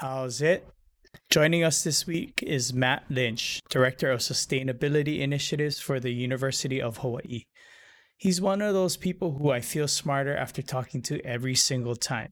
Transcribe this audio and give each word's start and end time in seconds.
How's 0.00 0.40
it? 0.40 0.64
Joining 1.28 1.64
us 1.64 1.82
this 1.82 2.06
week 2.06 2.40
is 2.46 2.72
Matt 2.72 3.06
Lynch, 3.10 3.60
Director 3.68 4.12
of 4.12 4.20
Sustainability 4.20 5.18
Initiatives 5.18 5.80
for 5.80 5.98
the 5.98 6.12
University 6.12 6.80
of 6.80 6.98
Hawaii. 6.98 7.46
He's 8.16 8.40
one 8.40 8.62
of 8.62 8.74
those 8.74 8.96
people 8.96 9.32
who 9.32 9.50
I 9.50 9.60
feel 9.60 9.88
smarter 9.88 10.36
after 10.36 10.62
talking 10.62 11.02
to 11.02 11.20
every 11.26 11.56
single 11.56 11.96
time. 11.96 12.30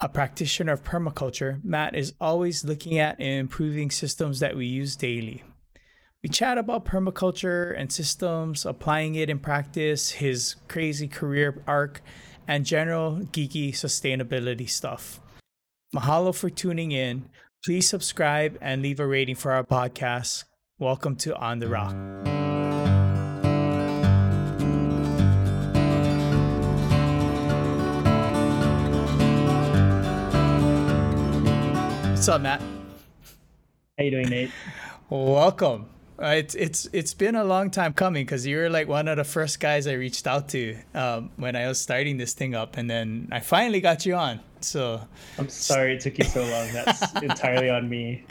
A 0.00 0.08
practitioner 0.08 0.72
of 0.72 0.84
permaculture, 0.84 1.62
Matt 1.62 1.94
is 1.94 2.14
always 2.18 2.64
looking 2.64 2.98
at 2.98 3.20
and 3.20 3.40
improving 3.40 3.90
systems 3.90 4.40
that 4.40 4.56
we 4.56 4.64
use 4.64 4.96
daily. 4.96 5.42
We 6.22 6.30
chat 6.30 6.56
about 6.56 6.86
permaculture 6.86 7.78
and 7.78 7.92
systems, 7.92 8.64
applying 8.64 9.16
it 9.16 9.28
in 9.28 9.38
practice, 9.38 10.12
his 10.12 10.56
crazy 10.68 11.08
career 11.08 11.62
arc, 11.66 12.00
and 12.48 12.64
general 12.64 13.16
geeky 13.16 13.72
sustainability 13.72 14.70
stuff. 14.70 15.20
Mahalo 15.94 16.34
for 16.34 16.50
tuning 16.50 16.90
in. 16.90 17.26
Please 17.64 17.88
subscribe 17.88 18.58
and 18.60 18.82
leave 18.82 18.98
a 18.98 19.06
rating 19.06 19.36
for 19.36 19.52
our 19.52 19.62
podcast. 19.62 20.42
Welcome 20.80 21.14
to 21.16 21.36
On 21.36 21.60
the 21.60 21.68
Rock. 21.68 21.94
What's 32.10 32.28
up, 32.28 32.40
Matt? 32.40 32.60
How 33.96 34.02
you 34.04 34.10
doing, 34.10 34.28
Nate? 34.28 34.50
Welcome. 35.08 35.93
Uh, 36.16 36.26
it's 36.26 36.54
it's 36.54 36.88
it's 36.92 37.12
been 37.12 37.34
a 37.34 37.42
long 37.42 37.70
time 37.70 37.92
coming 37.92 38.24
because 38.24 38.46
you 38.46 38.56
were 38.56 38.70
like 38.70 38.86
one 38.86 39.08
of 39.08 39.16
the 39.16 39.24
first 39.24 39.58
guys 39.58 39.88
I 39.88 39.94
reached 39.94 40.28
out 40.28 40.48
to 40.50 40.76
um, 40.94 41.30
when 41.36 41.56
I 41.56 41.66
was 41.66 41.80
starting 41.80 42.18
this 42.18 42.34
thing 42.34 42.54
up, 42.54 42.76
and 42.76 42.88
then 42.88 43.28
I 43.32 43.40
finally 43.40 43.80
got 43.80 44.06
you 44.06 44.14
on. 44.14 44.38
So 44.60 45.00
I'm 45.38 45.48
sorry 45.48 45.96
it 45.96 46.00
took 46.00 46.16
you 46.16 46.24
so 46.24 46.42
long. 46.42 46.72
That's 46.72 47.12
entirely 47.22 47.68
on 47.68 47.88
me. 47.88 48.24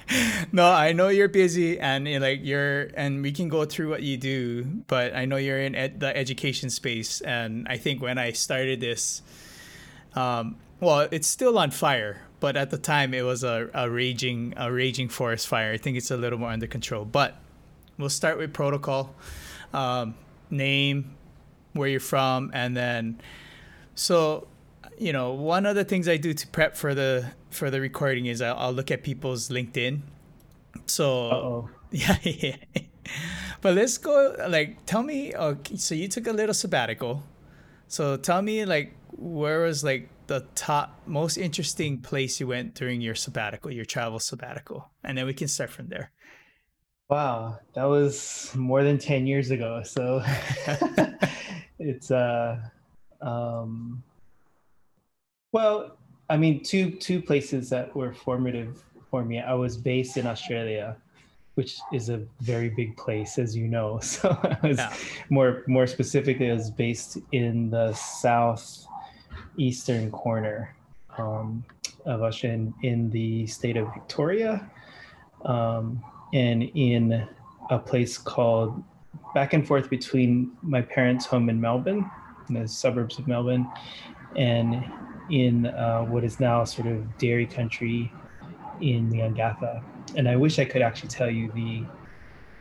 No, 0.54 0.72
I 0.72 0.94
know 0.94 1.10
you're 1.10 1.28
busy, 1.28 1.78
and 1.78 2.08
you 2.08 2.20
know, 2.20 2.26
like 2.26 2.40
you're, 2.42 2.84
and 2.96 3.22
we 3.22 3.34
can 3.34 3.50
go 3.50 3.66
through 3.66 3.90
what 3.90 4.02
you 4.02 4.16
do. 4.16 4.64
But 4.88 5.14
I 5.14 5.26
know 5.26 5.36
you're 5.36 5.60
in 5.60 5.76
ed- 5.76 6.00
the 6.00 6.16
education 6.16 6.70
space, 6.70 7.20
and 7.20 7.68
I 7.70 7.76
think 7.76 8.02
when 8.02 8.18
I 8.18 8.32
started 8.32 8.80
this, 8.80 9.22
um, 10.16 10.56
well, 10.80 11.08
it's 11.12 11.28
still 11.28 11.58
on 11.60 11.72
fire, 11.72 12.22
but 12.40 12.56
at 12.56 12.70
the 12.70 12.78
time 12.78 13.14
it 13.14 13.24
was 13.24 13.44
a, 13.44 13.70
a 13.74 13.90
raging 13.90 14.54
a 14.56 14.72
raging 14.72 15.10
forest 15.10 15.48
fire. 15.48 15.74
I 15.74 15.78
think 15.78 15.98
it's 15.98 16.12
a 16.12 16.18
little 16.18 16.40
more 16.40 16.50
under 16.50 16.68
control, 16.68 17.04
but 17.06 17.36
we'll 18.04 18.10
start 18.10 18.38
with 18.38 18.52
protocol, 18.52 19.16
um, 19.74 20.16
name, 20.50 21.16
where 21.72 21.88
you're 21.88 22.02
from, 22.02 22.52
and 22.54 22.76
then 22.76 23.22
so 23.96 24.48
you 24.98 25.14
know 25.14 25.32
one 25.32 25.66
of 25.66 25.76
the 25.76 25.86
things 25.86 26.08
I 26.10 26.18
do 26.18 26.34
to 26.34 26.48
prep 26.48 26.76
for 26.76 26.94
the 26.94 27.32
for 27.50 27.72
the 27.72 27.80
recording 27.80 28.26
is 28.26 28.42
I'll, 28.42 28.58
I'll 28.58 28.74
look 28.74 28.92
at 28.92 29.04
people's 29.04 29.48
LinkedIn. 29.48 30.02
So 30.86 31.30
Uh-oh. 31.30 31.70
yeah, 31.92 32.18
yeah. 32.24 32.58
but 33.62 33.74
let's 33.76 33.98
go. 33.98 34.36
Like, 34.50 34.86
tell 34.86 35.04
me. 35.04 35.34
Okay, 35.34 35.78
so 35.78 35.96
you 35.96 36.10
took 36.10 36.28
a 36.28 36.34
little 36.34 36.54
sabbatical. 36.54 37.24
So 37.88 38.18
tell 38.18 38.42
me, 38.42 38.66
like, 38.66 38.94
where 39.12 39.62
was 39.62 39.84
like 39.84 40.10
the 40.28 40.46
top 40.56 41.00
most 41.06 41.38
interesting 41.38 42.02
place 42.02 42.40
you 42.40 42.48
went 42.48 42.76
during 42.76 43.00
your 43.00 43.16
sabbatical, 43.16 43.72
your 43.72 43.86
travel 43.86 44.20
sabbatical, 44.20 44.92
and 45.04 45.18
then 45.18 45.26
we 45.26 45.34
can 45.34 45.48
start 45.48 45.70
from 45.70 45.88
there. 45.88 46.12
Wow, 47.10 47.60
that 47.76 47.84
was 47.84 48.52
more 48.56 48.84
than 48.84 48.98
10 48.98 49.28
years 49.28 49.52
ago. 49.52 49.84
So 49.84 50.24
it's 51.80 52.12
uh 52.12 52.60
um 53.22 54.04
well, 55.52 55.98
I 56.30 56.38
mean 56.38 56.64
two 56.64 56.92
two 56.92 57.22
places 57.22 57.70
that 57.70 57.96
were 57.96 58.14
formative 58.14 58.82
for 59.12 59.24
me. 59.24 59.40
I 59.40 59.54
was 59.54 59.78
based 59.78 60.18
in 60.18 60.26
Australia, 60.26 60.98
which 61.56 61.78
is 61.92 62.10
a 62.10 62.26
very 62.42 62.70
big 62.70 62.98
place 62.98 63.38
as 63.38 63.56
you 63.56 63.68
know. 63.68 64.00
So 64.02 64.30
I 64.42 64.58
was 64.68 64.78
Yeah. 64.78 64.94
more 65.30 65.64
more 65.68 65.86
specifically 65.88 66.50
I 66.50 66.54
was 66.54 66.72
based 66.72 67.18
in 67.32 67.70
the 67.70 67.94
south 67.94 68.88
eastern 69.58 70.10
corner 70.10 70.76
um, 71.18 71.64
of 72.06 72.24
Australia 72.24 72.58
in, 72.58 72.74
in 72.90 73.10
the 73.12 73.46
state 73.46 73.78
of 73.78 73.94
Victoria. 73.94 74.68
Um, 75.46 76.04
and 76.34 76.64
in 76.74 77.28
a 77.70 77.80
place 77.80 78.18
called 78.18 78.84
back 79.34 79.54
and 79.54 79.66
forth 79.66 79.90
between 79.90 80.52
my 80.62 80.82
parents' 80.82 81.26
home 81.26 81.50
in 81.50 81.62
Melbourne, 81.62 82.10
in 82.50 82.56
the 82.56 82.68
suburbs 82.68 83.20
of 83.20 83.28
Melbourne, 83.28 83.72
and 84.36 84.84
in 85.30 85.68
uh, 85.68 86.02
what 86.02 86.24
is 86.24 86.40
now 86.40 86.64
sort 86.64 86.88
of 86.88 87.18
dairy 87.18 87.46
country 87.46 88.12
in 88.82 89.10
Leongatha. 89.10 89.84
And 90.16 90.28
I 90.28 90.36
wish 90.36 90.60
I 90.60 90.66
could 90.66 90.82
actually 90.82 91.10
tell 91.10 91.30
you 91.30 91.52
the 91.54 91.86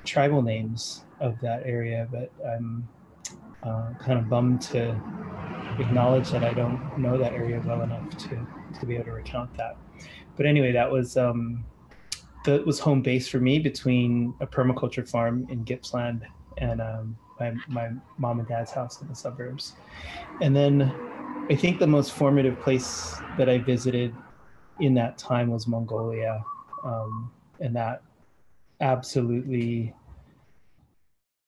tribal 0.04 0.42
names 0.42 1.04
of 1.20 1.40
that 1.40 1.62
area, 1.64 2.06
but 2.10 2.30
I'm 2.46 2.88
uh, 3.62 3.94
kind 3.98 4.18
of 4.18 4.28
bummed 4.28 4.60
to 4.62 4.90
acknowledge 5.78 6.30
that 6.30 6.44
I 6.44 6.52
don't 6.52 6.98
know 6.98 7.16
that 7.18 7.32
area 7.32 7.62
well 7.64 7.82
enough 7.82 8.08
to, 8.18 8.46
to 8.78 8.86
be 8.86 8.94
able 8.94 9.06
to 9.06 9.12
recount 9.12 9.56
that. 9.56 9.76
But 10.36 10.46
anyway, 10.46 10.72
that 10.72 10.90
was 10.90 11.16
um, 11.16 11.64
that 12.44 12.66
was 12.66 12.78
home 12.78 13.02
base 13.02 13.28
for 13.28 13.38
me 13.38 13.58
between 13.58 14.34
a 14.40 14.46
permaculture 14.46 15.08
farm 15.08 15.46
in 15.50 15.64
Gippsland 15.64 16.22
and 16.58 16.80
um, 16.80 17.16
my, 17.38 17.54
my 17.68 17.90
mom 18.18 18.40
and 18.40 18.48
dad's 18.48 18.72
house 18.72 19.00
in 19.00 19.08
the 19.08 19.14
suburbs. 19.14 19.74
And 20.40 20.54
then 20.54 20.92
I 21.50 21.54
think 21.54 21.78
the 21.78 21.86
most 21.86 22.12
formative 22.12 22.58
place 22.60 23.16
that 23.38 23.48
I 23.48 23.58
visited 23.58 24.14
in 24.80 24.94
that 24.94 25.18
time 25.18 25.50
was 25.50 25.66
Mongolia. 25.66 26.44
Um, 26.84 27.30
and 27.60 27.76
that 27.76 28.02
absolutely 28.80 29.94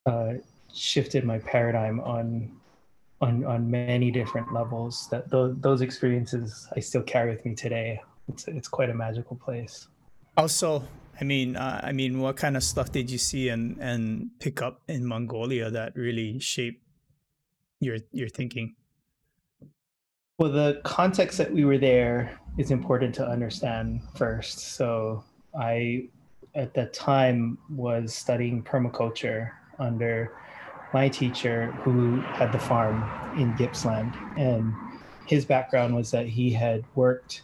uh, 0.07 0.35
shifted 0.73 1.25
my 1.25 1.39
paradigm 1.39 2.01
on 2.01 2.51
on 3.21 3.45
on 3.45 3.71
many 3.71 4.11
different 4.11 4.53
levels 4.53 5.09
that 5.09 5.31
those, 5.31 5.57
those 5.61 5.81
experiences 5.81 6.69
I 6.77 6.81
still 6.81 7.03
carry 7.03 7.31
with 7.31 7.45
me 7.45 7.55
today. 7.55 8.01
It's, 8.29 8.47
it's 8.49 8.69
quite 8.69 8.91
a 8.91 8.95
magical 8.95 9.37
place. 9.37 9.89
Also, 10.37 10.87
I 11.21 11.25
mean, 11.25 11.57
uh, 11.57 11.81
I 11.83 11.93
mean, 11.93 12.21
what 12.21 12.37
kind 12.37 12.57
of 12.57 12.65
stuff 12.65 12.91
did 12.91 13.11
you 13.11 13.19
see 13.19 13.49
and 13.49 13.79
and 13.79 14.31
pick 14.41 14.61
up 14.63 14.83
in 14.89 15.07
Mongolia 15.07 15.71
that 15.71 15.95
really 15.97 16.39
shaped 16.41 16.83
your 17.81 17.99
your 18.13 18.29
thinking? 18.29 18.75
Well, 20.39 20.51
the 20.51 20.81
context 20.83 21.39
that 21.39 21.53
we 21.53 21.65
were 21.65 21.79
there 21.79 22.39
is 22.59 22.73
important 22.73 23.15
to 23.17 23.27
understand 23.27 24.03
first. 24.17 24.59
So, 24.75 25.23
I, 25.57 26.09
at 26.57 26.75
that 26.75 26.93
time, 26.93 27.59
was 27.71 28.13
studying 28.13 28.65
permaculture 28.65 29.51
under 29.79 30.33
my 30.93 31.09
teacher 31.09 31.73
who 31.83 32.21
had 32.21 32.53
the 32.53 32.59
farm 32.59 33.03
in 33.39 33.55
Gippsland. 33.57 34.15
And 34.37 34.73
his 35.27 35.45
background 35.45 35.95
was 35.95 36.11
that 36.13 36.27
he 36.27 36.53
had 36.53 36.85
worked 36.95 37.43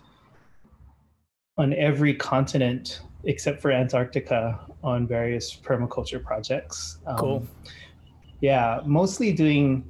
on 1.61 1.75
every 1.75 2.15
continent 2.15 3.03
except 3.25 3.61
for 3.61 3.71
Antarctica 3.71 4.59
on 4.83 5.07
various 5.07 5.55
permaculture 5.55 6.23
projects. 6.25 6.99
Um, 7.07 7.17
Cool. 7.19 7.47
Yeah, 8.41 8.81
mostly 8.87 9.33
doing 9.33 9.85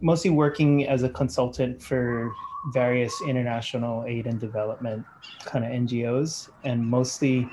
mostly 0.00 0.30
working 0.30 0.86
as 0.86 1.02
a 1.02 1.08
consultant 1.08 1.82
for 1.82 2.32
various 2.72 3.20
international 3.22 4.04
aid 4.06 4.26
and 4.26 4.38
development 4.38 5.04
kind 5.44 5.64
of 5.64 5.72
NGOs 5.72 6.50
and 6.62 6.84
mostly 6.86 7.48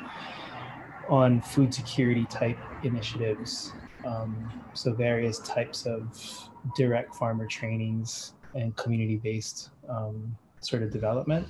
on 1.10 1.42
food 1.42 1.74
security 1.74 2.26
type 2.26 2.60
initiatives. 2.84 3.74
Um, 4.06 4.52
so 4.74 4.94
various 4.94 5.40
types 5.40 5.86
of 5.88 6.50
direct 6.76 7.16
farmer 7.16 7.48
trainings 7.48 8.34
and 8.54 8.76
community 8.76 9.18
based 9.18 9.72
um, 9.90 10.36
sort 10.62 10.84
of 10.84 10.92
development. 10.92 11.48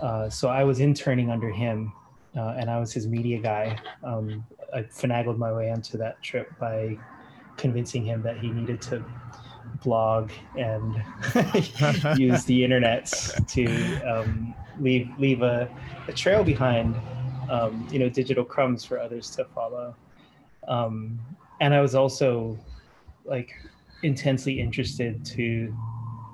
Uh, 0.00 0.28
so 0.30 0.48
I 0.48 0.64
was 0.64 0.80
interning 0.80 1.30
under 1.30 1.50
him 1.50 1.92
uh, 2.36 2.54
and 2.58 2.70
I 2.70 2.78
was 2.78 2.92
his 2.92 3.06
media 3.06 3.38
guy. 3.38 3.78
Um, 4.04 4.44
I 4.72 4.82
finagled 4.82 5.38
my 5.38 5.52
way 5.52 5.70
onto 5.70 5.98
that 5.98 6.22
trip 6.22 6.50
by 6.58 6.96
convincing 7.56 8.04
him 8.04 8.22
that 8.22 8.38
he 8.38 8.48
needed 8.48 8.80
to 8.82 9.04
blog 9.82 10.30
and 10.56 11.02
use 12.16 12.44
the 12.44 12.64
internet 12.64 13.06
to 13.48 14.00
um, 14.02 14.54
leave 14.78 15.10
leave 15.18 15.42
a, 15.42 15.68
a 16.06 16.12
trail 16.12 16.44
behind, 16.44 16.96
um, 17.50 17.86
you 17.90 17.98
know, 17.98 18.08
digital 18.08 18.44
crumbs 18.44 18.84
for 18.84 18.98
others 18.98 19.30
to 19.30 19.44
follow. 19.46 19.94
Um, 20.66 21.18
and 21.60 21.74
I 21.74 21.80
was 21.80 21.94
also 21.94 22.58
like 23.24 23.52
intensely 24.02 24.60
interested 24.60 25.24
to 25.24 25.74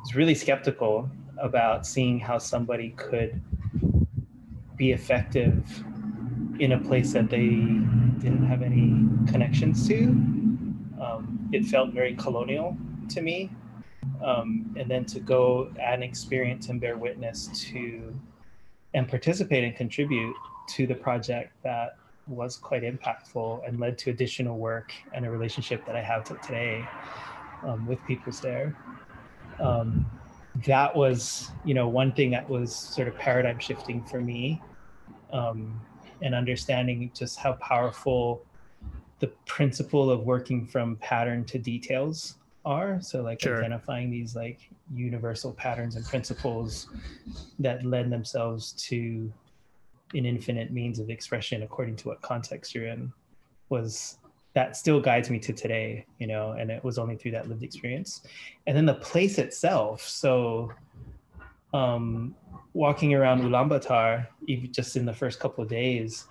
was 0.01 0.15
really 0.15 0.35
skeptical 0.35 1.09
about 1.39 1.87
seeing 1.87 2.19
how 2.19 2.39
somebody 2.39 2.91
could 2.91 3.41
be 4.77 4.93
effective 4.93 5.85
in 6.59 6.73
a 6.73 6.79
place 6.79 7.13
that 7.13 7.31
they 7.31 7.49
didn't 7.49 8.47
have 8.47 8.63
any 8.63 9.07
connections 9.31 9.87
to. 9.89 10.09
Um, 11.01 11.49
it 11.53 11.65
felt 11.65 11.93
very 11.93 12.15
colonial 12.15 12.77
to 13.11 13.21
me. 13.21 13.51
Um, 14.23 14.75
and 14.79 14.91
then 14.91 15.05
to 15.07 15.21
go 15.21 15.71
and 15.79 16.03
experience 16.03 16.69
and 16.69 16.81
bear 16.81 16.97
witness 16.97 17.49
to 17.71 18.15
and 18.95 19.09
participate 19.09 19.65
and 19.65 19.77
contribute 19.77 20.35
to 20.69 20.87
the 20.87 20.95
project 20.95 21.53
that 21.63 21.97
was 22.27 22.57
quite 22.57 22.83
impactful 22.83 23.67
and 23.67 23.79
led 23.79 23.99
to 23.99 24.11
additional 24.11 24.57
work 24.57 24.93
and 25.13 25.27
a 25.27 25.31
relationship 25.31 25.85
that 25.85 25.97
I 25.97 26.01
have 26.01 26.25
today 26.25 26.87
um, 27.65 27.87
with 27.87 27.99
peoples 28.07 28.41
there. 28.41 28.77
Um, 29.61 30.07
that 30.67 30.95
was, 30.95 31.51
you 31.65 31.75
know, 31.75 31.89
one 31.89 32.13
thing 32.13 32.31
that 32.31 32.49
was 32.49 32.75
sort 32.75 33.09
of 33.09 33.17
paradigm 33.17 33.59
shifting 33.59 34.05
for 34.05 34.21
me, 34.21 34.63
um, 35.33 35.81
and 36.23 36.35
understanding 36.35 37.11
just 37.15 37.39
how 37.39 37.55
powerful 37.55 38.45
the 39.19 39.27
principle 39.47 40.11
of 40.11 40.21
working 40.21 40.67
from 40.67 40.97
pattern 40.97 41.45
to 41.47 41.59
details 41.59 42.37
are. 42.65 43.01
So, 43.01 43.23
like 43.23 43.41
sure. 43.41 43.59
identifying 43.59 44.11
these 44.11 44.37
like 44.37 44.71
universal 44.93 45.53
patterns 45.53 45.97
and 45.97 46.05
principles 46.05 46.89
that 47.59 47.85
lend 47.85 48.13
themselves 48.13 48.73
to 48.89 49.33
an 50.15 50.27
infinite 50.27 50.71
means 50.71 50.99
of 50.99 51.11
expression 51.11 51.63
according 51.63 51.97
to 51.97 52.09
what 52.09 52.23
context 52.23 52.75
you're 52.75 52.87
in 52.87 53.13
was 53.69 54.19
that 54.55 54.77
still 54.77 55.01
guides 55.01 55.31
me 55.31 55.39
to 55.39 55.53
today 55.53 56.07
you 56.19 56.27
know 56.27 56.53
and 56.53 56.71
it 56.71 56.83
was 56.85 56.99
only 56.99 57.17
through 57.17 57.33
that 57.33 57.49
lived 57.49 57.63
experience. 57.63 58.23
And 58.67 58.77
then 58.77 58.87
the 58.87 58.95
place 58.95 59.39
itself. 59.39 60.03
So 60.03 60.73
um 61.73 62.35
walking 62.73 63.15
around 63.15 63.43
ulaanbaatar 63.43 64.27
even 64.47 64.73
just 64.73 64.97
in 64.97 65.05
the 65.05 65.13
first 65.13 65.39
couple 65.41 65.63
of 65.63 65.71
days 65.71 66.27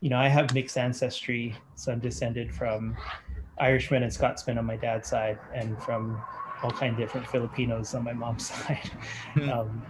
you 0.00 0.10
know 0.10 0.18
i 0.18 0.28
have 0.28 0.52
mixed 0.54 0.76
ancestry. 0.76 1.56
So 1.74 1.92
i'm 1.92 2.00
descended 2.00 2.54
from 2.54 2.96
irishmen 3.58 4.02
and 4.02 4.12
scotsmen 4.12 4.58
on 4.58 4.66
my 4.66 4.76
dad's 4.76 5.08
side 5.08 5.38
and 5.54 5.80
from 5.82 6.22
all 6.62 6.70
kind 6.70 6.92
of 6.92 6.98
different 6.98 7.26
filipinos 7.26 7.94
on 7.94 8.04
my 8.04 8.12
mom's 8.12 8.46
side. 8.50 8.90
Hmm. 9.34 9.48
um, 9.50 9.82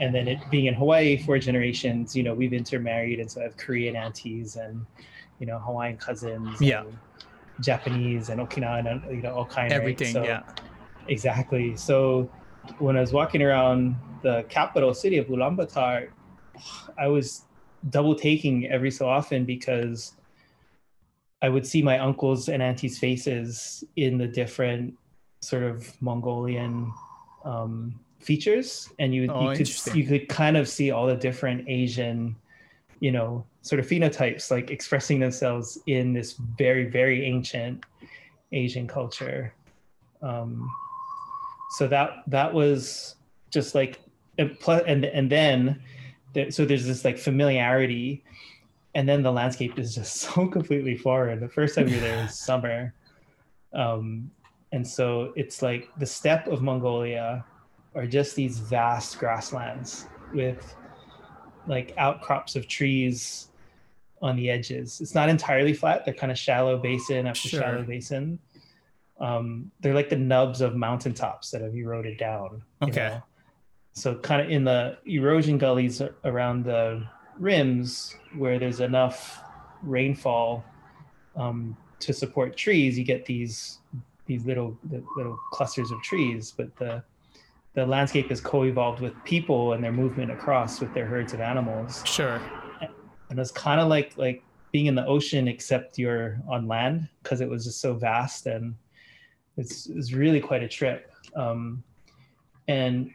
and 0.00 0.14
then 0.14 0.26
it 0.26 0.38
being 0.50 0.66
in 0.66 0.74
Hawaii 0.74 1.18
four 1.18 1.38
generations, 1.38 2.16
you 2.16 2.22
know, 2.22 2.34
we've 2.34 2.54
intermarried, 2.54 3.20
and 3.20 3.30
so 3.30 3.40
I 3.40 3.44
have 3.44 3.56
Korean 3.56 3.94
aunties 3.94 4.56
and 4.56 4.86
you 5.38 5.46
know 5.46 5.58
Hawaiian 5.58 5.96
cousins, 5.96 6.60
yeah, 6.60 6.84
Japanese 7.60 8.28
and 8.28 8.40
Okinawan, 8.40 8.90
and 8.90 9.16
you 9.16 9.22
know 9.22 9.34
all 9.34 9.46
kind 9.46 9.72
of 9.72 9.78
everything, 9.78 10.14
right? 10.14 10.24
so, 10.24 10.24
yeah, 10.24 10.42
exactly. 11.08 11.76
So 11.76 12.30
when 12.78 12.96
I 12.96 13.00
was 13.00 13.12
walking 13.12 13.42
around 13.42 13.96
the 14.22 14.44
capital 14.48 14.94
city 14.94 15.18
of 15.18 15.26
Ulaanbaatar, 15.26 16.10
I 16.98 17.08
was 17.08 17.44
double 17.90 18.14
taking 18.14 18.66
every 18.66 18.90
so 18.90 19.08
often 19.08 19.44
because 19.44 20.14
I 21.42 21.48
would 21.48 21.66
see 21.66 21.82
my 21.82 21.98
uncles 21.98 22.48
and 22.48 22.62
aunties' 22.62 22.98
faces 22.98 23.82
in 23.96 24.16
the 24.16 24.28
different 24.28 24.94
sort 25.40 25.64
of 25.64 26.00
Mongolian 26.00 26.92
um, 27.44 27.98
features 28.22 28.88
and 28.98 29.14
you, 29.14 29.28
oh, 29.30 29.50
you 29.50 29.56
could 29.56 29.96
you 29.96 30.06
could 30.06 30.28
kind 30.28 30.56
of 30.56 30.68
see 30.68 30.90
all 30.90 31.06
the 31.06 31.16
different 31.16 31.68
asian 31.68 32.36
you 33.02 33.10
know 33.10 33.44
sort 33.62 33.80
of 33.80 33.86
phenotypes 33.86 34.48
like 34.50 34.70
expressing 34.70 35.18
themselves 35.18 35.76
in 35.88 36.12
this 36.12 36.34
very 36.56 36.84
very 36.84 37.26
ancient 37.26 37.84
asian 38.52 38.86
culture. 38.86 39.52
Um, 40.22 40.70
so 41.70 41.88
that 41.88 42.22
that 42.28 42.54
was 42.54 43.16
just 43.50 43.74
like 43.74 44.00
and 44.38 44.56
and, 44.86 45.04
and 45.04 45.30
then 45.30 45.82
so 46.50 46.64
there's 46.64 46.86
this 46.86 47.04
like 47.04 47.18
familiarity 47.18 48.22
and 48.94 49.08
then 49.08 49.22
the 49.22 49.32
landscape 49.32 49.78
is 49.80 49.96
just 49.96 50.14
so 50.24 50.46
completely 50.46 50.96
foreign. 50.96 51.40
The 51.40 51.48
first 51.48 51.74
time 51.74 51.88
you're 51.88 52.00
there 52.00 52.24
is 52.24 52.38
summer. 52.50 52.94
Um, 53.74 54.30
and 54.70 54.86
so 54.86 55.32
it's 55.34 55.60
like 55.60 55.88
the 55.98 56.06
steppe 56.06 56.46
of 56.46 56.62
mongolia 56.62 57.44
are 57.96 58.06
just 58.06 58.36
these 58.36 58.58
vast 58.58 59.18
grasslands 59.18 60.06
with 60.32 60.76
like 61.66 61.94
outcrops 61.96 62.56
of 62.56 62.68
trees 62.68 63.48
on 64.20 64.36
the 64.36 64.50
edges. 64.50 65.00
It's 65.00 65.14
not 65.14 65.28
entirely 65.28 65.72
flat. 65.72 66.04
They're 66.04 66.14
kind 66.14 66.30
of 66.30 66.38
shallow 66.38 66.78
basin 66.78 67.26
after 67.26 67.48
sure. 67.48 67.60
shallow 67.60 67.82
basin. 67.82 68.38
Um, 69.20 69.70
they're 69.80 69.94
like 69.94 70.08
the 70.08 70.16
nubs 70.16 70.60
of 70.60 70.74
mountaintops 70.74 71.50
that 71.50 71.60
have 71.60 71.74
eroded 71.74 72.18
down. 72.18 72.62
Okay. 72.82 73.08
Know? 73.08 73.22
So 73.92 74.14
kind 74.14 74.40
of 74.40 74.50
in 74.50 74.64
the 74.64 74.96
erosion 75.06 75.58
gullies 75.58 76.00
around 76.24 76.64
the 76.64 77.06
rims 77.38 78.16
where 78.36 78.58
there's 78.58 78.80
enough 78.80 79.40
rainfall 79.82 80.64
um, 81.36 81.76
to 82.00 82.12
support 82.12 82.56
trees, 82.56 82.98
you 82.98 83.04
get 83.04 83.26
these 83.26 83.78
these 84.26 84.44
little 84.46 84.76
little 85.16 85.38
clusters 85.52 85.90
of 85.90 86.00
trees. 86.02 86.52
But 86.56 86.74
the 86.76 87.02
the 87.74 87.86
landscape 87.86 88.28
has 88.28 88.40
co-evolved 88.40 89.00
with 89.00 89.14
people 89.24 89.72
and 89.72 89.82
their 89.82 89.92
movement 89.92 90.30
across 90.30 90.80
with 90.80 90.92
their 90.92 91.06
herds 91.06 91.32
of 91.32 91.40
animals. 91.40 92.02
Sure. 92.04 92.40
And 93.30 93.38
it's 93.38 93.50
kind 93.50 93.80
of 93.80 93.88
like 93.88 94.12
like 94.16 94.42
being 94.72 94.86
in 94.86 94.94
the 94.94 95.06
ocean 95.06 95.48
except 95.48 95.98
you're 95.98 96.38
on 96.48 96.66
land 96.66 97.08
because 97.22 97.40
it 97.40 97.48
was 97.48 97.64
just 97.64 97.80
so 97.80 97.94
vast 97.94 98.46
and 98.46 98.74
it's 99.56 99.86
it's 99.86 100.12
really 100.12 100.40
quite 100.40 100.62
a 100.62 100.68
trip. 100.68 101.10
Um, 101.34 101.82
and 102.68 103.10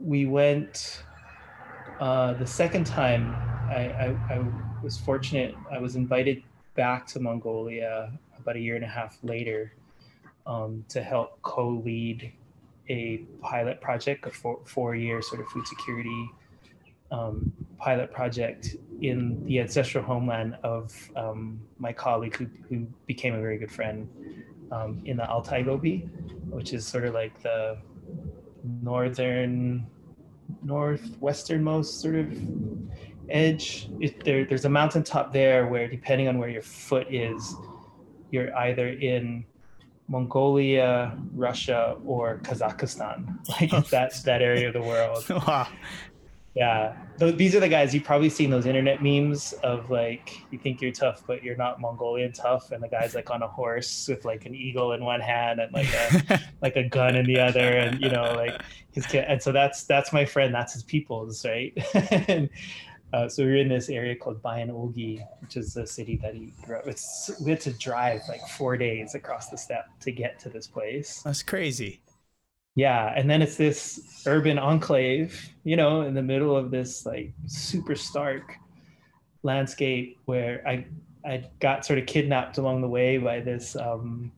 we 0.00 0.26
went 0.26 1.02
uh, 2.00 2.34
the 2.34 2.46
second 2.46 2.86
time. 2.86 3.34
I, 3.68 4.16
I, 4.30 4.34
I 4.34 4.44
was 4.82 4.96
fortunate. 4.96 5.54
I 5.70 5.78
was 5.78 5.96
invited 5.96 6.42
back 6.74 7.06
to 7.08 7.20
Mongolia 7.20 8.12
about 8.38 8.56
a 8.56 8.60
year 8.60 8.76
and 8.76 8.84
a 8.84 8.88
half 8.88 9.18
later 9.22 9.72
um, 10.46 10.84
to 10.88 11.02
help 11.02 11.42
co-lead 11.42 12.32
a 12.88 13.18
pilot 13.40 13.80
project, 13.80 14.26
a 14.26 14.30
four, 14.30 14.60
four 14.64 14.94
year 14.94 15.20
sort 15.22 15.40
of 15.40 15.48
food 15.48 15.66
security 15.66 16.30
um, 17.10 17.52
pilot 17.78 18.12
project 18.12 18.76
in 19.00 19.44
the 19.46 19.60
ancestral 19.60 20.04
homeland 20.04 20.56
of 20.62 20.92
um, 21.16 21.60
my 21.78 21.92
colleague 21.92 22.36
who, 22.36 22.46
who 22.68 22.86
became 23.06 23.34
a 23.34 23.40
very 23.40 23.58
good 23.58 23.70
friend 23.70 24.08
um, 24.72 25.00
in 25.04 25.16
the 25.16 25.28
Altai 25.28 25.62
Gobi, 25.62 26.00
which 26.50 26.72
is 26.72 26.86
sort 26.86 27.04
of 27.04 27.14
like 27.14 27.40
the 27.42 27.78
northern, 28.82 29.86
northwesternmost 30.64 32.00
sort 32.00 32.16
of 32.16 32.36
edge. 33.30 33.88
It, 34.00 34.24
there, 34.24 34.44
there's 34.44 34.64
a 34.64 34.70
mountaintop 34.70 35.32
there 35.32 35.66
where, 35.66 35.88
depending 35.88 36.28
on 36.28 36.38
where 36.38 36.48
your 36.48 36.62
foot 36.62 37.06
is, 37.12 37.54
you're 38.30 38.54
either 38.56 38.88
in 38.88 39.44
Mongolia, 40.08 41.16
Russia, 41.34 41.96
or 42.04 42.38
Kazakhstan. 42.38 43.38
Like 43.60 43.88
that's 43.88 44.22
that 44.28 44.42
area 44.42 44.68
of 44.68 44.74
the 44.74 44.82
world. 44.82 45.24
wow. 45.46 45.68
Yeah, 46.54 46.96
these 47.18 47.54
are 47.54 47.60
the 47.60 47.68
guys 47.68 47.94
you've 47.94 48.02
probably 48.02 48.30
seen 48.30 48.50
those 48.50 48.66
internet 48.66 49.00
memes 49.00 49.52
of 49.62 49.90
like 49.90 50.42
you 50.50 50.58
think 50.58 50.80
you're 50.80 50.90
tough, 50.90 51.22
but 51.24 51.44
you're 51.44 51.56
not 51.56 51.80
Mongolian 51.80 52.32
tough, 52.32 52.72
and 52.72 52.82
the 52.82 52.88
guy's 52.88 53.14
like 53.14 53.30
on 53.30 53.42
a 53.42 53.46
horse 53.46 54.08
with 54.08 54.24
like 54.24 54.44
an 54.44 54.56
eagle 54.56 54.92
in 54.92 55.04
one 55.04 55.20
hand 55.20 55.60
and 55.60 55.72
like 55.72 55.92
a 55.94 56.40
like 56.60 56.74
a 56.74 56.82
gun 56.82 57.14
in 57.14 57.26
the 57.26 57.38
other, 57.38 57.60
and 57.60 58.00
you 58.00 58.08
know 58.08 58.32
like 58.34 58.60
his 58.90 59.06
kid. 59.06 59.26
And 59.28 59.40
so 59.40 59.52
that's 59.52 59.84
that's 59.84 60.12
my 60.12 60.24
friend. 60.24 60.52
That's 60.52 60.72
his 60.72 60.82
people's 60.82 61.44
right. 61.44 61.78
and 62.28 62.48
uh, 63.12 63.28
so 63.28 63.44
we 63.44 63.50
were 63.50 63.56
in 63.56 63.68
this 63.68 63.88
area 63.88 64.14
called 64.14 64.42
Bayan-Ölgii, 64.42 65.26
which 65.40 65.56
is 65.56 65.74
the 65.74 65.86
city 65.86 66.16
that 66.22 66.34
he 66.34 66.52
grew 66.62 66.76
up. 66.76 66.86
It's 66.86 67.30
we 67.42 67.50
had 67.50 67.60
to 67.62 67.72
drive 67.72 68.20
like 68.28 68.46
four 68.48 68.76
days 68.76 69.14
across 69.14 69.48
the 69.48 69.56
steppe 69.56 69.88
to 70.00 70.12
get 70.12 70.38
to 70.40 70.48
this 70.48 70.66
place. 70.66 71.22
That's 71.22 71.42
crazy. 71.42 72.00
Yeah, 72.74 73.12
and 73.16 73.28
then 73.28 73.42
it's 73.42 73.56
this 73.56 74.22
urban 74.26 74.58
enclave, 74.58 75.50
you 75.64 75.76
know, 75.76 76.02
in 76.02 76.14
the 76.14 76.22
middle 76.22 76.56
of 76.56 76.70
this 76.70 77.04
like 77.06 77.32
super 77.46 77.96
stark 77.96 78.54
landscape 79.42 80.18
where 80.26 80.62
I 80.66 80.86
I 81.24 81.44
got 81.60 81.84
sort 81.84 81.98
of 81.98 82.06
kidnapped 82.06 82.58
along 82.58 82.82
the 82.82 82.88
way 82.88 83.18
by 83.18 83.40
this 83.40 83.74
um, 83.74 84.30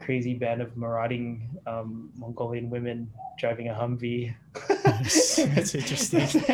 crazy 0.00 0.34
band 0.34 0.62
of 0.62 0.76
marauding 0.76 1.48
um, 1.66 2.10
Mongolian 2.16 2.70
women 2.70 3.10
driving 3.38 3.68
a 3.68 3.74
Humvee. 3.74 4.34
That's 4.84 5.74
interesting. 5.74 6.44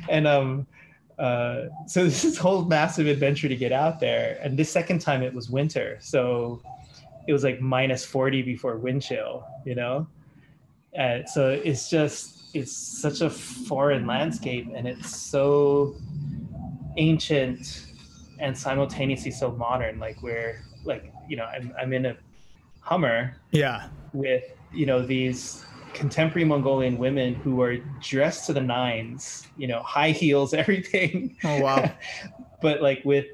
and 0.08 0.26
um, 0.26 0.66
uh, 1.20 1.68
so 1.86 2.04
this 2.04 2.24
is 2.24 2.38
whole 2.38 2.64
massive 2.64 3.06
adventure 3.06 3.48
to 3.48 3.56
get 3.56 3.72
out 3.72 4.00
there. 4.00 4.38
And 4.42 4.58
this 4.58 4.72
second 4.72 5.00
time 5.00 5.22
it 5.22 5.32
was 5.32 5.50
winter, 5.50 5.98
so 6.00 6.62
it 7.28 7.32
was 7.32 7.44
like 7.44 7.60
minus 7.60 8.04
forty 8.04 8.42
before 8.42 8.76
wind 8.78 9.02
chill. 9.02 9.44
You 9.64 9.74
know, 9.74 10.06
uh, 10.98 11.24
so 11.26 11.50
it's 11.50 11.90
just 11.90 12.54
it's 12.54 12.72
such 12.72 13.20
a 13.20 13.30
foreign 13.30 14.06
landscape, 14.06 14.68
and 14.74 14.88
it's 14.88 15.14
so 15.14 15.94
ancient 16.96 17.86
and 18.38 18.56
simultaneously 18.56 19.30
so 19.30 19.52
modern. 19.52 19.98
Like 19.98 20.22
we're 20.22 20.64
like 20.84 21.12
you 21.30 21.36
know 21.36 21.44
I'm 21.44 21.72
I'm 21.80 21.92
in 21.92 22.06
a 22.06 22.16
Hummer. 22.80 23.36
Yeah. 23.52 23.88
With 24.12 24.44
you 24.72 24.86
know 24.86 25.04
these 25.04 25.64
contemporary 25.94 26.44
Mongolian 26.44 26.98
women 26.98 27.34
who 27.34 27.60
are 27.62 27.76
dressed 28.00 28.46
to 28.46 28.52
the 28.52 28.60
nines, 28.60 29.46
you 29.56 29.66
know, 29.66 29.82
high 29.82 30.10
heels, 30.10 30.54
everything. 30.62 31.36
Oh 31.44 31.60
wow. 31.60 31.90
but 32.62 32.82
like 32.82 33.02
with 33.04 33.26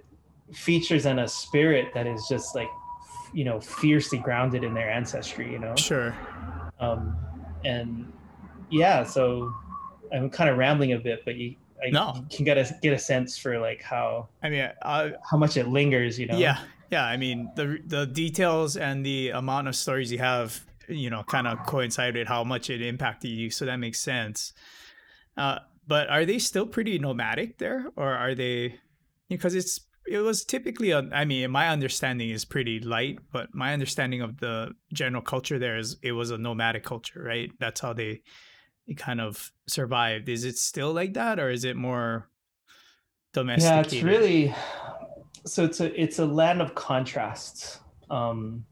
features 0.52 1.06
and 1.06 1.20
a 1.20 1.28
spirit 1.28 1.92
that 1.94 2.06
is 2.06 2.26
just 2.28 2.54
like 2.54 2.68
you 3.32 3.44
know 3.44 3.60
fiercely 3.60 4.18
grounded 4.18 4.62
in 4.62 4.72
their 4.72 4.88
ancestry 4.88 5.50
you 5.50 5.58
know 5.58 5.74
sure 5.74 6.16
um 6.78 7.16
and 7.64 8.12
yeah 8.70 9.02
so 9.02 9.52
I'm 10.12 10.30
kind 10.30 10.50
of 10.50 10.56
rambling 10.56 10.92
a 10.92 10.98
bit, 10.98 11.24
but 11.24 11.36
you 11.36 11.56
I 11.84 11.90
No. 11.90 12.24
can 12.30 12.44
get 12.44 12.58
a 12.58 12.74
get 12.82 12.92
a 12.92 12.98
sense 12.98 13.36
for 13.38 13.58
like 13.58 13.82
how 13.82 14.28
I 14.42 14.48
mean, 14.50 14.68
uh, 14.82 15.10
how 15.30 15.36
much 15.36 15.56
it 15.56 15.68
lingers, 15.68 16.18
you 16.18 16.26
know. 16.26 16.38
yeah, 16.38 16.58
yeah. 16.90 17.04
I 17.04 17.16
mean, 17.16 17.50
the 17.56 17.78
the 17.86 18.06
details 18.06 18.76
and 18.76 19.04
the 19.04 19.30
amount 19.30 19.68
of 19.68 19.76
stories 19.76 20.10
you 20.10 20.18
have, 20.18 20.64
you 20.88 21.10
know, 21.10 21.22
kind 21.24 21.46
of 21.46 21.64
coincided 21.66 22.26
how 22.28 22.44
much 22.44 22.70
it 22.70 22.80
impacted 22.82 23.30
you. 23.30 23.50
So 23.50 23.64
that 23.66 23.76
makes 23.76 24.00
sense. 24.00 24.52
Uh, 25.36 25.58
but 25.86 26.08
are 26.08 26.24
they 26.24 26.38
still 26.38 26.66
pretty 26.66 26.98
nomadic 26.98 27.58
there, 27.58 27.86
or 27.96 28.12
are 28.14 28.34
they? 28.34 28.80
Because 29.28 29.54
it's 29.54 29.80
it 30.08 30.18
was 30.18 30.44
typically 30.44 30.92
a, 30.92 31.02
I 31.12 31.24
mean, 31.24 31.50
my 31.50 31.68
understanding 31.68 32.30
is 32.30 32.44
pretty 32.44 32.78
light, 32.80 33.18
but 33.32 33.54
my 33.54 33.72
understanding 33.72 34.22
of 34.22 34.38
the 34.38 34.72
general 34.92 35.22
culture 35.22 35.58
there 35.58 35.76
is 35.76 35.96
it 36.02 36.12
was 36.12 36.30
a 36.30 36.38
nomadic 36.38 36.84
culture, 36.84 37.22
right? 37.24 37.50
That's 37.58 37.80
how 37.80 37.92
they 37.92 38.22
it 38.86 38.96
kind 38.96 39.20
of 39.20 39.52
survived. 39.66 40.28
Is 40.28 40.44
it 40.44 40.56
still 40.56 40.92
like 40.92 41.14
that, 41.14 41.38
or 41.40 41.50
is 41.50 41.64
it 41.64 41.76
more 41.76 42.28
domesticated? 43.32 43.92
Yeah, 43.92 43.98
it's 43.98 44.04
really 44.04 44.54
so 45.46 45.64
it's 45.64 45.80
a 45.80 46.00
it's 46.00 46.18
a 46.18 46.26
land 46.26 46.60
of 46.62 46.74
contrasts. 46.74 47.80
Um 48.10 48.64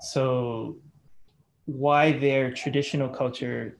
so 0.00 0.76
why 1.64 2.12
their 2.12 2.52
traditional 2.52 3.08
culture 3.08 3.78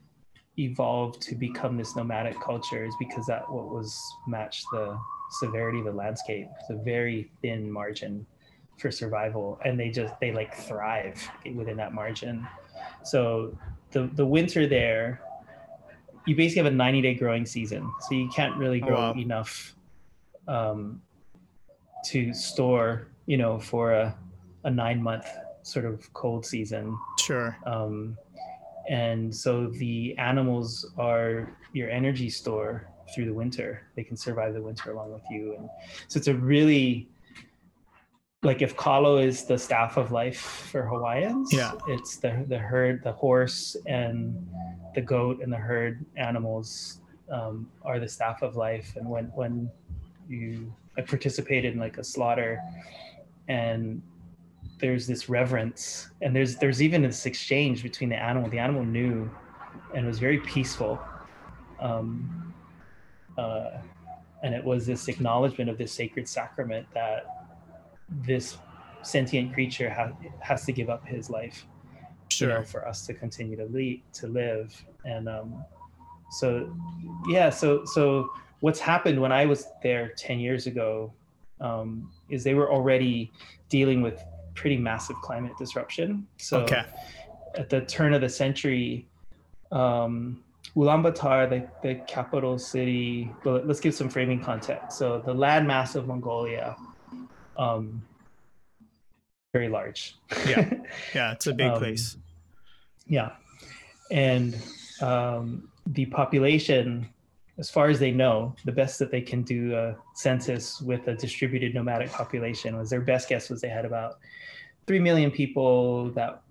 evolved 0.57 1.21
to 1.21 1.35
become 1.35 1.77
this 1.77 1.95
nomadic 1.95 2.39
culture 2.41 2.83
is 2.83 2.93
because 2.99 3.25
that 3.25 3.49
what 3.49 3.69
was 3.69 3.97
matched 4.27 4.65
the 4.71 4.99
severity 5.39 5.79
of 5.79 5.85
the 5.85 5.91
landscape. 5.91 6.47
It's 6.59 6.69
a 6.69 6.83
very 6.83 7.31
thin 7.41 7.71
margin 7.71 8.25
for 8.77 8.91
survival 8.91 9.59
and 9.63 9.79
they 9.79 9.89
just 9.89 10.13
they 10.19 10.31
like 10.31 10.55
thrive 10.55 11.21
within 11.55 11.77
that 11.77 11.93
margin. 11.93 12.47
So 13.03 13.57
the 13.91 14.09
the 14.13 14.25
winter 14.25 14.67
there 14.67 15.21
you 16.29 16.35
basically 16.35 16.63
have 16.63 16.71
a 16.71 16.75
90 16.75 17.01
day 17.01 17.15
growing 17.15 17.43
season. 17.45 17.91
So 18.01 18.13
you 18.13 18.29
can't 18.29 18.55
really 18.55 18.81
Oh, 18.83 18.87
grow 18.87 18.95
wow. 18.97 19.13
enough 19.13 19.75
um, 20.47 21.01
to 22.05 22.33
store, 22.33 23.07
you 23.25 23.37
know, 23.37 23.57
for 23.59 23.93
a, 23.93 24.15
a 24.63 24.69
nine 24.69 25.01
month 25.01 25.25
sort 25.63 25.85
of 25.85 26.11
cold 26.13 26.45
season. 26.45 26.97
Sure. 27.17 27.57
Um, 27.65 28.15
and 28.89 29.35
so 29.35 29.67
the 29.67 30.15
animals 30.19 30.91
are 30.97 31.51
your 31.73 31.89
energy 31.89 32.29
store 32.29 32.87
through 33.13 33.25
the 33.25 33.33
winter. 33.33 33.81
They 33.95 34.03
can 34.03 34.15
survive 34.15 34.53
the 34.53 34.61
winter 34.61 34.91
along 34.91 35.11
with 35.11 35.23
you. 35.31 35.55
And 35.57 35.69
so 36.07 36.17
it's 36.19 36.27
a 36.27 36.35
really, 36.35 37.07
like 38.43 38.61
if 38.61 38.75
Kalo 38.77 39.17
is 39.17 39.43
the 39.43 39.57
staff 39.57 39.97
of 39.97 40.11
life 40.11 40.39
for 40.39 40.83
Hawaiians, 40.83 41.51
Yeah. 41.51 41.73
it's 41.87 42.17
the, 42.17 42.45
the 42.47 42.57
herd, 42.57 43.03
the 43.03 43.11
horse 43.11 43.75
and 43.85 44.47
the 44.95 45.01
goat 45.01 45.41
and 45.41 45.51
the 45.51 45.57
herd 45.57 46.05
animals 46.15 47.01
um, 47.29 47.69
are 47.83 47.99
the 47.99 48.07
staff 48.07 48.41
of 48.41 48.55
life. 48.55 48.95
And 48.95 49.07
when, 49.09 49.25
when 49.35 49.69
you 50.29 50.73
I 50.97 51.01
participated 51.01 51.73
in 51.73 51.79
like 51.79 51.97
a 51.97 52.03
slaughter 52.03 52.61
and 53.47 54.01
there's 54.79 55.07
this 55.07 55.27
reverence 55.27 56.09
and 56.21 56.35
there's 56.35 56.55
there's 56.57 56.81
even 56.81 57.01
this 57.01 57.25
exchange 57.25 57.83
between 57.83 58.09
the 58.09 58.15
animal 58.15 58.49
the 58.49 58.59
animal 58.59 58.83
knew 58.83 59.29
and 59.95 60.05
was 60.05 60.19
very 60.19 60.39
peaceful 60.39 60.99
um, 61.79 62.53
uh, 63.37 63.77
and 64.43 64.53
it 64.53 64.63
was 64.63 64.85
this 64.85 65.07
acknowledgement 65.07 65.69
of 65.69 65.77
this 65.77 65.91
sacred 65.91 66.27
sacrament 66.27 66.85
that 66.93 67.38
this 68.11 68.57
sentient 69.01 69.53
creature 69.53 69.89
ha- 69.89 70.11
has 70.39 70.65
to 70.65 70.71
give 70.71 70.89
up 70.89 71.05
his 71.05 71.29
life 71.29 71.65
you 72.37 72.47
know, 72.47 72.63
for 72.63 72.87
us 72.87 73.05
to 73.07 73.13
continue 73.13 73.55
to 73.57 73.97
to 74.19 74.27
live. 74.27 74.85
And 75.05 75.27
um, 75.27 75.65
so 76.29 76.75
yeah 77.27 77.49
so 77.49 77.83
so 77.85 78.29
what's 78.59 78.79
happened 78.79 79.19
when 79.19 79.31
i 79.31 79.45
was 79.45 79.67
there 79.81 80.13
10 80.17 80.39
years 80.39 80.67
ago 80.67 81.11
um, 81.61 82.09
is 82.29 82.43
they 82.43 82.53
were 82.53 82.71
already 82.71 83.31
dealing 83.67 84.01
with 84.01 84.23
pretty 84.53 84.77
massive 84.77 85.15
climate 85.21 85.51
disruption. 85.57 86.25
So 86.37 86.61
Okay. 86.61 86.83
at 87.55 87.69
the 87.69 87.81
turn 87.81 88.13
of 88.13 88.21
the 88.21 88.29
century 88.29 89.07
um, 89.71 90.41
ulaanbaatar 90.75 91.49
the, 91.49 91.67
the 91.81 91.95
capital 92.05 92.57
city 92.57 93.29
well 93.43 93.61
let's 93.65 93.79
give 93.79 93.93
some 93.93 94.07
framing 94.09 94.39
context. 94.39 94.97
So 94.97 95.21
the 95.25 95.33
landmass 95.33 95.95
of 95.95 96.07
mongolia 96.07 96.77
um, 97.59 98.01
very 99.53 99.69
large 99.69 100.15
Yeah. 100.47 100.69
Yeah, 101.15 101.31
it's 101.33 101.47
a 101.47 101.53
big 101.53 101.71
Um, 101.71 101.77
place. 101.79 102.17
yeah. 103.07 103.31
And 104.11 104.55
um, 105.01 105.69
the 105.87 106.05
population, 106.07 107.07
as 107.57 107.69
far 107.69 107.89
as 107.89 107.99
they 107.99 108.11
know, 108.11 108.55
the 108.65 108.71
best 108.71 108.97
that 108.99 109.11
they 109.11 109.21
can 109.21 109.41
do 109.43 109.75
a 109.75 109.95
census 110.15 110.81
with 110.81 111.07
a 111.07 111.15
distributed 111.15 111.73
nomadic 111.75 112.11
population 112.11 112.75
was 112.77 112.89
their 112.89 113.01
best 113.01 113.29
guess 113.29 113.49
was 113.49 113.61
they 113.61 113.69
had 113.69 113.85
about 113.85 114.19
3 114.87 114.99
million 114.99 115.29
people 115.31 116.09
that 116.11 116.41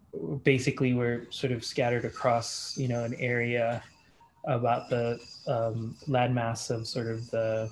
basically 0.45 0.95
were 0.95 1.27
sort 1.31 1.53
of 1.53 1.65
scattered 1.65 2.05
across, 2.05 2.77
you 2.77 2.89
know, 2.89 3.05
an 3.05 3.15
area 3.15 3.83
about 4.45 4.89
the 4.89 5.19
um, 5.47 5.97
landmass 6.09 6.71
of 6.71 6.87
sort 6.87 7.07
of 7.09 7.29
the, 7.31 7.71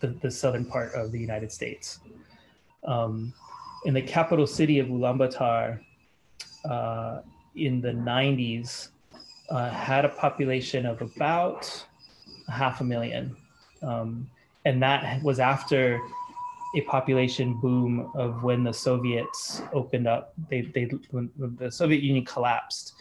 the, 0.00 0.08
the 0.22 0.30
southern 0.30 0.64
part 0.64 0.92
of 0.94 1.10
the 1.12 1.18
United 1.18 1.50
States. 1.50 2.00
Um, 2.84 3.32
in 3.84 3.94
the 3.94 4.02
capital 4.02 4.46
city 4.46 4.78
of 4.78 4.88
Ulaanbaatar, 4.88 5.80
uh, 6.68 7.20
in 7.56 7.80
the 7.80 7.90
90s 7.92 8.88
uh, 9.50 9.70
had 9.70 10.04
a 10.04 10.08
population 10.08 10.86
of 10.86 11.02
about 11.02 11.84
half 12.48 12.80
a 12.80 12.84
million. 12.84 13.36
Um, 13.82 14.28
and 14.64 14.82
that 14.82 15.22
was 15.22 15.40
after 15.40 16.00
a 16.76 16.80
population 16.82 17.54
boom 17.60 18.10
of 18.14 18.42
when 18.42 18.62
the 18.64 18.72
Soviets 18.72 19.62
opened 19.72 20.06
up. 20.06 20.32
They, 20.48 20.62
they 20.62 20.84
when, 21.10 21.30
the 21.58 21.70
Soviet 21.70 22.02
Union 22.02 22.24
collapsed, 22.24 22.94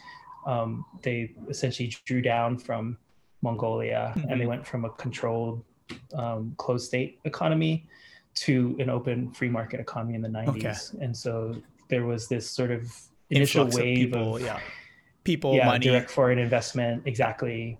um, 0.45 0.83
they 1.03 1.31
essentially 1.49 1.93
drew 2.05 2.21
down 2.21 2.57
from 2.57 2.97
Mongolia 3.41 4.13
and 4.27 4.39
they 4.41 4.45
Mhm. 4.45 4.49
went 4.49 4.67
from 4.67 4.85
a 4.85 4.89
controlled 4.89 5.63
um, 6.13 6.53
closed 6.57 6.87
state 6.87 7.19
economy 7.25 7.85
to 8.33 8.75
an 8.79 8.89
open 8.89 9.31
free 9.31 9.49
market 9.49 9.79
economy 9.79 10.15
in 10.15 10.21
the 10.21 10.29
90s. 10.29 10.99
And 11.01 11.15
so 11.15 11.55
there 11.89 12.05
was 12.05 12.27
this 12.27 12.49
sort 12.49 12.71
of 12.71 12.91
initial 13.29 13.65
Influx 13.65 13.77
of 13.77 13.83
people, 13.95 14.35
of 14.37 14.41
yeah. 14.41 14.59
People, 15.23 15.55
yeah, 15.55 15.65
money. 15.65 15.85
direct 15.85 16.09
foreign 16.09 16.39
investment, 16.39 17.03
exactly. 17.05 17.77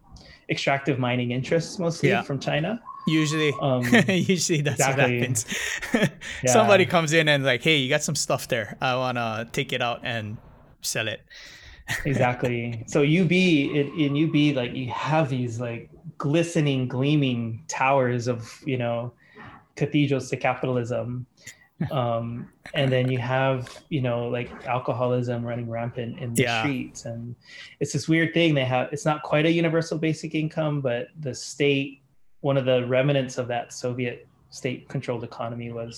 Extractive 0.50 1.00
mining 1.00 1.31
interests 1.31 1.79
mostly 1.79 2.10
Yeah. 2.10 2.22
from 2.22 2.39
China. 2.39 2.81
Usually, 3.08 3.51
Um, 3.62 3.84
usually 4.08 4.62
that's 4.62 4.75
exactly. 4.79 5.03
what 5.03 5.20
happens. 5.20 5.46
Yeah. 6.43 6.51
Somebody 6.53 6.86
comes 6.86 7.13
in 7.13 7.27
and 7.27 7.43
like, 7.43 7.63
hey, 7.63 7.77
you 7.77 7.89
got 7.89 8.03
some 8.03 8.15
stuff 8.15 8.48
there. 8.48 8.77
I 8.81 8.96
wanna 8.96 9.48
take 9.51 9.74
it 9.74 9.81
out 9.81 10.01
and 10.03 10.38
sell 10.81 11.08
it. 11.08 11.22
exactly. 12.05 12.84
So 12.88 13.01
UB 13.01 13.31
in, 13.31 13.91
in 13.98 14.24
UB, 14.25 14.55
like 14.55 14.74
you 14.75 14.89
have 14.91 15.29
these 15.29 15.60
like 15.60 15.89
glistening, 16.17 16.88
gleaming 16.88 17.63
towers 17.67 18.27
of 18.27 18.62
you 18.65 18.77
know 18.77 19.13
cathedrals 19.81 20.29
to 20.29 20.38
capitalism, 20.38 21.25
um, 21.91 22.47
and 22.79 22.91
then 22.91 23.09
you 23.13 23.17
have 23.17 23.57
you 23.89 24.01
know 24.07 24.27
like 24.38 24.50
alcoholism 24.65 25.43
running 25.43 25.69
rampant 25.77 26.19
in 26.19 26.33
the 26.33 26.43
Yeah. 26.43 26.61
streets, 26.61 27.05
and 27.05 27.35
it's 27.79 27.93
this 27.93 28.07
weird 28.13 28.33
thing. 28.33 28.53
They 28.53 28.65
have 28.65 28.85
it's 28.93 29.05
not 29.11 29.23
quite 29.23 29.45
a 29.45 29.51
universal 29.51 29.97
basic 29.97 30.35
income, 30.35 30.81
but 30.81 31.07
the 31.19 31.33
state, 31.33 32.01
one 32.41 32.57
of 32.61 32.65
the 32.65 32.85
remnants 32.95 33.38
of 33.41 33.47
that 33.53 33.73
Soviet 33.73 34.27
state-controlled 34.51 35.23
economy 35.23 35.71
was 35.71 35.93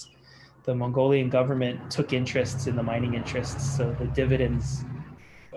the 0.64 0.74
Mongolian 0.74 1.30
government 1.30 1.78
took 1.92 2.14
interests 2.14 2.68
in 2.68 2.76
the 2.76 2.84
mining 2.84 3.14
interests, 3.16 3.64
so 3.78 3.84
the 4.00 4.06
dividends 4.22 4.86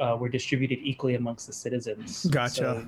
uh, 0.00 0.16
were 0.20 0.28
distributed 0.28 0.78
equally 0.82 1.14
amongst 1.14 1.46
the 1.46 1.52
citizens. 1.52 2.24
Gotcha. 2.26 2.54
So 2.54 2.86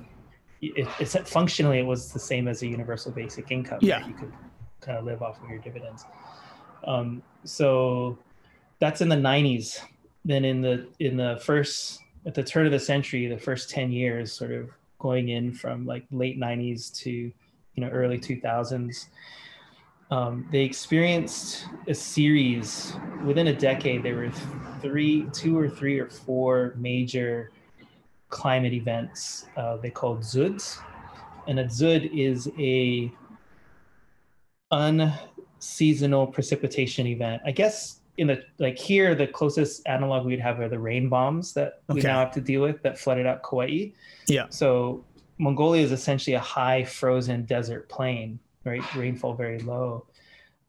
it, 0.61 0.87
it's 0.99 1.15
functionally 1.29 1.79
it 1.79 1.85
was 1.85 2.11
the 2.11 2.19
same 2.19 2.47
as 2.47 2.61
a 2.63 2.67
universal 2.67 3.11
basic 3.11 3.51
income. 3.51 3.79
Yeah. 3.81 4.05
you 4.07 4.13
could 4.13 4.33
kind 4.81 4.97
of 4.97 5.05
live 5.05 5.21
off 5.21 5.41
of 5.43 5.49
your 5.49 5.59
dividends. 5.59 6.05
Um, 6.85 7.21
so 7.43 8.17
that's 8.79 9.01
in 9.01 9.09
the 9.09 9.15
90s. 9.15 9.79
Then 10.25 10.45
in 10.45 10.61
the 10.61 10.87
in 10.99 11.17
the 11.17 11.41
first 11.43 12.01
at 12.25 12.33
the 12.33 12.43
turn 12.43 12.65
of 12.65 12.71
the 12.71 12.79
century, 12.79 13.27
the 13.27 13.37
first 13.37 13.69
10 13.69 13.91
years, 13.91 14.31
sort 14.31 14.51
of 14.51 14.69
going 14.99 15.29
in 15.29 15.53
from 15.53 15.85
like 15.85 16.05
late 16.11 16.39
90s 16.39 16.93
to 16.93 17.09
you 17.09 17.33
know 17.77 17.87
early 17.89 18.19
2000s 18.19 19.07
um, 20.11 20.47
they 20.51 20.61
experienced 20.61 21.67
a 21.87 21.93
series 21.93 22.93
within 23.23 23.47
a 23.47 23.55
decade 23.55 24.03
there 24.03 24.15
were 24.15 24.31
three 24.81 25.25
two 25.31 25.57
or 25.57 25.69
three 25.69 25.97
or 25.97 26.09
four 26.09 26.73
major 26.77 27.51
climate 28.29 28.73
events 28.73 29.45
uh, 29.55 29.77
they 29.77 29.89
called 29.89 30.19
zuds 30.19 30.79
and 31.47 31.59
a 31.59 31.65
zud 31.65 32.11
is 32.13 32.51
a 32.59 33.11
unseasonal 34.71 36.27
precipitation 36.27 37.07
event 37.07 37.41
i 37.45 37.51
guess 37.51 37.99
in 38.17 38.27
the 38.27 38.43
like 38.59 38.77
here 38.77 39.15
the 39.15 39.27
closest 39.27 39.81
analog 39.87 40.25
we'd 40.25 40.39
have 40.39 40.59
are 40.59 40.69
the 40.69 40.77
rain 40.77 41.07
bombs 41.09 41.53
that 41.53 41.81
we 41.87 42.01
now 42.01 42.19
have 42.19 42.31
to 42.33 42.41
deal 42.41 42.61
with 42.61 42.81
that 42.83 42.97
flooded 42.99 43.25
out 43.25 43.41
kauai 43.43 43.87
Yeah. 44.27 44.45
so 44.49 45.03
Mongolia 45.39 45.81
is 45.81 45.91
essentially 45.93 46.33
a 46.35 46.39
high 46.39 46.83
frozen 46.83 47.45
desert 47.45 47.87
plain, 47.87 48.39
right? 48.65 48.83
Rainfall 48.93 49.35
very 49.35 49.59
low. 49.59 50.05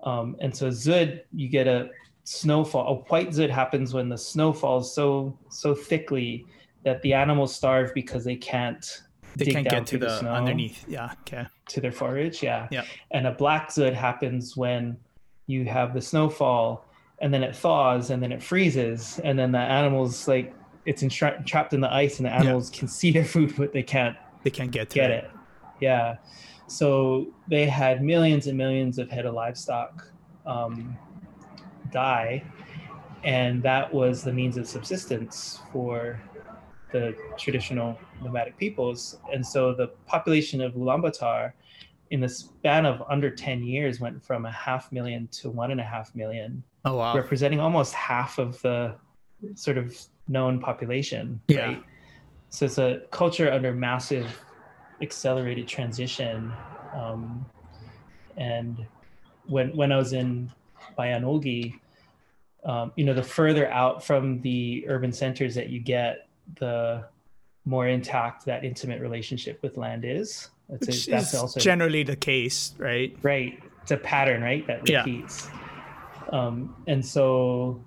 Um, 0.04 0.37
and 0.40 0.57
so 0.57 0.69
Zud, 0.69 1.23
you 1.35 1.49
get 1.49 1.66
a 1.66 1.90
snowfall. 2.23 2.87
A 2.87 2.95
white 3.11 3.30
Zud 3.30 3.50
happens 3.50 3.92
when 3.92 4.09
the 4.09 4.16
snow 4.16 4.52
falls 4.52 4.95
so 4.95 5.37
so 5.49 5.75
thickly 5.75 6.47
that 6.85 7.02
the 7.02 7.12
animals 7.12 7.52
starve 7.54 7.92
because 7.95 8.25
they 8.25 8.37
can't 8.37 9.02
they 9.37 9.46
can't 9.46 9.68
get 9.68 9.87
to 9.87 9.99
the, 9.99 10.06
the 10.06 10.18
snow 10.18 10.32
underneath. 10.32 10.84
Yeah. 10.88 11.12
Okay. 11.22 11.46
To 11.68 11.80
their 11.80 11.92
forage. 11.92 12.42
Yeah. 12.42 12.68
Yeah. 12.70 12.84
And 13.10 13.26
a 13.26 13.32
black 13.32 13.70
Dzud 13.70 13.94
happens 13.94 14.56
when 14.56 14.96
you 15.46 15.64
have 15.64 15.94
the 15.94 16.00
snowfall 16.00 16.87
and 17.20 17.32
then 17.32 17.42
it 17.42 17.54
thaws 17.54 18.10
and 18.10 18.22
then 18.22 18.32
it 18.32 18.42
freezes 18.42 19.20
and 19.25 19.38
then 19.38 19.52
the 19.52 19.58
animals 19.58 20.26
like 20.28 20.54
it's 20.87 21.02
entra- 21.02 21.44
trapped 21.44 21.75
in 21.75 21.80
the 21.80 21.92
ice 21.92 22.18
and 22.18 22.26
the 22.26 22.32
animals 22.32 22.72
yeah. 22.72 22.78
can 22.78 22.88
see 22.88 23.10
their 23.10 23.25
food 23.34 23.54
but 23.56 23.72
they 23.72 23.82
can't 23.82 24.16
they 24.42 24.50
can't 24.50 24.70
get 24.70 24.90
get 24.90 25.10
it. 25.10 25.25
it. 25.25 25.30
Yeah. 25.80 26.16
So 26.66 27.26
they 27.49 27.66
had 27.66 28.02
millions 28.02 28.46
and 28.46 28.56
millions 28.56 28.99
of 28.99 29.10
head 29.10 29.26
of 29.26 29.34
livestock 29.34 30.06
um, 30.46 30.96
die, 31.90 32.44
and 33.25 33.60
that 33.64 33.92
was 33.92 34.22
the 34.22 34.32
means 34.32 34.56
of 34.56 34.68
subsistence 34.68 35.58
for 35.72 36.20
the 36.92 37.16
traditional 37.37 37.99
nomadic 38.23 38.56
peoples. 38.59 39.18
And 39.32 39.47
so 39.47 39.75
the 39.75 39.88
population 40.06 40.61
of 40.61 40.75
Ulaanbaatar 40.75 41.52
in 42.11 42.20
the 42.20 42.28
span 42.28 42.87
of 42.87 43.02
under 43.09 43.30
10 43.30 43.62
years 43.62 44.00
went 44.00 44.23
from 44.23 44.44
a 44.47 44.50
half 44.50 44.90
million 44.90 45.28
to 45.28 45.50
one 45.50 45.70
and 45.70 45.80
a 45.80 45.85
half 45.85 46.14
million. 46.14 46.62
Oh, 46.85 46.97
wow. 46.97 47.14
Representing 47.14 47.61
almost 47.61 47.92
half 47.94 48.38
of 48.38 48.61
the 48.62 48.97
sort 49.54 49.78
of 49.78 49.97
known 50.28 50.61
population. 50.61 51.40
Yeah. 51.49 51.66
Right? 51.66 51.82
So 52.50 52.66
it's 52.66 52.78
a 52.78 53.02
culture 53.11 53.50
under 53.50 53.73
massive 53.73 54.26
accelerated 55.00 55.68
transition. 55.68 56.52
Um, 56.94 57.47
and 58.37 58.85
when, 59.47 59.75
when 59.76 59.92
I 59.92 59.97
was 59.97 60.12
in 60.12 60.50
Bayan 60.97 61.25
um, 62.64 62.92
you 62.97 63.04
know, 63.04 63.14
the 63.14 63.23
further 63.23 63.70
out 63.70 64.04
from 64.04 64.40
the 64.42 64.85
urban 64.88 65.12
centers 65.12 65.54
that 65.54 65.70
you 65.70 65.80
get, 65.80 66.28
the 66.59 67.04
more 67.64 67.88
intact 67.88 68.45
that 68.47 68.64
intimate 68.64 69.00
relationship 69.00 69.62
with 69.62 69.76
land 69.76 70.04
is. 70.04 70.50
That's, 70.69 70.87
Which 70.87 71.09
a, 71.09 71.11
that's 71.11 71.35
is 71.35 71.40
also 71.40 71.61
generally 71.61 72.02
the 72.02 72.16
case, 72.16 72.75
right? 72.78 73.16
Right. 73.23 73.62
It's 73.83 73.90
a 73.90 73.97
pattern, 73.97 74.42
right? 74.42 74.66
That 74.66 74.88
repeats. 74.88 75.49
Yeah. 75.49 75.59
Um, 76.30 76.76
and 76.87 77.04
so 77.04 77.83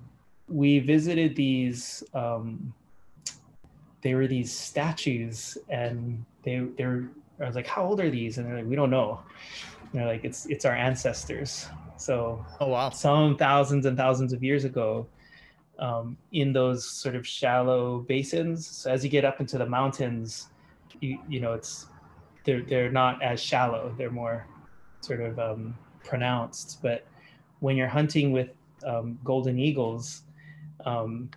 we 0.47 0.79
visited 0.79 1.35
these. 1.35 2.03
Um, 2.13 2.73
they 4.01 4.15
were 4.15 4.27
these 4.27 4.51
statues, 4.51 5.57
and 5.69 6.25
they 6.43 6.59
they 6.77 6.85
were. 6.85 7.05
I 7.39 7.45
was 7.45 7.55
like, 7.55 7.67
"How 7.67 7.85
old 7.85 7.99
are 8.01 8.09
these?" 8.09 8.37
And 8.37 8.47
they're 8.47 8.57
like, 8.57 8.67
"We 8.67 8.75
don't 8.75 8.89
know." 8.89 9.21
And 9.81 10.01
they're 10.01 10.07
like, 10.07 10.25
"It's 10.25 10.45
it's 10.47 10.65
our 10.65 10.75
ancestors." 10.75 11.67
So, 11.97 12.45
oh 12.59 12.67
wow, 12.67 12.89
some 12.89 13.37
thousands 13.37 13.85
and 13.85 13.95
thousands 13.95 14.33
of 14.33 14.43
years 14.43 14.65
ago, 14.65 15.07
um, 15.79 16.17
in 16.31 16.53
those 16.53 16.85
sort 16.85 17.15
of 17.15 17.25
shallow 17.25 17.99
basins. 17.99 18.67
So 18.67 18.91
as 18.91 19.03
you 19.03 19.09
get 19.09 19.25
up 19.25 19.39
into 19.39 19.57
the 19.57 19.65
mountains, 19.65 20.49
you 21.01 21.19
you 21.27 21.39
know 21.39 21.53
it's 21.53 21.87
they're 22.43 22.61
they're 22.61 22.91
not 22.91 23.21
as 23.21 23.39
shallow. 23.39 23.93
They're 23.97 24.11
more 24.11 24.47
sort 25.01 25.21
of 25.21 25.39
um, 25.39 25.77
pronounced. 26.03 26.79
But 26.81 27.05
when 27.59 27.75
you're 27.77 27.87
hunting 27.87 28.31
with 28.31 28.49
um, 28.85 29.17
golden 29.23 29.59
eagles, 29.59 30.23
um, 30.85 31.29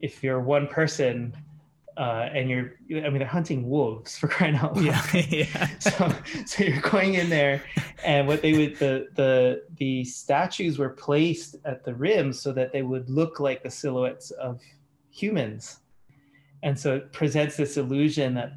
if 0.00 0.22
you're 0.22 0.40
one 0.40 0.66
person 0.66 1.36
uh, 1.96 2.28
and 2.32 2.50
you're 2.50 2.74
i 2.90 3.08
mean 3.08 3.18
they're 3.18 3.26
hunting 3.26 3.68
wolves 3.68 4.18
for 4.18 4.26
crying 4.28 4.56
out 4.56 4.76
loud 4.76 4.84
yeah, 4.84 5.22
yeah. 5.30 5.68
so 5.78 6.12
so 6.44 6.64
you're 6.64 6.80
going 6.80 7.14
in 7.14 7.30
there 7.30 7.62
and 8.04 8.26
what 8.26 8.42
they 8.42 8.52
would 8.52 8.76
the 8.78 9.08
the 9.14 9.62
the 9.76 10.04
statues 10.04 10.78
were 10.78 10.90
placed 10.90 11.56
at 11.64 11.84
the 11.84 11.94
rim 11.94 12.32
so 12.32 12.52
that 12.52 12.72
they 12.72 12.82
would 12.82 13.08
look 13.08 13.38
like 13.38 13.62
the 13.62 13.70
silhouettes 13.70 14.30
of 14.32 14.60
humans 15.10 15.80
and 16.62 16.78
so 16.78 16.96
it 16.96 17.12
presents 17.12 17.56
this 17.56 17.76
illusion 17.76 18.34
that 18.34 18.54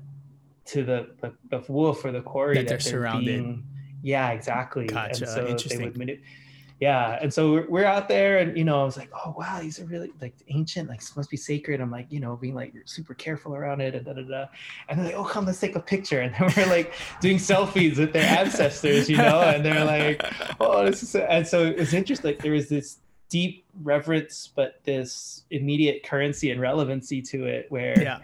to 0.66 0.84
the 0.84 1.10
the, 1.22 1.32
the 1.50 1.72
wolf 1.72 2.04
or 2.04 2.12
the 2.12 2.22
quarry 2.22 2.56
that, 2.56 2.62
that 2.62 2.68
they're, 2.70 2.78
they're 2.78 2.92
surrounded 2.92 3.44
being, 3.44 3.64
yeah 4.02 4.32
exactly 4.32 4.88
gotcha. 4.88 5.26
and 5.26 5.34
so 5.34 5.48
Interesting. 5.48 5.80
they 5.80 5.86
would 5.86 5.96
manip- 5.96 6.22
yeah 6.80 7.18
and 7.22 7.34
so 7.34 7.54
we're, 7.54 7.70
we're 7.70 7.86
out 7.86 8.08
there 8.08 8.38
and 8.38 8.56
you 8.56 8.64
know 8.64 8.82
i 8.82 8.84
was 8.84 8.98
like 8.98 9.10
oh 9.14 9.34
wow 9.38 9.60
these 9.60 9.80
are 9.80 9.86
really 9.86 10.12
like 10.22 10.36
ancient 10.50 10.90
like 10.90 11.02
must 11.16 11.30
be 11.30 11.38
sacred. 11.38 11.82
I'm 11.82 11.92
like 11.92 12.08
you 12.10 12.20
know 12.20 12.36
being 12.36 12.56
like 12.56 12.74
super 12.86 13.14
careful 13.14 13.56
around 13.56 13.82
it 13.82 13.96
and 13.96 14.06
da, 14.06 14.14
da, 14.14 14.22
da. 14.22 14.46
and 14.90 15.00
they're 15.00 15.08
like 15.08 15.16
oh 15.16 15.24
come 15.24 15.46
let's 15.46 15.60
take 15.60 15.76
a 15.76 15.80
picture. 15.80 16.22
And 16.22 16.34
then 16.40 16.54
we're 16.56 16.68
like 16.68 16.94
doing 17.20 17.38
selfies 17.38 17.98
with 17.98 18.14
their 18.14 18.26
ancestors 18.40 19.10
you 19.10 19.18
know 19.18 19.42
and 19.42 19.66
they're 19.66 19.86
like 19.86 20.24
oh 20.60 20.86
this 20.86 21.04
is 21.04 21.16
and 21.16 21.46
so 21.46 21.66
it's 21.66 21.94
interesting 21.94 22.32
like 22.32 22.42
there 22.42 22.54
was 22.54 22.70
this 22.70 23.00
deep 23.30 23.66
reverence 23.84 24.50
but 24.56 24.80
this 24.86 25.44
immediate 25.52 26.04
currency 26.04 26.52
and 26.52 26.62
relevancy 26.62 27.22
to 27.22 27.46
it 27.46 27.66
where 27.70 28.00
yeah. 28.02 28.20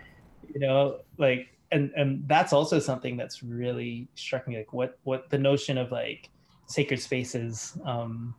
you 0.54 0.60
know 0.60 1.00
like 1.18 1.50
and 1.72 1.92
and 1.98 2.24
that's 2.28 2.54
also 2.54 2.80
something 2.80 3.18
that's 3.18 3.44
really 3.44 4.08
struck 4.16 4.48
me 4.48 4.58
like 4.58 4.72
what 4.72 4.98
what 5.04 5.30
the 5.30 5.38
notion 5.38 5.78
of 5.78 5.92
like 5.92 6.30
sacred 6.68 7.02
spaces 7.02 7.78
um 7.86 8.34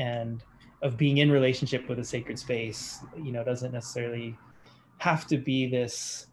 and 0.00 0.42
of 0.82 0.96
being 0.96 1.18
in 1.18 1.30
relationship 1.30 1.88
with 1.88 1.98
a 1.98 2.04
sacred 2.04 2.38
space 2.38 3.00
you 3.22 3.32
know 3.32 3.44
doesn't 3.44 3.72
necessarily 3.72 4.36
have 4.98 5.26
to 5.26 5.36
be 5.36 5.66
this 5.66 6.26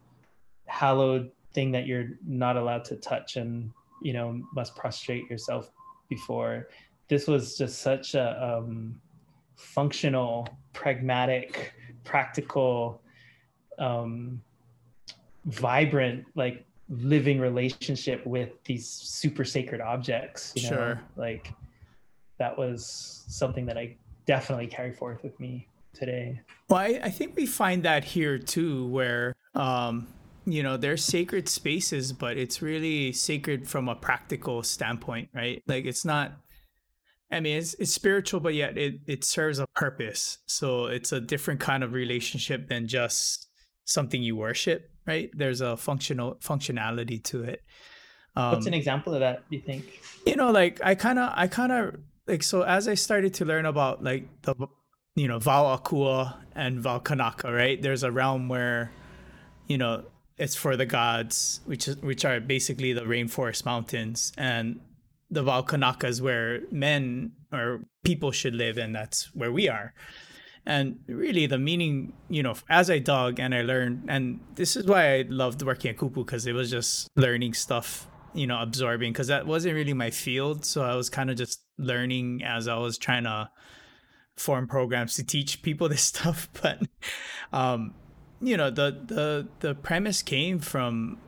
hallowed 0.66 1.30
thing 1.52 1.70
that 1.70 1.86
you're 1.86 2.08
not 2.26 2.56
allowed 2.56 2.84
to 2.84 2.96
touch 2.96 3.36
and 3.36 3.70
you 4.02 4.12
know 4.12 4.40
must 4.54 4.74
prostrate 4.74 5.28
yourself 5.30 5.70
before 6.08 6.68
this 7.08 7.26
was 7.26 7.56
just 7.56 7.80
such 7.80 8.14
a 8.14 8.26
um, 8.42 8.98
functional 9.56 10.48
pragmatic 10.72 11.72
practical 12.04 13.02
um, 13.78 14.40
vibrant 15.46 16.24
like 16.34 16.64
living 16.88 17.38
relationship 17.38 18.24
with 18.26 18.50
these 18.64 18.88
super 18.88 19.44
sacred 19.44 19.80
objects 19.80 20.52
you 20.56 20.62
know 20.62 20.68
sure. 20.68 21.00
like 21.16 21.52
that 22.38 22.56
was 22.56 23.24
something 23.28 23.66
that 23.66 23.76
I 23.76 23.96
definitely 24.26 24.66
carry 24.66 24.92
forth 24.92 25.22
with 25.22 25.38
me 25.40 25.68
today. 25.94 26.40
Well, 26.68 26.80
I, 26.80 27.00
I 27.04 27.10
think 27.10 27.36
we 27.36 27.46
find 27.46 27.82
that 27.82 28.04
here 28.04 28.38
too, 28.38 28.86
where 28.88 29.34
um, 29.54 30.08
you 30.46 30.62
know 30.62 30.76
there's 30.76 31.04
sacred 31.04 31.48
spaces, 31.48 32.12
but 32.12 32.36
it's 32.36 32.62
really 32.62 33.12
sacred 33.12 33.68
from 33.68 33.88
a 33.88 33.94
practical 33.94 34.62
standpoint, 34.62 35.30
right? 35.34 35.62
Like 35.66 35.84
it's 35.84 36.04
not. 36.04 36.32
I 37.30 37.40
mean, 37.40 37.58
it's, 37.58 37.74
it's 37.74 37.92
spiritual, 37.92 38.40
but 38.40 38.54
yet 38.54 38.78
it, 38.78 39.00
it 39.06 39.22
serves 39.22 39.58
a 39.58 39.66
purpose. 39.66 40.38
So 40.46 40.86
it's 40.86 41.12
a 41.12 41.20
different 41.20 41.60
kind 41.60 41.84
of 41.84 41.92
relationship 41.92 42.70
than 42.70 42.88
just 42.88 43.48
something 43.84 44.22
you 44.22 44.34
worship, 44.34 44.90
right? 45.06 45.30
There's 45.34 45.60
a 45.60 45.76
functional 45.76 46.36
functionality 46.36 47.22
to 47.24 47.42
it. 47.42 47.62
Um, 48.34 48.52
What's 48.52 48.66
an 48.66 48.72
example 48.72 49.12
of 49.12 49.20
that? 49.20 49.42
Do 49.50 49.56
you 49.56 49.62
think? 49.62 50.00
You 50.26 50.36
know, 50.36 50.50
like 50.50 50.80
I 50.82 50.94
kind 50.94 51.18
of, 51.18 51.30
I 51.34 51.48
kind 51.48 51.70
of 51.70 51.96
like 52.28 52.42
so 52.42 52.62
as 52.62 52.86
I 52.86 52.94
started 52.94 53.34
to 53.34 53.44
learn 53.44 53.66
about 53.66 54.04
like 54.04 54.28
the 54.42 54.54
you 55.16 55.26
know 55.26 55.40
Wao 55.40 55.80
Akua 55.80 56.36
and 56.54 56.84
Wao 56.84 57.02
Kanaka, 57.02 57.52
right? 57.52 57.80
There's 57.80 58.02
a 58.02 58.12
realm 58.12 58.48
where 58.48 58.92
you 59.66 59.78
know 59.78 60.04
it's 60.36 60.54
for 60.54 60.76
the 60.76 60.86
gods, 60.86 61.60
which 61.64 61.88
is 61.88 61.96
which 61.96 62.24
are 62.24 62.38
basically 62.38 62.92
the 62.92 63.02
rainforest 63.02 63.64
mountains, 63.64 64.32
and 64.36 64.80
the 65.30 65.42
Wao 65.42 65.66
Kanaka 65.66 66.06
is 66.06 66.22
where 66.22 66.60
men 66.70 67.32
or 67.52 67.80
people 68.04 68.30
should 68.30 68.54
live, 68.54 68.76
and 68.78 68.94
that's 68.94 69.34
where 69.34 69.50
we 69.50 69.68
are. 69.68 69.94
And 70.66 70.98
really, 71.06 71.46
the 71.46 71.58
meaning, 71.58 72.12
you 72.28 72.42
know, 72.42 72.54
as 72.68 72.90
I 72.90 72.98
dug 72.98 73.40
and 73.40 73.54
I 73.54 73.62
learned, 73.62 74.04
and 74.08 74.40
this 74.54 74.76
is 74.76 74.84
why 74.84 75.16
I 75.16 75.24
loved 75.26 75.62
working 75.62 75.90
at 75.90 75.96
Kupu 75.96 76.26
because 76.26 76.46
it 76.46 76.52
was 76.52 76.70
just 76.70 77.08
learning 77.16 77.54
stuff 77.54 78.06
you 78.34 78.46
know 78.46 78.60
absorbing 78.60 79.10
because 79.10 79.28
that 79.28 79.46
wasn't 79.46 79.74
really 79.74 79.94
my 79.94 80.10
field 80.10 80.62
so 80.62 80.82
i 80.82 80.94
was 80.94 81.08
kind 81.08 81.30
of 81.30 81.36
just 81.36 81.62
learning 81.78 82.42
as 82.44 82.68
i 82.68 82.76
was 82.76 82.98
trying 82.98 83.24
to 83.24 83.48
form 84.36 84.68
programs 84.68 85.14
to 85.14 85.24
teach 85.24 85.62
people 85.62 85.88
this 85.88 86.02
stuff 86.14 86.48
but 86.60 86.82
um 87.52 87.94
you 88.40 88.56
know 88.56 88.70
the 88.70 88.96
the 89.06 89.48
the 89.60 89.74
premise 89.74 90.22
came 90.22 90.58
from 90.58 91.18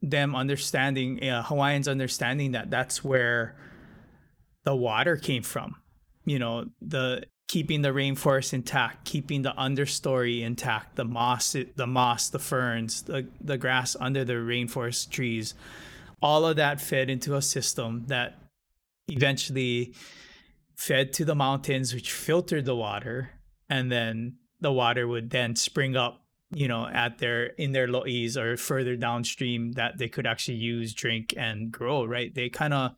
them 0.00 0.34
understanding 0.34 1.22
uh, 1.28 1.42
hawaiians 1.42 1.88
understanding 1.88 2.52
that 2.52 2.70
that's 2.70 3.02
where 3.04 3.56
the 4.64 4.74
water 4.74 5.16
came 5.16 5.42
from. 5.42 5.76
You 6.24 6.38
know 6.38 6.66
the 6.80 7.24
keeping 7.48 7.82
the 7.82 7.88
rainforest 7.88 8.52
intact 8.52 9.04
keeping 9.04 9.42
the 9.42 9.52
understory 9.58 10.42
intact 10.42 10.94
the 10.94 11.04
moss 11.04 11.56
the 11.74 11.86
moss 11.86 12.30
the 12.30 12.38
ferns 12.38 13.02
the 13.02 13.26
the 13.40 13.58
grass 13.58 13.96
under 13.98 14.24
the 14.24 14.34
rainforest 14.34 15.10
trees 15.10 15.54
all 16.22 16.46
of 16.46 16.56
that 16.56 16.80
fed 16.80 17.10
into 17.10 17.34
a 17.34 17.42
system 17.42 18.04
that 18.06 18.38
eventually 19.08 19.94
fed 20.76 21.12
to 21.14 21.24
the 21.24 21.34
mountains, 21.34 21.94
which 21.94 22.12
filtered 22.12 22.64
the 22.64 22.76
water, 22.76 23.30
and 23.68 23.90
then 23.90 24.36
the 24.60 24.72
water 24.72 25.06
would 25.06 25.30
then 25.30 25.56
spring 25.56 25.96
up 25.96 26.22
you 26.54 26.68
know 26.68 26.86
at 26.86 27.18
their 27.18 27.46
in 27.46 27.72
their 27.72 27.88
lo'is 27.88 28.36
or 28.36 28.56
further 28.56 28.96
downstream 28.96 29.72
that 29.72 29.98
they 29.98 30.08
could 30.08 30.26
actually 30.26 30.56
use 30.56 30.94
drink 30.94 31.34
and 31.36 31.72
grow 31.72 32.04
right? 32.04 32.34
They 32.34 32.48
kind 32.48 32.74
of 32.74 32.92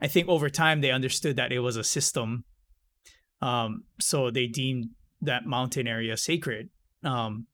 i 0.00 0.06
think 0.06 0.28
over 0.28 0.50
time 0.50 0.80
they 0.80 0.90
understood 0.90 1.36
that 1.36 1.52
it 1.52 1.60
was 1.60 1.76
a 1.76 1.84
system. 1.84 2.44
Um 3.40 3.84
so 4.00 4.30
they 4.30 4.46
deemed 4.46 4.90
that 5.20 5.46
mountain 5.46 5.86
area 5.86 6.16
sacred. 6.16 6.70
Um 7.02 7.46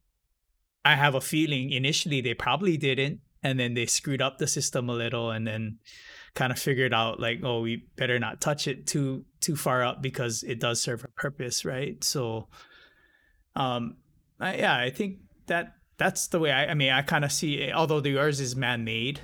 i 0.84 0.94
have 0.94 1.14
a 1.14 1.20
feeling 1.20 1.70
initially 1.70 2.20
they 2.20 2.34
probably 2.34 2.76
didn't 2.76 3.20
and 3.42 3.58
then 3.58 3.74
they 3.74 3.86
screwed 3.86 4.22
up 4.22 4.38
the 4.38 4.46
system 4.46 4.88
a 4.88 4.94
little 4.94 5.30
and 5.30 5.46
then 5.46 5.78
kind 6.38 6.52
of 6.52 6.58
figured 6.58 6.94
out 6.94 7.18
like 7.18 7.40
oh 7.42 7.62
we 7.62 7.82
better 7.96 8.16
not 8.16 8.40
touch 8.40 8.68
it 8.68 8.86
too 8.86 9.24
too 9.40 9.56
far 9.56 9.82
up 9.82 10.00
because 10.00 10.44
it 10.44 10.60
does 10.60 10.80
serve 10.80 11.02
a 11.02 11.08
purpose 11.08 11.64
right 11.64 12.04
so 12.04 12.46
um 13.56 13.96
I, 14.38 14.54
yeah 14.58 14.76
i 14.78 14.88
think 14.88 15.16
that 15.48 15.74
that's 15.96 16.28
the 16.28 16.38
way 16.38 16.52
I, 16.52 16.66
I 16.66 16.74
mean 16.74 16.92
I 16.92 17.02
kind 17.02 17.24
of 17.24 17.32
see 17.32 17.54
it, 17.54 17.74
although 17.74 17.98
the 17.98 18.10
yours 18.10 18.38
is 18.38 18.54
man-made 18.54 19.18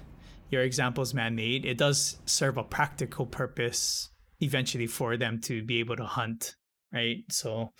your 0.50 0.62
example 0.62 1.02
is 1.02 1.14
man-made 1.14 1.64
it 1.64 1.78
does 1.78 2.16
serve 2.26 2.56
a 2.56 2.64
practical 2.64 3.26
purpose 3.26 4.08
eventually 4.40 4.88
for 4.88 5.16
them 5.16 5.40
to 5.42 5.62
be 5.62 5.78
able 5.78 5.94
to 5.94 6.06
hunt 6.06 6.56
right 6.92 7.22
so 7.30 7.70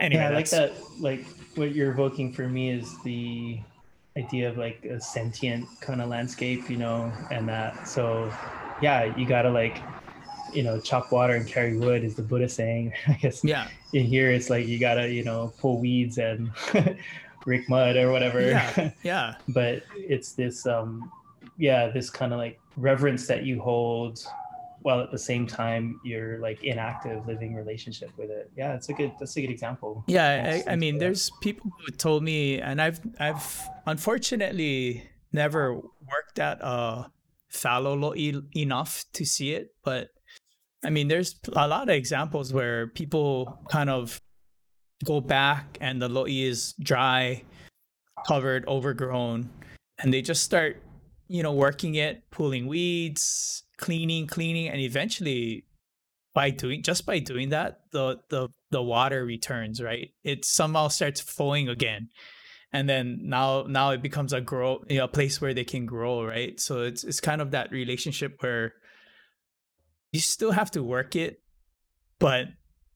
anyway 0.00 0.22
yeah, 0.22 0.30
I 0.30 0.32
like 0.32 0.48
that. 0.48 0.72
Like 0.98 1.26
what 1.56 1.74
you're 1.74 1.92
evoking 1.92 2.32
for 2.32 2.48
me 2.48 2.70
is 2.70 2.90
the 3.04 3.60
idea 4.16 4.48
of 4.48 4.56
like 4.56 4.84
a 4.84 5.00
sentient 5.00 5.66
kind 5.80 6.00
of 6.00 6.08
landscape, 6.08 6.70
you 6.70 6.76
know, 6.76 7.12
and 7.30 7.48
that. 7.48 7.86
So, 7.86 8.32
yeah, 8.80 9.16
you 9.16 9.26
gotta 9.26 9.50
like, 9.50 9.82
you 10.52 10.62
know, 10.62 10.80
chop 10.80 11.12
water 11.12 11.34
and 11.34 11.46
carry 11.46 11.76
wood 11.76 12.04
is 12.04 12.14
the 12.14 12.22
Buddha 12.22 12.48
saying. 12.48 12.92
I 13.08 13.14
guess 13.14 13.44
yeah 13.44 13.68
in 13.92 14.06
here 14.06 14.30
it's 14.30 14.50
like 14.50 14.66
you 14.66 14.78
gotta, 14.78 15.08
you 15.08 15.24
know, 15.24 15.52
pull 15.58 15.78
weeds 15.78 16.18
and 16.18 16.50
rake 17.46 17.68
mud 17.68 17.96
or 17.96 18.10
whatever. 18.12 18.40
yeah 18.40 18.90
yeah 19.02 19.34
but 19.48 19.82
it's 19.96 20.32
this, 20.32 20.66
um, 20.66 21.10
yeah, 21.56 21.88
this 21.88 22.10
kind 22.10 22.32
of 22.32 22.38
like 22.38 22.60
reverence 22.76 23.26
that 23.26 23.44
you 23.44 23.60
hold 23.60 24.26
while 24.86 25.00
at 25.00 25.10
the 25.10 25.18
same 25.18 25.48
time 25.48 25.98
you're 26.04 26.38
like 26.38 26.62
in 26.62 26.78
active 26.78 27.26
living 27.26 27.56
relationship 27.56 28.08
with 28.16 28.30
it. 28.30 28.52
Yeah, 28.56 28.74
it's 28.74 28.88
a 28.88 28.92
good 28.92 29.10
that's 29.18 29.36
a 29.36 29.40
good 29.40 29.50
example. 29.50 30.04
Yeah, 30.06 30.62
I, 30.64 30.74
I 30.74 30.76
mean, 30.76 30.98
there's 30.98 31.28
people 31.40 31.72
who 31.84 31.90
told 31.90 32.22
me, 32.22 32.60
and 32.60 32.80
I've 32.80 33.00
I've 33.18 33.68
unfortunately 33.84 35.02
never 35.32 35.74
worked 35.74 36.38
at 36.38 36.58
a 36.60 37.10
fallow 37.48 37.96
lo'i 37.96 38.40
enough 38.56 39.04
to 39.14 39.24
see 39.24 39.54
it, 39.54 39.74
but 39.82 40.10
I 40.84 40.90
mean, 40.90 41.08
there's 41.08 41.34
a 41.54 41.66
lot 41.66 41.88
of 41.90 41.96
examples 41.96 42.52
where 42.52 42.86
people 42.86 43.58
kind 43.68 43.90
of 43.90 44.20
go 45.04 45.20
back 45.20 45.78
and 45.80 46.00
the 46.00 46.08
lo'i 46.08 46.44
is 46.44 46.74
dry, 46.78 47.42
covered, 48.24 48.64
overgrown, 48.68 49.50
and 49.98 50.14
they 50.14 50.22
just 50.22 50.44
start, 50.44 50.80
you 51.26 51.42
know, 51.42 51.52
working 51.52 51.96
it, 51.96 52.22
pulling 52.30 52.68
weeds, 52.68 53.65
cleaning, 53.78 54.26
cleaning, 54.26 54.68
and 54.68 54.80
eventually 54.80 55.64
by 56.34 56.50
doing 56.50 56.82
just 56.82 57.06
by 57.06 57.18
doing 57.18 57.48
that 57.48 57.80
the 57.92 58.18
the 58.28 58.48
the 58.70 58.82
water 58.82 59.24
returns 59.24 59.82
right? 59.82 60.10
It 60.22 60.44
somehow 60.44 60.88
starts 60.88 61.20
flowing 61.20 61.68
again. 61.68 62.10
And 62.72 62.88
then 62.88 63.20
now 63.22 63.64
now 63.66 63.90
it 63.90 64.02
becomes 64.02 64.34
a 64.34 64.40
grow 64.40 64.84
you 64.88 64.98
know, 64.98 65.04
a 65.04 65.08
place 65.08 65.40
where 65.40 65.54
they 65.54 65.64
can 65.64 65.86
grow 65.86 66.24
right? 66.24 66.60
So 66.60 66.82
it's 66.82 67.04
it's 67.04 67.20
kind 67.20 67.40
of 67.40 67.52
that 67.52 67.72
relationship 67.72 68.36
where 68.40 68.74
you 70.12 70.20
still 70.20 70.52
have 70.52 70.70
to 70.72 70.82
work 70.82 71.16
it 71.16 71.40
but 72.18 72.46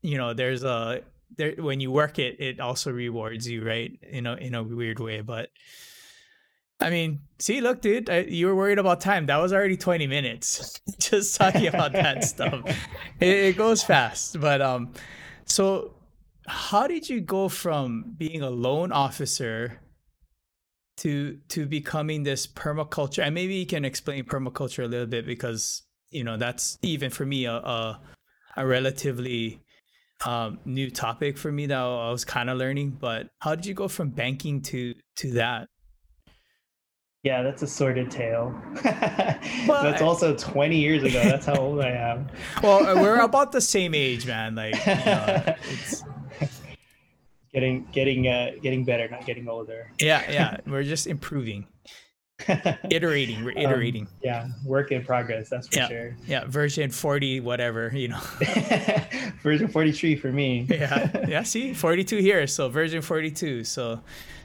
you 0.02 0.16
know 0.16 0.32
there's 0.32 0.62
a 0.64 1.00
there 1.36 1.54
when 1.58 1.80
you 1.80 1.90
work 1.90 2.18
it 2.18 2.40
it 2.40 2.60
also 2.60 2.90
rewards 2.90 3.48
you 3.48 3.64
right? 3.64 3.92
You 4.12 4.20
know 4.20 4.34
in 4.34 4.54
a 4.54 4.62
weird 4.62 5.00
way 5.00 5.22
but 5.22 5.48
I 6.80 6.88
mean, 6.88 7.20
see, 7.38 7.60
look, 7.60 7.82
dude, 7.82 8.08
I, 8.08 8.20
you 8.20 8.46
were 8.46 8.54
worried 8.54 8.78
about 8.78 9.00
time. 9.00 9.26
That 9.26 9.36
was 9.36 9.52
already 9.52 9.76
20 9.76 10.06
minutes 10.06 10.80
just 10.98 11.36
talking 11.36 11.66
about 11.66 11.92
that 11.92 12.24
stuff. 12.32 12.62
It, 13.20 13.28
it 13.28 13.56
goes 13.56 13.82
fast. 13.82 14.40
But 14.40 14.62
um, 14.62 14.94
so 15.44 15.94
how 16.46 16.86
did 16.86 17.08
you 17.08 17.20
go 17.20 17.48
from 17.48 18.14
being 18.16 18.42
a 18.42 18.50
loan 18.50 18.92
officer 18.92 19.80
to 20.98 21.38
to 21.48 21.66
becoming 21.66 22.22
this 22.22 22.46
permaculture? 22.46 23.24
And 23.24 23.34
maybe 23.34 23.54
you 23.54 23.66
can 23.66 23.84
explain 23.84 24.24
permaculture 24.24 24.84
a 24.84 24.88
little 24.88 25.06
bit 25.06 25.26
because 25.26 25.82
you 26.10 26.24
know 26.24 26.36
that's 26.36 26.78
even 26.82 27.10
for 27.10 27.26
me 27.26 27.44
a 27.44 27.54
a, 27.54 28.00
a 28.56 28.66
relatively 28.66 29.60
um, 30.24 30.58
new 30.64 30.90
topic 30.90 31.38
for 31.38 31.52
me 31.52 31.66
that 31.66 31.78
I 31.78 32.10
was 32.10 32.24
kind 32.24 32.50
of 32.50 32.58
learning. 32.58 32.98
But 33.00 33.28
how 33.40 33.54
did 33.54 33.66
you 33.66 33.74
go 33.74 33.88
from 33.88 34.10
banking 34.10 34.62
to 34.62 34.94
to 35.16 35.32
that? 35.32 35.68
Yeah, 37.22 37.42
that's 37.42 37.62
a 37.62 37.66
sordid 37.66 38.10
tale. 38.10 38.54
Well, 39.66 39.82
that's 39.82 40.00
also 40.02 40.34
20 40.34 40.76
years 40.76 41.02
ago. 41.02 41.22
That's 41.22 41.44
how 41.46 41.56
old 41.56 41.80
I 41.80 41.90
am. 41.90 42.28
Well, 42.62 42.86
uh, 42.86 43.00
we're 43.00 43.20
about 43.20 43.52
the 43.52 43.60
same 43.60 43.94
age, 43.94 44.26
man. 44.26 44.54
Like, 44.54 44.74
you 44.86 44.94
know, 44.94 45.54
it's 45.70 46.04
getting 47.52 47.86
getting 47.92 48.26
uh, 48.28 48.52
getting 48.62 48.84
better, 48.84 49.08
not 49.08 49.26
getting 49.26 49.48
older. 49.48 49.90
yeah, 50.00 50.30
yeah. 50.30 50.56
We're 50.66 50.82
just 50.82 51.06
improving, 51.06 51.66
iterating. 52.90 53.44
We're 53.44 53.52
Um, 54.02 54.08
yeah, 54.22 54.48
work 54.64 54.92
in 54.92 55.04
progress. 55.04 55.48
That's 55.50 55.68
for 55.68 55.76
Yeah. 55.76 55.88
sure. 55.88 56.16
yeah, 56.26 56.44
version 56.46 56.90
forty, 56.90 57.40
whatever. 57.40 57.90
You 57.94 58.08
know. 58.08 58.20
Version 59.42 59.68
43 59.68 60.16
for 60.16 60.30
me. 60.32 60.66
yeah, 60.70 61.26
yeah. 61.28 61.42
See, 61.42 61.72
forty-two 61.74 62.18
here, 62.18 62.46
so 62.46 62.68
version 62.68 63.02
forty-two. 63.02 63.64
So, 63.64 64.00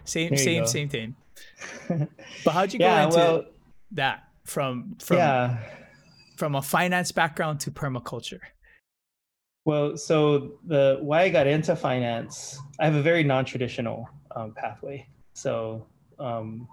same, 0.06 0.36
same, 0.38 0.64
go. 0.64 0.68
same 0.68 0.90
thing. 0.90 1.16
But 2.44 2.52
how'd 2.52 2.74
you 2.74 2.80
yeah. 2.80 3.02
go 3.02 3.06
into 3.06 3.18
Well, 3.18 3.46
that 3.92 4.24
from 4.44 4.96
from 5.00 5.18
yeah. 5.18 5.58
from 6.38 6.56
a 6.56 6.62
finance 6.62 7.12
background 7.12 7.60
to 7.62 7.72
permaculture? 7.72 8.40
Well, 9.66 9.98
so 9.98 10.60
the 10.66 11.00
why 11.02 11.24
I 11.24 11.30
got 11.30 11.48
into 11.48 11.76
finance, 11.76 12.60
I 12.80 12.86
have 12.86 12.96
a 12.96 13.02
very 13.02 13.24
non-traditional 13.24 14.08
um, 14.36 14.54
pathway. 14.54 15.08
So, 15.34 15.86
um, 16.20 16.68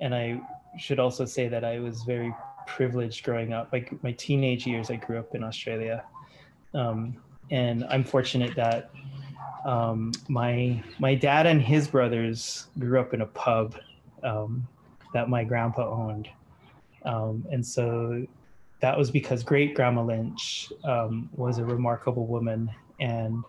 and 0.00 0.14
I 0.14 0.40
should 0.78 0.98
also 0.98 1.24
say 1.24 1.48
that 1.48 1.64
I 1.64 1.78
was 1.78 2.02
very 2.02 2.34
privileged 2.66 3.24
growing 3.24 3.52
up. 3.52 3.72
Like 3.72 4.02
my 4.02 4.12
teenage 4.12 4.66
years, 4.66 4.90
I 4.90 4.96
grew 4.96 5.18
up 5.18 5.34
in 5.34 5.44
Australia, 5.44 6.04
um, 6.74 7.16
and 7.50 7.84
I'm 7.84 8.04
fortunate 8.04 8.54
that 8.56 8.90
um, 9.64 10.12
my 10.28 10.82
my 10.98 11.14
dad 11.14 11.46
and 11.46 11.60
his 11.60 11.88
brothers 11.88 12.66
grew 12.78 13.00
up 13.00 13.14
in 13.14 13.22
a 13.22 13.26
pub 13.26 13.76
um, 14.22 14.66
that 15.14 15.28
my 15.28 15.44
grandpa 15.44 15.88
owned, 15.88 16.28
um, 17.04 17.44
and 17.50 17.64
so 17.64 18.26
that 18.80 18.96
was 18.96 19.10
because 19.10 19.42
great 19.42 19.74
grandma 19.74 20.02
Lynch 20.02 20.72
um, 20.84 21.28
was 21.34 21.58
a 21.58 21.64
remarkable 21.64 22.26
woman 22.26 22.70
and 23.00 23.42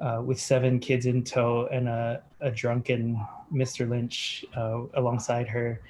uh, 0.00 0.20
with 0.24 0.40
seven 0.40 0.78
kids 0.78 1.06
in 1.06 1.22
tow 1.22 1.68
and 1.70 1.88
a, 1.88 2.22
a 2.40 2.50
drunken 2.50 3.24
Mr. 3.52 3.88
Lynch 3.88 4.44
uh, 4.56 4.80
alongside 4.94 5.46
her, 5.48 5.80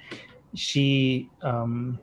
she 0.53 1.29
um, 1.41 1.97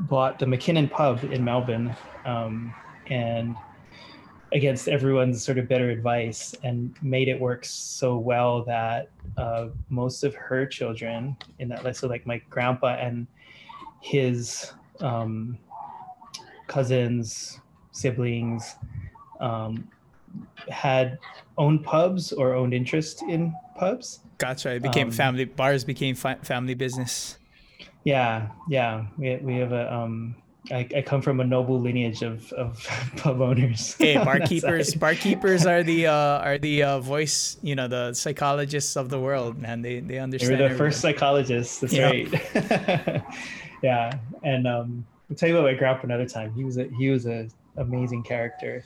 bought 0.00 0.38
the 0.38 0.46
McKinnon 0.46 0.90
pub 0.90 1.24
in 1.24 1.42
Melbourne 1.42 1.94
um, 2.24 2.74
and 3.08 3.56
against 4.52 4.88
everyone's 4.88 5.42
sort 5.42 5.58
of 5.58 5.68
better 5.68 5.90
advice 5.90 6.54
and 6.64 6.94
made 7.02 7.28
it 7.28 7.38
work 7.38 7.64
so 7.64 8.18
well 8.18 8.64
that 8.64 9.08
uh, 9.36 9.68
most 9.88 10.24
of 10.24 10.34
her 10.34 10.66
children 10.66 11.36
in 11.58 11.68
that 11.68 11.84
list, 11.84 12.00
so 12.00 12.08
like 12.08 12.26
my 12.26 12.38
grandpa 12.50 12.96
and 12.96 13.26
his 14.00 14.72
um, 15.00 15.56
cousins, 16.66 17.60
siblings, 17.92 18.76
um, 19.40 19.88
had 20.68 21.18
owned 21.56 21.84
pubs 21.84 22.32
or 22.32 22.54
owned 22.54 22.74
interest 22.74 23.22
in 23.22 23.54
pubs. 23.76 24.20
Gotcha. 24.38 24.70
It 24.74 24.82
became 24.82 25.08
Um, 25.08 25.12
family 25.12 25.44
bars 25.44 25.84
became 25.84 26.14
fi- 26.14 26.36
family 26.42 26.74
business. 26.74 27.38
Yeah, 28.04 28.48
yeah. 28.68 29.06
We, 29.18 29.36
we 29.36 29.56
have 29.56 29.72
a. 29.72 29.92
Um, 29.92 30.36
I, 30.70 30.86
I 30.96 31.02
come 31.02 31.20
from 31.22 31.40
a 31.40 31.44
noble 31.44 31.80
lineage 31.80 32.22
of, 32.22 32.52
of 32.52 32.86
pub 33.16 33.40
owners. 33.40 33.94
Hey, 33.98 34.14
barkeepers! 34.24 34.94
barkeepers 34.94 35.66
are 35.66 35.82
the 35.82 36.06
uh, 36.18 36.38
are 36.38 36.58
the 36.58 36.82
uh, 36.82 37.00
voice, 37.00 37.56
you 37.62 37.74
know, 37.74 37.88
the 37.88 38.14
psychologists 38.14 38.96
of 38.96 39.08
the 39.08 39.18
world, 39.20 39.58
man. 39.58 39.82
They 39.82 40.00
they 40.00 40.18
understand. 40.18 40.50
They 40.50 40.54
were 40.54 40.58
the 40.58 40.64
everything. 40.74 40.86
first 40.86 41.00
psychologists. 41.00 41.80
That's 41.80 41.92
Yeah. 41.92 42.06
right. 42.10 43.22
yeah, 43.82 44.18
and 44.42 44.66
um, 44.66 45.06
I'll 45.30 45.36
tell 45.36 45.48
you 45.48 45.56
about 45.58 45.66
my 45.70 45.74
grandpa 45.74 46.02
another 46.04 46.26
time. 46.26 46.52
He 46.54 46.64
was 46.64 46.78
a 46.78 46.84
he 46.98 47.10
was 47.10 47.26
a 47.26 47.48
amazing 47.76 48.22
character. 48.22 48.84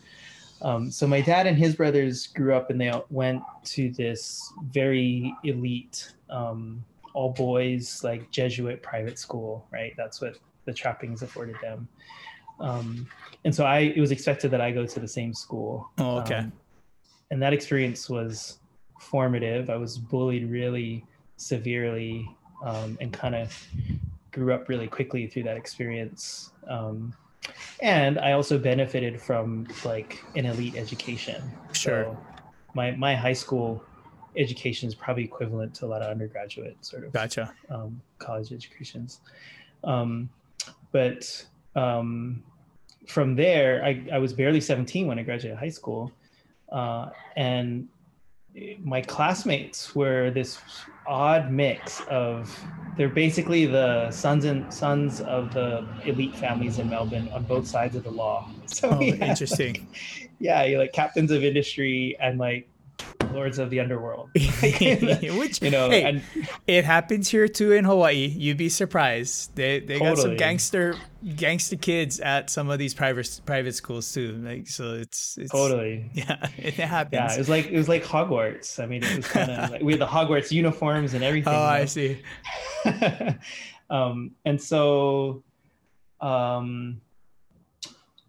Um, 0.62 0.90
so 0.90 1.06
my 1.06 1.20
dad 1.20 1.46
and 1.46 1.58
his 1.58 1.74
brothers 1.74 2.28
grew 2.28 2.54
up, 2.54 2.70
and 2.70 2.80
they 2.80 2.92
went 3.10 3.42
to 3.64 3.90
this 3.90 4.50
very 4.70 5.34
elite, 5.44 6.12
um, 6.30 6.82
all 7.12 7.32
boys 7.32 8.02
like 8.02 8.30
Jesuit 8.30 8.82
private 8.82 9.18
school. 9.18 9.66
Right, 9.70 9.92
that's 9.96 10.20
what 10.22 10.36
the 10.64 10.72
trappings 10.72 11.22
afforded 11.22 11.56
them. 11.62 11.88
Um, 12.60 13.06
and 13.44 13.54
so 13.54 13.64
I, 13.64 13.80
it 13.80 14.00
was 14.00 14.10
expected 14.10 14.50
that 14.52 14.60
I 14.60 14.70
go 14.70 14.86
to 14.86 15.00
the 15.00 15.08
same 15.08 15.34
school. 15.34 15.90
Oh, 15.98 16.18
okay. 16.18 16.36
Um, 16.36 16.52
and 17.30 17.42
that 17.42 17.52
experience 17.52 18.08
was 18.08 18.58
formative. 19.00 19.70
I 19.70 19.76
was 19.76 19.98
bullied 19.98 20.50
really 20.50 21.04
severely 21.36 22.28
um, 22.64 22.96
and 23.00 23.12
kind 23.12 23.34
of 23.34 23.66
grew 24.30 24.52
up 24.52 24.68
really 24.68 24.86
quickly 24.86 25.26
through 25.26 25.44
that 25.44 25.56
experience. 25.56 26.52
Um, 26.68 27.14
and 27.80 28.18
I 28.18 28.32
also 28.32 28.58
benefited 28.58 29.20
from 29.20 29.66
like 29.84 30.24
an 30.36 30.46
elite 30.46 30.76
education. 30.76 31.42
Sure. 31.72 32.04
So 32.04 32.18
my 32.74 32.92
my 32.92 33.14
high 33.14 33.32
school 33.32 33.84
education 34.36 34.88
is 34.88 34.94
probably 34.94 35.24
equivalent 35.24 35.74
to 35.74 35.86
a 35.86 35.88
lot 35.88 36.02
of 36.02 36.10
undergraduate 36.10 36.76
sort 36.84 37.04
of 37.04 37.12
Gotcha. 37.12 37.54
um, 37.70 38.00
college 38.18 38.52
educations. 38.52 39.20
Um, 39.84 40.28
but 40.94 41.44
um, 41.74 42.42
from 43.08 43.34
there, 43.34 43.84
I, 43.84 44.06
I 44.12 44.18
was 44.18 44.32
barely 44.32 44.60
17 44.60 45.08
when 45.08 45.18
I 45.18 45.24
graduated 45.24 45.58
high 45.58 45.68
school. 45.80 46.12
Uh, 46.70 47.10
and 47.36 47.88
my 48.84 49.00
classmates 49.02 49.94
were 49.96 50.30
this 50.30 50.60
odd 51.06 51.50
mix 51.50 52.00
of 52.08 52.56
they're 52.96 53.08
basically 53.24 53.66
the 53.66 54.08
sons 54.12 54.44
and 54.44 54.72
sons 54.72 55.20
of 55.22 55.52
the 55.52 55.84
elite 56.04 56.34
families 56.36 56.78
in 56.78 56.88
Melbourne 56.88 57.28
on 57.34 57.42
both 57.42 57.66
sides 57.66 57.96
of 57.96 58.04
the 58.04 58.10
law. 58.10 58.48
So 58.66 58.88
Oh, 58.90 59.00
had, 59.00 59.20
interesting. 59.30 59.74
like- 59.74 60.30
yeah, 60.38 60.62
you're 60.64 60.78
like 60.78 60.92
captains 60.92 61.30
of 61.32 61.42
industry 61.44 62.16
and 62.20 62.38
like 62.38 62.68
lords 63.34 63.58
of 63.58 63.70
the 63.70 63.80
underworld. 63.80 64.30
Which 64.34 65.62
you 65.62 65.70
know, 65.70 65.90
hey, 65.90 66.04
and 66.04 66.22
it 66.66 66.84
happens 66.84 67.28
here 67.28 67.48
too 67.48 67.72
in 67.72 67.84
Hawaii. 67.84 68.26
You'd 68.26 68.56
be 68.56 68.68
surprised. 68.68 69.54
They 69.54 69.80
they 69.80 69.98
got 69.98 70.18
some 70.18 70.36
gangster 70.36 70.96
gangster 71.36 71.76
kids 71.76 72.20
at 72.20 72.50
some 72.50 72.70
of 72.70 72.78
these 72.78 72.94
private 72.94 73.40
private 73.46 73.74
schools 73.74 74.12
too. 74.12 74.32
Like 74.42 74.68
so, 74.68 74.94
it's, 74.94 75.38
it's 75.38 75.50
totally. 75.50 76.10
yeah, 76.14 76.48
it 76.56 76.74
happens. 76.74 77.12
Yeah, 77.12 77.34
it 77.34 77.38
was 77.38 77.48
like 77.48 77.66
it 77.66 77.76
was 77.76 77.88
like 77.88 78.04
Hogwarts. 78.04 78.82
I 78.82 78.86
mean, 78.86 79.02
it 79.02 79.16
was 79.16 79.26
kind 79.26 79.50
of 79.50 79.70
like 79.70 79.82
we 79.82 79.92
had 79.92 80.00
the 80.00 80.06
Hogwarts 80.06 80.50
uniforms 80.50 81.14
and 81.14 81.24
everything. 81.24 81.52
oh, 81.52 81.56
you 81.56 81.62
I 81.62 81.84
see. 81.86 82.18
um, 83.90 84.32
and 84.44 84.60
so, 84.60 85.42
um, 86.20 87.00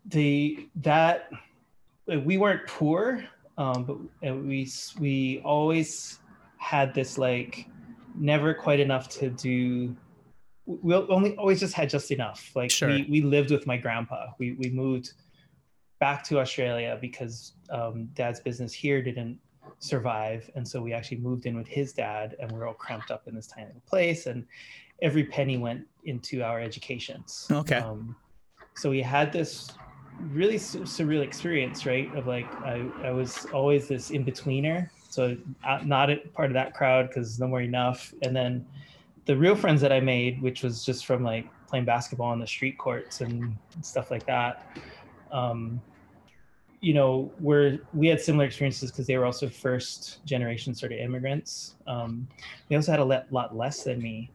the 0.05 0.67
that 0.77 1.29
we 2.07 2.37
weren't 2.37 2.67
poor, 2.67 3.23
um, 3.57 3.83
but 3.83 4.35
we 4.35 4.69
we 4.99 5.41
always 5.43 6.19
had 6.57 6.93
this 6.93 7.17
like 7.17 7.67
never 8.15 8.53
quite 8.53 8.79
enough 8.79 9.09
to 9.09 9.29
do. 9.29 9.95
We 10.65 10.95
only 10.95 11.35
always 11.37 11.59
just 11.59 11.73
had 11.73 11.89
just 11.89 12.11
enough. 12.11 12.51
Like 12.55 12.71
Sure. 12.71 12.89
we 12.89 13.07
we 13.09 13.21
lived 13.21 13.51
with 13.51 13.67
my 13.67 13.77
grandpa. 13.77 14.27
We 14.39 14.53
we 14.53 14.69
moved 14.69 15.13
back 15.99 16.23
to 16.25 16.39
Australia 16.39 16.97
because 16.99 17.53
um, 17.69 18.09
dad's 18.13 18.39
business 18.39 18.73
here 18.73 19.01
didn't 19.01 19.39
survive. 19.79 20.49
And 20.55 20.67
so 20.67 20.81
we 20.81 20.93
actually 20.93 21.17
moved 21.17 21.45
in 21.45 21.55
with 21.55 21.67
his 21.67 21.93
dad 21.93 22.35
and 22.39 22.51
we 22.51 22.59
are 22.59 22.67
all 22.67 22.73
cramped 22.73 23.11
up 23.11 23.27
in 23.27 23.35
this 23.35 23.47
tiny 23.47 23.67
little 23.67 23.81
place. 23.87 24.25
And 24.25 24.45
every 25.01 25.23
penny 25.23 25.57
went 25.57 25.85
into 26.03 26.41
our 26.41 26.59
educations. 26.59 27.47
Okay. 27.51 27.77
Um, 27.77 28.15
so 28.75 28.89
we 28.89 29.01
had 29.01 29.31
this 29.31 29.71
really 30.31 30.57
su- 30.57 30.81
surreal 30.81 31.21
experience, 31.21 31.85
right? 31.85 32.13
Of 32.15 32.27
like, 32.27 32.51
I, 32.63 32.85
I 33.03 33.11
was 33.11 33.45
always 33.53 33.87
this 33.87 34.11
in 34.11 34.25
betweener. 34.25 34.89
So 35.09 35.37
uh, 35.63 35.79
not 35.83 36.09
a 36.09 36.17
part 36.33 36.49
of 36.49 36.53
that 36.53 36.73
crowd 36.73 37.07
because 37.07 37.39
nowhere 37.39 37.61
enough. 37.61 38.13
And 38.21 38.35
then 38.35 38.65
the 39.25 39.35
real 39.35 39.55
friends 39.55 39.81
that 39.81 39.91
I 39.91 39.99
made, 39.99 40.41
which 40.41 40.63
was 40.63 40.85
just 40.85 41.05
from 41.05 41.23
like 41.23 41.47
playing 41.67 41.85
basketball 41.85 42.31
on 42.31 42.39
the 42.39 42.47
street 42.47 42.77
courts 42.77 43.21
and 43.21 43.55
stuff 43.81 44.11
like 44.11 44.25
that. 44.25 44.77
Um, 45.31 45.81
you 46.81 46.93
know, 46.93 47.31
we're 47.39 47.79
we 47.93 48.07
had 48.07 48.21
similar 48.21 48.45
experiences 48.45 48.91
because 48.91 49.07
they 49.07 49.17
were 49.17 49.25
also 49.25 49.49
first 49.49 50.23
generation 50.25 50.75
sort 50.75 50.91
of 50.91 50.99
immigrants. 50.99 51.75
Um, 51.87 52.27
they 52.69 52.75
also 52.75 52.91
had 52.91 52.99
a 52.99 53.25
lot 53.31 53.55
less 53.55 53.83
than 53.83 53.99
me, 53.99 54.29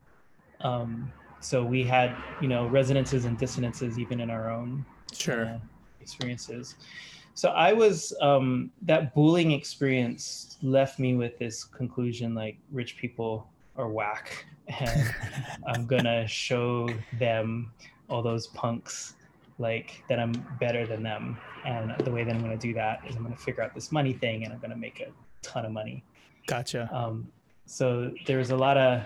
um, 0.62 1.12
so 1.40 1.64
we 1.64 1.84
had 1.84 2.16
you 2.40 2.48
know 2.48 2.66
resonances 2.66 3.24
and 3.24 3.38
dissonances 3.38 3.98
even 3.98 4.20
in 4.20 4.30
our 4.30 4.50
own 4.50 4.84
Sure. 5.12 5.44
uh, 5.44 5.58
experiences. 6.00 6.76
So 7.34 7.50
I 7.50 7.72
was 7.72 8.12
um, 8.20 8.70
that 8.82 9.14
bullying 9.14 9.52
experience 9.52 10.58
left 10.62 10.98
me 10.98 11.14
with 11.14 11.38
this 11.38 11.64
conclusion 11.64 12.34
like 12.34 12.58
rich 12.70 12.96
people 12.96 13.48
are 13.76 13.88
whack, 13.88 14.44
and 14.80 15.14
I'm 15.66 15.86
gonna 15.86 16.26
show 16.26 16.88
them 17.18 17.72
all 18.08 18.22
those 18.22 18.48
punks 18.48 19.14
like 19.58 20.02
that 20.08 20.18
I'm 20.18 20.32
better 20.58 20.86
than 20.86 21.02
them. 21.02 21.38
And 21.64 21.94
the 22.04 22.10
way 22.10 22.24
that 22.24 22.34
I'm 22.34 22.40
gonna 22.40 22.56
do 22.56 22.74
that 22.74 23.02
is 23.08 23.16
I'm 23.16 23.22
gonna 23.22 23.36
figure 23.36 23.62
out 23.62 23.74
this 23.74 23.92
money 23.92 24.12
thing 24.12 24.44
and 24.44 24.52
I'm 24.52 24.58
gonna 24.58 24.76
make 24.76 25.00
a 25.00 25.08
ton 25.42 25.64
of 25.64 25.72
money. 25.72 26.02
Gotcha. 26.46 26.88
Um, 26.92 27.28
so 27.66 28.10
there 28.26 28.38
was 28.38 28.50
a 28.50 28.56
lot 28.56 28.76
of 28.76 29.02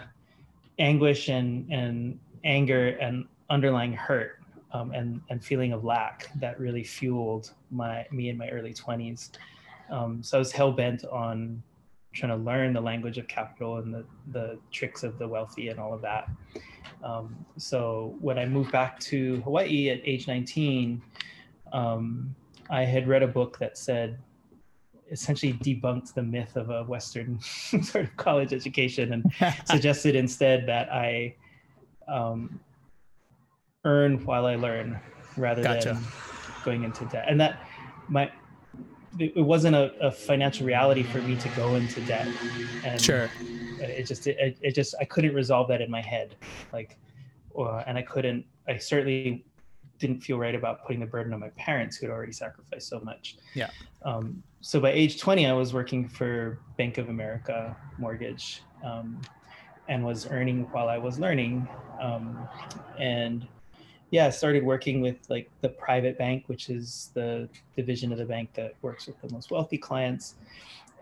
anguish 0.79 1.29
and, 1.29 1.71
and 1.71 2.19
anger 2.45 2.89
and 3.01 3.27
underlying 3.51 3.93
hurt 3.93 4.41
um, 4.75 4.91
and, 4.91 5.21
and 5.31 5.43
feeling 5.43 5.73
of 5.73 5.85
lack 5.85 6.29
that 6.35 6.59
really 6.59 6.83
fueled 6.83 7.53
my 7.71 8.05
me 8.11 8.29
in 8.29 8.37
my 8.37 8.49
early 8.51 8.75
20s. 8.75 9.31
Um, 9.89 10.23
so 10.23 10.37
I 10.37 10.41
was 10.41 10.51
hell 10.51 10.73
bent 10.73 11.05
on 11.05 11.63
trying 12.13 12.37
to 12.37 12.45
learn 12.45 12.73
the 12.73 12.81
language 12.81 13.17
of 13.17 13.27
capital 13.29 13.79
and 13.79 13.95
the, 13.95 14.05
the 14.33 14.59
tricks 14.71 15.03
of 15.03 15.19
the 15.19 15.27
wealthy 15.27 15.69
and 15.69 15.79
all 15.79 15.95
of 15.95 16.03
that. 16.03 16.29
Um, 17.03 17.45
so 17.57 18.17
when 18.21 18.39
I 18.39 18.47
moved 18.47 18.73
back 18.73 18.99
to 19.01 19.41
Hawaii 19.43 19.91
at 19.91 20.01
age 20.05 20.27
19, 20.27 21.03
um, 21.73 22.35
I 22.71 22.85
had 22.85 23.07
read 23.09 23.23
a 23.23 23.29
book 23.29 23.59
that 23.59 23.79
said 23.79 24.19
essentially 25.11 25.53
debunked 25.53 26.15
the 26.15 26.23
myth 26.23 26.57
of 26.57 26.71
a 26.71 26.83
Western 26.85 27.39
sort 27.41 28.05
of 28.05 28.17
college 28.17 28.53
education 28.53 29.13
and 29.13 29.55
suggested 29.67 30.17
instead 30.17 30.67
that 30.67 30.93
I 30.93 31.35
um, 32.09 32.59
earn 33.85 34.25
while 34.25 34.47
I 34.47 34.57
learn 34.57 34.99
rather 35.37 35.63
Gotcha. 35.63 35.95
than 35.95 36.05
going 36.65 36.85
into 36.85 37.05
debt. 37.07 37.27
And 37.29 37.41
that 37.41 37.61
my 38.09 38.31
it 39.19 39.37
wasn't 39.37 39.77
a, 39.77 39.93
a 40.01 40.11
financial 40.11 40.67
reality 40.67 41.03
for 41.03 41.19
me 41.19 41.37
to 41.37 41.49
go 41.51 41.77
into 41.77 42.01
debt. 42.03 42.27
And 42.85 43.01
sure. 43.01 43.31
it 43.79 44.05
just 44.05 44.27
it, 44.27 44.59
it 44.61 44.75
just 44.75 44.95
I 45.01 45.05
couldn't 45.05 45.35
resolve 45.35 45.69
that 45.69 45.81
in 45.81 45.91
my 45.91 46.01
head, 46.01 46.37
like, 46.73 46.97
uh, 47.57 47.85
and 47.87 47.97
I 47.97 48.03
couldn't. 48.03 48.45
I 48.67 48.79
certainly 48.79 49.45
didn't 49.99 50.21
feel 50.21 50.39
right 50.39 50.55
about 50.55 50.85
putting 50.85 51.01
the 51.01 51.07
burden 51.07 51.33
on 51.33 51.41
my 51.41 51.51
parents 51.51 51.97
who 51.97 52.07
had 52.07 52.13
already 52.13 52.33
sacrificed 52.33 52.89
so 52.89 52.99
much. 53.01 53.37
Yeah. 53.55 53.71
Um, 54.03 54.43
so 54.61 54.81
by 54.81 54.91
age 54.91 55.21
20, 55.21 55.47
I 55.47 55.53
was 55.53 55.73
working 55.73 56.09
for 56.09 56.59
Bank 56.77 56.99
of 56.99 57.09
America 57.09 57.77
Mortgage, 57.99 58.63
um, 58.85 59.21
and 59.89 60.05
was 60.05 60.27
earning 60.27 60.63
while 60.73 60.89
I 60.89 60.99
was 60.99 61.19
learning, 61.19 61.69
um, 62.01 62.49
and 62.99 63.47
yeah, 64.15 64.31
started 64.31 64.63
working 64.63 65.01
with 65.01 65.17
like 65.29 65.51
the 65.61 65.69
private 65.69 66.17
bank, 66.17 66.45
which 66.47 66.71
is 66.71 67.11
the 67.15 67.49
division 67.75 68.13
of 68.13 68.19
the 68.19 68.25
bank 68.25 68.49
that 68.55 68.77
works 68.81 69.09
with 69.09 69.21
the 69.21 69.29
most 69.35 69.51
wealthy 69.51 69.77
clients 69.77 70.37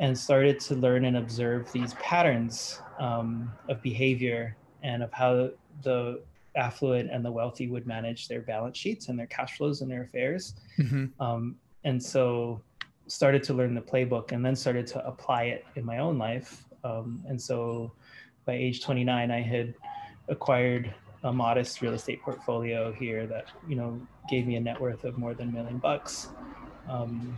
and 0.00 0.16
started 0.16 0.58
to 0.58 0.74
learn 0.76 1.04
and 1.04 1.18
observe 1.18 1.70
these 1.72 1.92
patterns 2.00 2.80
um, 2.98 3.52
of 3.68 3.82
behavior 3.82 4.56
and 4.82 5.02
of 5.02 5.12
how 5.12 5.50
the 5.82 6.22
affluent 6.56 7.10
and 7.10 7.22
the 7.22 7.30
wealthy 7.30 7.68
would 7.68 7.86
manage 7.86 8.28
their 8.28 8.40
balance 8.40 8.78
sheets 8.78 9.10
and 9.10 9.18
their 9.18 9.26
cash 9.26 9.58
flows 9.58 9.82
and 9.82 9.90
their 9.90 10.04
affairs. 10.04 10.54
hmm 10.76 11.04
Um, 11.20 11.56
and 11.84 12.02
so 12.02 12.62
started 13.08 13.42
to 13.42 13.52
learn 13.52 13.74
the 13.74 13.82
playbook 13.82 14.32
and 14.32 14.42
then 14.42 14.56
started 14.56 14.86
to 14.86 15.06
apply 15.06 15.42
it 15.54 15.66
in 15.76 15.84
my 15.84 15.98
own 15.98 16.16
life. 16.16 16.64
Um, 16.82 17.22
and 17.28 17.38
so 17.38 17.92
by 18.46 18.54
age 18.54 18.82
29, 18.82 19.30
I 19.30 19.42
had 19.42 19.74
acquired 20.28 20.94
a 21.24 21.32
modest 21.32 21.80
real 21.80 21.92
estate 21.94 22.22
portfolio 22.22 22.92
here 22.92 23.26
that, 23.26 23.46
you 23.68 23.76
know, 23.76 24.00
gave 24.28 24.46
me 24.46 24.56
a 24.56 24.60
net 24.60 24.80
worth 24.80 25.04
of 25.04 25.18
more 25.18 25.34
than 25.34 25.48
a 25.48 25.52
million 25.52 25.78
bucks. 25.78 26.28
Um, 26.88 27.36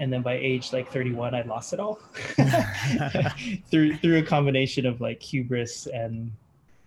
and 0.00 0.12
then 0.12 0.22
by 0.22 0.34
age 0.34 0.72
like 0.72 0.90
31 0.90 1.36
i 1.36 1.42
lost 1.42 1.72
it 1.72 1.78
all 1.78 2.00
through 3.70 3.96
through 3.98 4.18
a 4.18 4.22
combination 4.22 4.86
of 4.86 5.00
like 5.00 5.22
hubris 5.22 5.86
and 5.86 6.32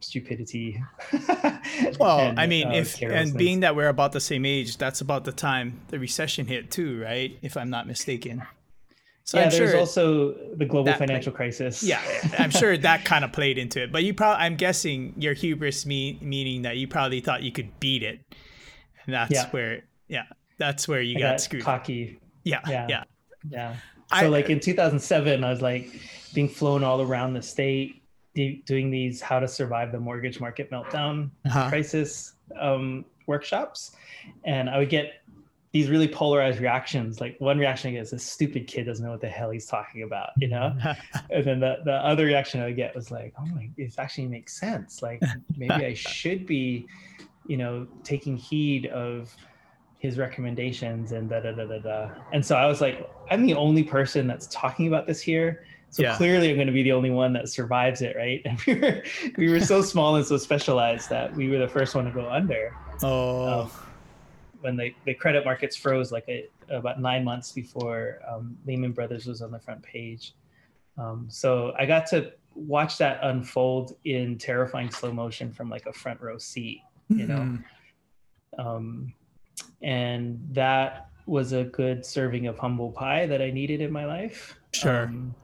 stupidity 0.02 0.84
Well, 2.00 2.20
and, 2.20 2.40
I 2.40 2.48
mean, 2.48 2.68
uh, 2.68 2.72
if 2.72 3.02
and 3.02 3.36
being 3.36 3.62
that 3.62 3.76
we're 3.76 3.90
about 3.90 4.12
the 4.12 4.20
same 4.20 4.46
age, 4.46 4.78
that's 4.78 5.02
about 5.02 5.24
the 5.26 5.32
time 5.32 5.82
the 5.90 6.00
recession 6.00 6.48
hit 6.48 6.72
too, 6.72 7.02
right? 7.02 7.38
If 7.42 7.58
I'm 7.58 7.70
not 7.70 7.88
mistaken. 7.88 8.44
So 9.28 9.38
yeah 9.38 9.44
I'm 9.46 9.52
there's 9.52 9.72
sure, 9.72 9.80
also 9.80 10.34
the 10.56 10.66
global 10.66 10.94
financial 10.94 11.34
crisis 11.34 11.84
yeah, 11.84 12.02
I'm 12.40 12.50
sure 12.50 12.78
that 12.78 13.04
kind 13.04 13.26
of 13.26 13.34
played 13.34 13.58
into 13.58 13.84
it. 13.84 13.92
But 13.92 14.06
you 14.06 14.14
probably, 14.14 14.42
I'm 14.46 14.56
guessing 14.56 15.14
your 15.18 15.34
hubris 15.34 15.86
me, 15.86 16.18
meaning 16.22 16.62
that 16.62 16.78
you 16.78 16.88
probably 16.88 17.20
thought 17.20 17.44
you 17.44 17.52
could 17.52 17.78
beat 17.82 18.04
it, 18.04 18.22
and 19.06 19.14
that's 19.14 19.32
Yeah. 19.34 19.50
where, 19.50 19.84
yeah, 20.08 20.24
that's 20.58 20.88
where 20.88 21.02
you 21.02 21.16
got, 21.20 21.32
got 21.34 21.42
screwed. 21.42 21.64
cocky 21.64 22.20
yeah, 22.46 22.62
yeah, 22.70 22.88
yeah. 22.90 23.04
yeah 23.50 23.76
I- 24.12 24.22
so 24.22 24.30
like 24.30 24.50
in 24.50 24.62
2007 24.62 25.44
i 25.44 25.50
was 25.50 25.62
like 25.62 25.92
being 26.34 26.48
flown 26.48 26.82
all 26.86 27.02
around 27.02 27.34
the 27.34 27.42
state 27.42 28.02
do- 28.34 28.56
doing 28.66 28.90
these 28.90 29.20
how 29.20 29.40
to 29.40 29.48
survive 29.50 29.92
the 29.92 30.00
mortgage 30.00 30.40
market 30.40 30.72
meltdown 30.72 31.30
Uh-huh. 31.46 31.68
crisis 31.68 32.36
um, 32.58 33.04
workshops 33.28 33.92
and 34.46 34.70
i 34.70 34.78
would 34.78 34.90
get 34.90 35.16
these 35.74 35.90
really 35.90 36.08
polarized 36.08 36.60
reactions. 36.60 37.20
Like 37.20 37.36
one 37.40 37.58
reaction 37.58 37.90
I 37.90 37.94
get 37.94 38.04
is 38.04 38.12
this 38.12 38.24
stupid 38.24 38.68
kid 38.68 38.86
doesn't 38.86 39.04
know 39.04 39.12
what 39.12 39.22
the 39.22 39.28
hell 39.28 39.52
he's 39.52 39.66
talking 39.66 40.04
about, 40.04 40.30
you 40.38 40.48
know? 40.48 40.76
and 41.30 41.46
then 41.46 41.60
the, 41.60 41.78
the 41.84 41.94
other 41.94 42.26
reaction 42.26 42.62
I 42.62 42.72
get 42.72 42.96
was 42.96 43.12
like, 43.12 43.34
oh 43.40 43.46
my, 43.46 43.70
it 43.78 43.94
actually 43.98 44.28
makes 44.28 44.58
sense. 44.58 45.02
Like 45.02 45.22
maybe 45.58 45.74
I 45.74 45.94
should 45.96 46.46
be, 46.46 46.88
you 47.48 47.58
know, 47.58 47.88
taking 48.04 48.38
heed 48.38 48.88
of 48.88 49.36
his 50.00 50.18
recommendations 50.18 51.12
and 51.12 51.30
da 51.30 51.42
da 51.42 51.52
da 51.52 51.66
da 51.66 51.80
da. 51.80 52.10
And 52.32 52.46
so 52.46 52.56
I 52.56 52.66
was 52.66 52.82
like, 52.82 53.10
I'm 53.30 53.46
the 53.46 53.56
only 53.56 53.84
person 53.84 54.28
that's 54.28 54.48
talking 54.48 54.88
about 54.88 55.06
this 55.06 55.22
here. 55.22 55.66
So 55.90 56.04
yeah. 56.04 56.18
clearly 56.18 56.50
I'm 56.50 56.56
going 56.56 56.68
to 56.68 56.74
be 56.74 56.84
the 56.84 56.92
only 56.92 57.12
one 57.12 57.34
that 57.34 57.50
survives 57.50 58.02
it, 58.02 58.16
right? 58.16 58.42
And 58.46 58.60
we 58.68 58.76
were 58.76 59.04
we 59.38 59.50
were 59.50 59.62
so 59.62 59.82
small 59.82 60.16
and 60.16 60.26
so 60.26 60.38
specialized 60.38 61.10
that 61.10 61.36
we 61.36 61.50
were 61.50 61.58
the 61.58 61.68
first 61.68 61.96
one 61.96 62.06
to 62.06 62.12
go 62.12 62.30
under. 62.30 62.76
Oh. 63.04 63.62
Um, 63.62 63.72
when 64.62 64.76
the, 64.76 64.94
the 65.06 65.14
credit 65.14 65.46
markets 65.46 65.76
froze 65.76 66.12
like 66.12 66.26
a, 66.28 66.48
about 66.70 67.00
nine 67.00 67.24
months 67.24 67.52
before 67.52 68.20
um, 68.28 68.58
Lehman 68.66 68.92
Brothers 68.92 69.26
was 69.26 69.42
on 69.42 69.52
the 69.52 69.60
front 69.60 69.82
page. 69.84 70.34
Um, 70.98 71.28
so 71.30 71.74
I 71.78 71.86
got 71.86 72.08
to 72.08 72.34
watch 72.56 72.98
that 72.98 73.20
unfold 73.24 73.96
in 74.06 74.38
terrifying 74.38 74.90
slow 74.90 75.12
motion 75.12 75.52
from 75.52 75.70
like 75.70 75.86
a 75.86 75.94
front 75.94 76.20
row 76.22 76.38
seat, 76.38 76.82
you 77.10 77.28
know. 77.28 77.40
Mm-hmm. 77.40 78.68
Um, 78.68 79.14
and 79.82 80.40
that 80.52 81.10
was 81.28 81.52
a 81.52 81.66
good 81.66 82.06
serving 82.06 82.48
of 82.48 82.58
humble 82.58 82.92
pie 82.92 83.26
that 83.28 83.42
I 83.42 83.52
needed 83.52 83.82
in 83.82 83.92
my 83.92 84.06
life. 84.06 84.58
Sure. 84.74 85.04
Um, 85.04 85.36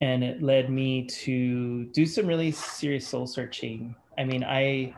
and 0.00 0.24
it 0.24 0.42
led 0.42 0.70
me 0.70 1.04
to 1.04 1.84
do 1.86 2.06
some 2.06 2.26
really 2.26 2.50
serious 2.50 3.06
soul 3.06 3.26
searching. 3.26 3.94
I 4.18 4.24
mean, 4.24 4.42
I 4.42 4.94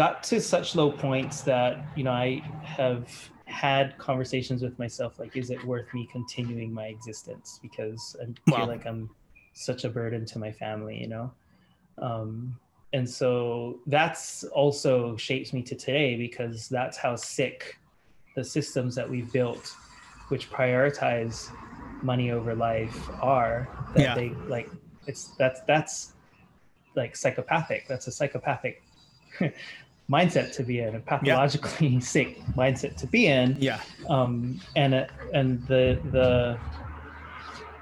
got 0.00 0.22
to 0.22 0.40
such 0.40 0.74
low 0.74 0.90
points 0.90 1.42
that 1.42 1.84
you 1.94 2.02
know 2.02 2.10
I 2.10 2.42
have 2.62 3.06
had 3.44 3.98
conversations 3.98 4.62
with 4.62 4.78
myself 4.78 5.18
like, 5.18 5.36
is 5.36 5.50
it 5.50 5.62
worth 5.62 5.92
me 5.92 6.08
continuing 6.10 6.72
my 6.72 6.86
existence 6.86 7.58
because 7.60 8.16
I 8.18 8.24
feel 8.24 8.60
wow. 8.60 8.66
like 8.66 8.86
I'm 8.86 9.10
such 9.52 9.84
a 9.84 9.90
burden 9.90 10.24
to 10.24 10.38
my 10.38 10.52
family, 10.52 10.96
you 10.96 11.08
know. 11.08 11.30
Um, 11.98 12.58
and 12.94 13.06
so 13.06 13.80
that's 13.86 14.42
also 14.44 15.18
shapes 15.18 15.52
me 15.52 15.60
to 15.64 15.74
today 15.74 16.16
because 16.16 16.66
that's 16.70 16.96
how 16.96 17.14
sick 17.14 17.76
the 18.36 18.42
systems 18.42 18.94
that 18.94 19.08
we've 19.08 19.30
built, 19.30 19.70
which 20.28 20.50
prioritize 20.50 21.50
money 22.00 22.30
over 22.30 22.54
life, 22.54 23.10
are. 23.20 23.68
That 23.94 24.02
yeah. 24.02 24.14
they 24.14 24.30
like 24.48 24.70
it's 25.06 25.36
that's 25.36 25.60
that's 25.66 26.14
like 26.96 27.16
psychopathic. 27.16 27.86
That's 27.86 28.06
a 28.06 28.12
psychopathic 28.12 28.82
mindset 30.10 30.52
to 30.56 30.62
be 30.62 30.80
in, 30.80 30.96
a 30.96 31.00
pathologically 31.00 31.86
yeah. 31.86 32.00
sick 32.14 32.44
mindset 32.56 32.96
to 32.96 33.06
be 33.06 33.26
in. 33.26 33.56
Yeah. 33.60 33.80
Um, 34.08 34.60
and 34.76 34.94
uh, 34.94 35.06
and 35.32 35.64
the 35.66 36.00
the 36.10 36.58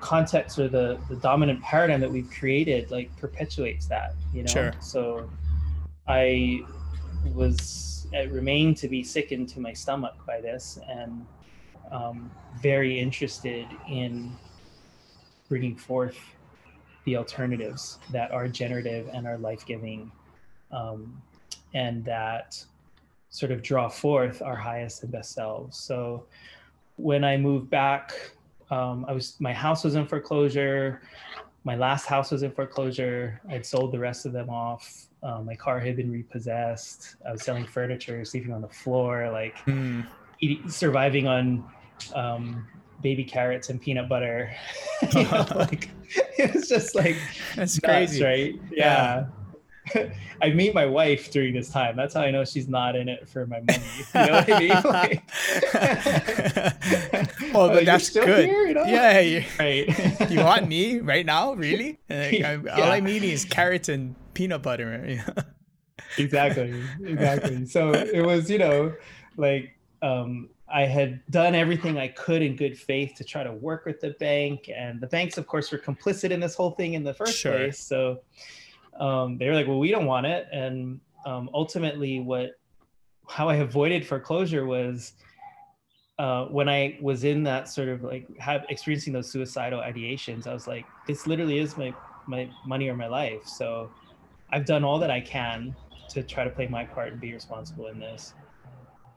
context 0.01 0.59
or 0.59 0.69
the 0.69 0.99
the 1.09 1.17
dominant 1.17 1.63
paradigm 1.63 2.01
that 2.01 2.11
we've 2.11 2.31
created 2.31 2.91
like 2.91 3.15
perpetuates 3.17 3.87
that. 3.87 4.15
You 4.33 4.43
know. 4.43 4.53
Sure. 4.53 4.73
So, 4.81 5.31
I 6.07 6.61
was 7.35 8.07
it 8.13 8.31
remained 8.31 8.77
to 8.79 8.89
be 8.89 9.03
sickened 9.03 9.49
to 9.51 9.61
my 9.61 9.73
stomach 9.73 10.15
by 10.27 10.41
this 10.41 10.79
and 10.89 11.27
um, 11.91 12.31
very 12.61 12.99
interested 12.99 13.67
in 13.89 14.33
bringing 15.49 15.77
forth 15.77 16.19
the 17.05 17.17
alternatives 17.17 17.99
that 18.13 18.31
are 18.31 18.49
generative 18.49 19.09
and 19.13 19.27
are 19.27 19.39
life-giving 19.39 20.11
um, 20.71 21.21
and 21.75 22.05
that 22.05 22.65
sort 23.31 23.53
of 23.53 23.63
draw 23.63 23.89
forth 23.89 24.43
our 24.43 24.57
highest 24.57 25.03
and 25.03 25.13
best 25.13 25.33
selves. 25.33 25.77
So 25.77 26.25
when 26.97 27.25
I 27.25 27.37
moved 27.37 27.71
back, 27.71 28.13
um, 28.71 29.05
I 29.09 29.13
was 29.13 29.37
my 29.39 29.53
house 29.53 29.85
was 29.85 29.95
in 29.95 30.07
foreclosure. 30.07 31.03
My 31.65 31.77
last 31.77 32.07
house 32.07 32.31
was 32.31 32.43
in 32.43 32.51
foreclosure. 32.51 33.41
I'd 33.51 33.65
sold 33.65 33.93
the 33.93 33.99
rest 33.99 34.27
of 34.27 34.33
them 34.33 34.51
off. 34.51 35.07
Um, 35.23 35.47
my 35.47 35.57
car 35.57 35.81
had 35.81 35.97
been 35.97 36.11
repossessed. 36.11 37.17
I 37.27 37.33
was 37.33 37.43
selling 37.43 37.67
furniture, 37.67 38.25
sleeping 38.25 38.53
on 38.53 38.63
the 38.63 38.69
floor, 38.69 39.31
like 39.31 39.57
mm. 39.67 40.07
eating, 40.41 40.69
surviving 40.71 41.27
on 41.27 41.65
um, 42.15 42.67
baby 43.03 43.25
carrots 43.25 43.71
and 43.71 43.81
peanut 43.81 44.09
butter. 44.09 44.55
you 45.15 45.25
know, 45.25 45.47
like 45.57 45.91
it 46.39 46.55
was 46.55 46.69
just 46.69 46.95
like 46.95 47.17
that's 47.57 47.83
nuts, 47.83 47.85
crazy, 47.85 48.25
right? 48.25 48.55
yeah. 48.71 49.17
yeah. 49.21 49.27
I 50.43 50.51
meet 50.51 50.75
my 50.75 50.87
wife 50.87 51.31
during 51.31 51.55
this 51.55 51.71
time. 51.71 51.97
That's 51.97 52.15
how 52.15 52.23
I 52.23 52.31
know 52.31 52.45
she's 52.45 52.69
not 52.69 52.97
in 52.97 53.09
it 53.09 53.29
for 53.29 53.47
my 53.47 53.61
money. 53.61 53.79
You 54.15 54.27
know 54.27 54.33
what 54.33 54.53
I 54.53 54.59
mean? 54.59 54.73
Like, 54.89 55.23
well, 57.55 57.69
but 57.69 57.85
that's 57.85 58.11
good. 58.11 58.47
Here, 58.47 58.67
you 58.67 58.75
know? 58.75 58.85
Yeah, 58.85 59.21
you, 59.21 59.45
right. 59.59 60.31
you 60.31 60.41
want 60.41 60.69
me 60.69 61.01
right 61.01 61.25
now? 61.25 61.55
Really? 61.55 61.99
Like, 62.09 62.35
I, 62.35 62.57
yeah. 62.57 62.71
All 62.73 62.91
I'm 62.91 63.09
eating 63.09 63.31
is 63.31 63.45
carrots 63.45 63.89
and 63.89 64.15
peanut 64.35 64.63
butter. 64.63 65.23
exactly, 66.19 66.83
exactly. 67.05 67.67
So 67.67 67.93
it 67.93 68.25
was, 68.25 68.51
you 68.51 68.59
know, 68.59 68.95
like 69.37 69.77
um, 70.03 70.49
I 70.73 70.83
had 70.83 71.21
done 71.31 71.55
everything 71.55 71.99
I 71.99 72.09
could 72.09 72.43
in 72.43 72.57
good 72.57 72.79
faith 72.79 73.15
to 73.17 73.25
try 73.25 73.43
to 73.43 73.53
work 73.53 73.87
with 73.87 74.01
the 74.01 74.11
bank, 74.21 74.69
and 74.75 75.01
the 75.01 75.07
banks, 75.07 75.39
of 75.39 75.47
course, 75.47 75.73
were 75.73 75.79
complicit 75.79 76.31
in 76.31 76.41
this 76.41 76.55
whole 76.55 76.73
thing 76.73 76.95
in 76.95 77.05
the 77.05 77.15
first 77.15 77.39
sure. 77.39 77.53
place. 77.53 77.79
So 77.79 78.21
um, 78.99 79.39
they 79.39 79.49
were 79.49 79.55
like, 79.55 79.67
well, 79.67 79.79
we 79.79 79.91
don't 79.91 80.07
want 80.07 80.27
it. 80.27 80.47
And 80.53 81.01
um, 81.27 81.51
ultimately, 81.55 82.21
what 82.21 82.51
how 83.29 83.49
I 83.49 83.57
avoided 83.57 84.07
foreclosure 84.07 84.65
was 84.65 85.13
uh, 86.19 86.47
when 86.47 86.69
I 86.69 86.99
was 87.01 87.25
in 87.25 87.43
that 87.45 87.69
sort 87.69 87.89
of 87.89 88.03
like 88.03 88.27
have 88.39 88.65
experiencing 88.69 89.13
those 89.13 89.31
suicidal 89.31 89.81
ideations. 89.81 90.47
I 90.47 90.53
was 90.53 90.67
like, 90.67 90.85
this 91.07 91.27
literally 91.27 91.59
is 91.59 91.77
my 91.77 91.95
my 92.27 92.51
money 92.67 92.89
or 92.89 92.95
my 92.95 93.07
life. 93.07 93.47
So 93.47 93.91
I've 94.51 94.67
done 94.67 94.85
all 94.85 94.99
that 94.99 95.11
I 95.11 95.21
can 95.21 95.75
to 96.11 96.23
try 96.23 96.45
to 96.45 96.51
play 96.51 96.67
my 96.67 96.85
part 96.85 97.13
and 97.13 97.21
be 97.21 97.33
responsible 97.33 97.89
in 97.89 97.99
this. 97.99 98.35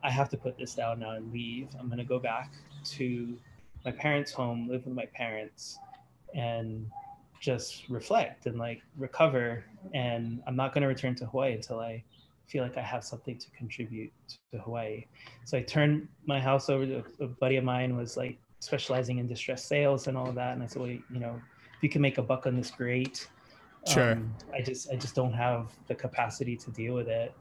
I 0.03 0.09
have 0.09 0.29
to 0.29 0.37
put 0.37 0.57
this 0.57 0.75
down 0.75 0.99
now 0.99 1.11
and 1.11 1.31
leave. 1.31 1.69
I'm 1.79 1.89
gonna 1.89 2.03
go 2.03 2.19
back 2.19 2.51
to 2.83 3.37
my 3.85 3.91
parents' 3.91 4.31
home, 4.31 4.67
live 4.69 4.85
with 4.85 4.95
my 4.95 5.05
parents, 5.05 5.79
and 6.35 6.85
just 7.41 7.89
reflect 7.89 8.45
and 8.45 8.57
like 8.57 8.81
recover. 8.97 9.65
And 9.93 10.41
I'm 10.47 10.55
not 10.55 10.73
going 10.73 10.83
to 10.83 10.87
return 10.87 11.15
to 11.15 11.25
Hawaii 11.25 11.53
until 11.53 11.79
I 11.79 12.03
feel 12.47 12.63
like 12.63 12.77
I 12.77 12.81
have 12.81 13.03
something 13.03 13.37
to 13.37 13.49
contribute 13.51 14.11
to 14.51 14.59
Hawaii. 14.59 15.05
So 15.43 15.57
I 15.57 15.61
turned 15.61 16.07
my 16.25 16.39
house 16.39 16.69
over 16.69 16.85
to 16.85 17.03
a 17.19 17.27
buddy 17.27 17.57
of 17.57 17.63
mine 17.63 17.97
was 17.97 18.15
like 18.15 18.37
specializing 18.59 19.17
in 19.17 19.27
distress 19.27 19.65
sales 19.65 20.07
and 20.07 20.15
all 20.15 20.29
of 20.29 20.35
that. 20.35 20.53
And 20.53 20.63
I 20.63 20.67
said, 20.67 20.81
well, 20.81 20.91
you 20.91 21.19
know, 21.19 21.41
if 21.75 21.83
you 21.83 21.89
can 21.89 22.01
make 22.01 22.19
a 22.19 22.21
buck 22.21 22.45
on 22.45 22.55
this, 22.55 22.69
great. 22.69 23.27
Sure. 23.87 24.11
Um, 24.11 24.35
I 24.53 24.61
just 24.61 24.91
I 24.91 24.95
just 24.95 25.15
don't 25.15 25.33
have 25.33 25.71
the 25.87 25.95
capacity 25.95 26.55
to 26.57 26.69
deal 26.69 26.93
with 26.93 27.07
it. 27.07 27.33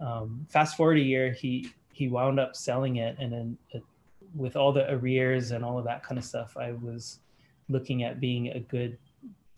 Um, 0.00 0.46
fast 0.48 0.76
forward 0.76 0.96
a 0.96 1.02
year, 1.02 1.32
he 1.32 1.70
he 1.92 2.08
wound 2.08 2.40
up 2.40 2.56
selling 2.56 2.96
it, 2.96 3.16
and 3.18 3.30
then 3.30 3.58
uh, 3.74 3.80
with 4.34 4.56
all 4.56 4.72
the 4.72 4.90
arrears 4.90 5.50
and 5.50 5.62
all 5.62 5.78
of 5.78 5.84
that 5.84 6.02
kind 6.02 6.16
of 6.16 6.24
stuff, 6.24 6.56
I 6.56 6.72
was 6.72 7.18
looking 7.68 8.02
at 8.04 8.18
being 8.18 8.48
a 8.48 8.60
good 8.60 8.96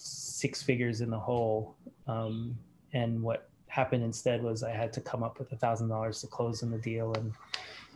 six 0.01 0.63
figures 0.63 1.01
in 1.01 1.11
the 1.11 1.19
hole. 1.19 1.77
Um, 2.07 2.57
and 2.93 3.23
what 3.23 3.49
happened 3.69 4.03
instead 4.03 4.43
was 4.43 4.63
I 4.63 4.71
had 4.71 4.93
to 4.95 5.01
come 5.01 5.23
up 5.23 5.39
with 5.39 5.53
a 5.53 5.57
thousand 5.57 5.89
dollars 5.89 6.21
to 6.23 6.27
close 6.27 6.63
on 6.63 6.71
the 6.71 6.79
deal, 6.79 7.13
and 7.15 7.33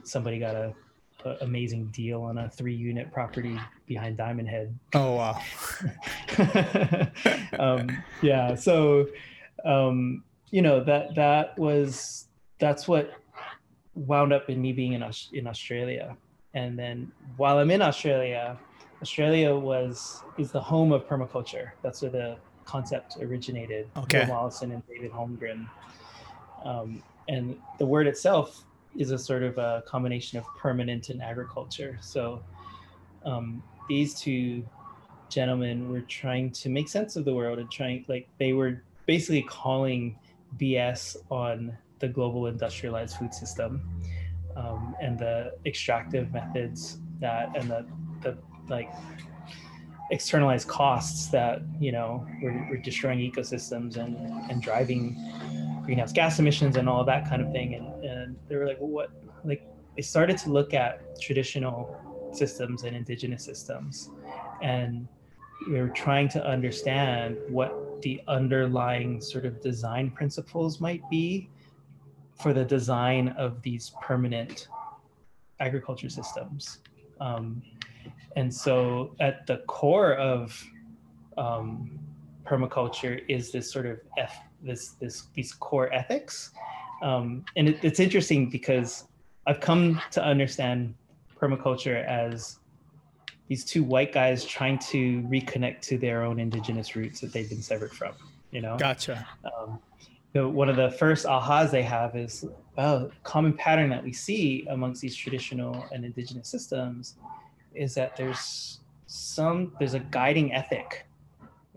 somebody 0.04 0.38
got 0.38 0.54
a, 0.54 0.74
a, 1.24 1.36
amazing 1.40 1.86
deal 1.86 2.22
on 2.22 2.38
a 2.38 2.48
three 2.50 2.74
unit 2.74 3.12
property 3.12 3.58
behind 3.86 4.16
Diamond 4.16 4.48
Head. 4.48 4.78
Oh 4.94 5.14
wow! 5.14 5.40
um, 7.58 7.88
yeah, 8.22 8.54
so 8.54 9.08
um, 9.64 10.22
you 10.50 10.62
know 10.62 10.82
that 10.84 11.14
that 11.14 11.58
was 11.58 12.26
that's 12.58 12.86
what 12.86 13.12
wound 13.94 14.32
up 14.32 14.50
in 14.50 14.60
me 14.60 14.72
being 14.72 14.92
in 14.92 15.04
in 15.32 15.46
Australia, 15.46 16.16
and 16.52 16.78
then 16.78 17.10
while 17.36 17.58
I'm 17.58 17.70
in 17.70 17.82
Australia, 17.82 18.58
Australia 19.02 19.54
was 19.54 20.22
is 20.38 20.50
the 20.50 20.60
home 20.60 20.92
of 20.92 21.06
permaculture. 21.06 21.70
That's 21.82 22.02
where 22.02 22.10
the 22.10 22.36
concept 22.64 23.16
originated. 23.20 23.88
Okay. 23.96 24.20
Bill 24.20 24.28
Mollison 24.28 24.72
and 24.72 24.86
David 24.86 25.12
Holmgren. 25.12 25.68
Um, 26.64 27.02
and 27.28 27.58
the 27.78 27.86
word 27.86 28.06
itself 28.06 28.64
is 28.96 29.10
a 29.10 29.18
sort 29.18 29.42
of 29.42 29.58
a 29.58 29.82
combination 29.86 30.38
of 30.38 30.44
permanent 30.56 31.10
and 31.10 31.22
agriculture. 31.22 31.98
So 32.00 32.42
um, 33.24 33.62
these 33.88 34.14
two 34.14 34.64
gentlemen 35.28 35.90
were 35.90 36.02
trying 36.02 36.50
to 36.50 36.68
make 36.68 36.88
sense 36.88 37.16
of 37.16 37.24
the 37.24 37.34
world 37.34 37.58
and 37.58 37.70
trying 37.70 38.04
like 38.08 38.28
they 38.38 38.52
were 38.52 38.82
basically 39.06 39.42
calling 39.42 40.18
BS 40.58 41.16
on 41.30 41.76
the 41.98 42.08
global 42.08 42.46
industrialized 42.46 43.16
food 43.16 43.34
system 43.34 43.82
um, 44.56 44.94
and 45.00 45.18
the 45.18 45.54
extractive 45.66 46.32
methods 46.32 46.98
that 47.20 47.50
and 47.56 47.70
the 47.70 47.86
the 48.22 48.36
like 48.68 48.90
externalized 50.10 50.68
costs 50.68 51.28
that 51.28 51.62
you 51.80 51.90
know 51.90 52.26
we're, 52.42 52.66
we're 52.70 52.76
destroying 52.76 53.18
ecosystems 53.18 53.96
and 53.96 54.16
and 54.50 54.62
driving 54.62 55.16
greenhouse 55.84 56.12
gas 56.12 56.38
emissions 56.38 56.76
and 56.76 56.88
all 56.88 57.04
that 57.04 57.28
kind 57.28 57.40
of 57.40 57.50
thing 57.52 57.74
and, 57.74 58.04
and 58.04 58.36
they 58.48 58.56
were 58.56 58.66
like 58.66 58.78
well 58.80 58.90
what 58.90 59.10
like 59.44 59.66
they 59.96 60.02
started 60.02 60.36
to 60.38 60.50
look 60.50 60.74
at 60.74 61.20
traditional 61.20 62.00
systems 62.32 62.84
and 62.84 62.96
indigenous 62.96 63.44
systems. 63.44 64.10
And 64.62 65.06
we 65.68 65.80
were 65.80 65.88
trying 65.88 66.28
to 66.30 66.44
understand 66.44 67.36
what 67.48 68.02
the 68.02 68.20
underlying 68.28 69.20
sort 69.20 69.46
of 69.46 69.60
design 69.62 70.10
principles 70.10 70.80
might 70.80 71.08
be 71.10 71.48
for 72.40 72.52
the 72.52 72.64
design 72.64 73.28
of 73.38 73.62
these 73.62 73.92
permanent 74.02 74.68
agriculture 75.60 76.08
systems. 76.08 76.80
Um, 77.20 77.62
and 78.36 78.52
so 78.52 79.14
at 79.20 79.46
the 79.46 79.58
core 79.66 80.14
of 80.14 80.62
um, 81.38 81.98
permaculture 82.44 83.22
is 83.28 83.52
this 83.52 83.72
sort 83.72 83.86
of 83.86 84.00
F, 84.18 84.36
this 84.62 84.90
this 85.00 85.28
these 85.34 85.52
core 85.52 85.92
ethics, 85.92 86.50
um, 87.02 87.44
and 87.56 87.68
it, 87.68 87.78
it's 87.82 88.00
interesting 88.00 88.50
because 88.50 89.04
I've 89.46 89.60
come 89.60 90.00
to 90.12 90.24
understand 90.24 90.94
permaculture 91.40 92.04
as 92.06 92.58
these 93.48 93.64
two 93.64 93.84
white 93.84 94.12
guys 94.12 94.44
trying 94.44 94.78
to 94.78 95.22
reconnect 95.22 95.82
to 95.82 95.98
their 95.98 96.22
own 96.22 96.40
indigenous 96.40 96.96
roots 96.96 97.20
that 97.20 97.32
they've 97.32 97.48
been 97.48 97.62
severed 97.62 97.92
from. 97.92 98.14
You 98.50 98.62
know, 98.62 98.76
gotcha. 98.78 99.26
Um, 99.44 99.78
the, 100.32 100.48
one 100.48 100.68
of 100.68 100.76
the 100.76 100.90
first 100.92 101.26
ahas 101.26 101.70
they 101.70 101.82
have 101.82 102.16
is 102.16 102.44
well, 102.76 103.10
common 103.22 103.52
pattern 103.52 103.90
that 103.90 104.02
we 104.02 104.12
see 104.12 104.66
amongst 104.70 105.00
these 105.00 105.14
traditional 105.14 105.86
and 105.92 106.04
indigenous 106.04 106.48
systems 106.48 107.14
is 107.74 107.94
that 107.94 108.16
there's 108.16 108.80
some 109.06 109.72
there's 109.78 109.94
a 109.94 110.00
guiding 110.00 110.52
ethic 110.52 111.06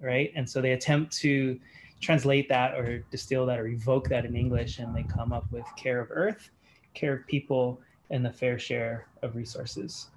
right? 0.01 0.31
And 0.35 0.49
so 0.49 0.61
they 0.61 0.71
attempt 0.71 1.11
to 1.17 1.59
translate 2.01 2.47
that 2.49 2.75
or 2.75 2.99
distill 3.11 3.45
that 3.47 3.59
or 3.59 3.67
evoke 3.67 4.07
that 4.09 4.25
in 4.25 4.35
English, 4.35 4.79
and 4.79 4.95
they 4.95 5.03
come 5.03 5.33
up 5.33 5.51
with 5.51 5.65
care 5.75 5.99
of 5.99 6.09
earth, 6.11 6.49
care 6.93 7.13
of 7.13 7.27
people, 7.27 7.81
and 8.09 8.25
the 8.25 8.31
fair 8.31 8.59
share 8.59 9.07
of 9.23 9.35
resources. 9.35 10.07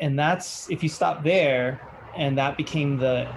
And 0.00 0.18
that's 0.18 0.70
if 0.70 0.82
you 0.82 0.88
stop 0.88 1.24
there, 1.24 1.80
and 2.16 2.36
that 2.36 2.56
became 2.56 2.98
the 2.98 3.28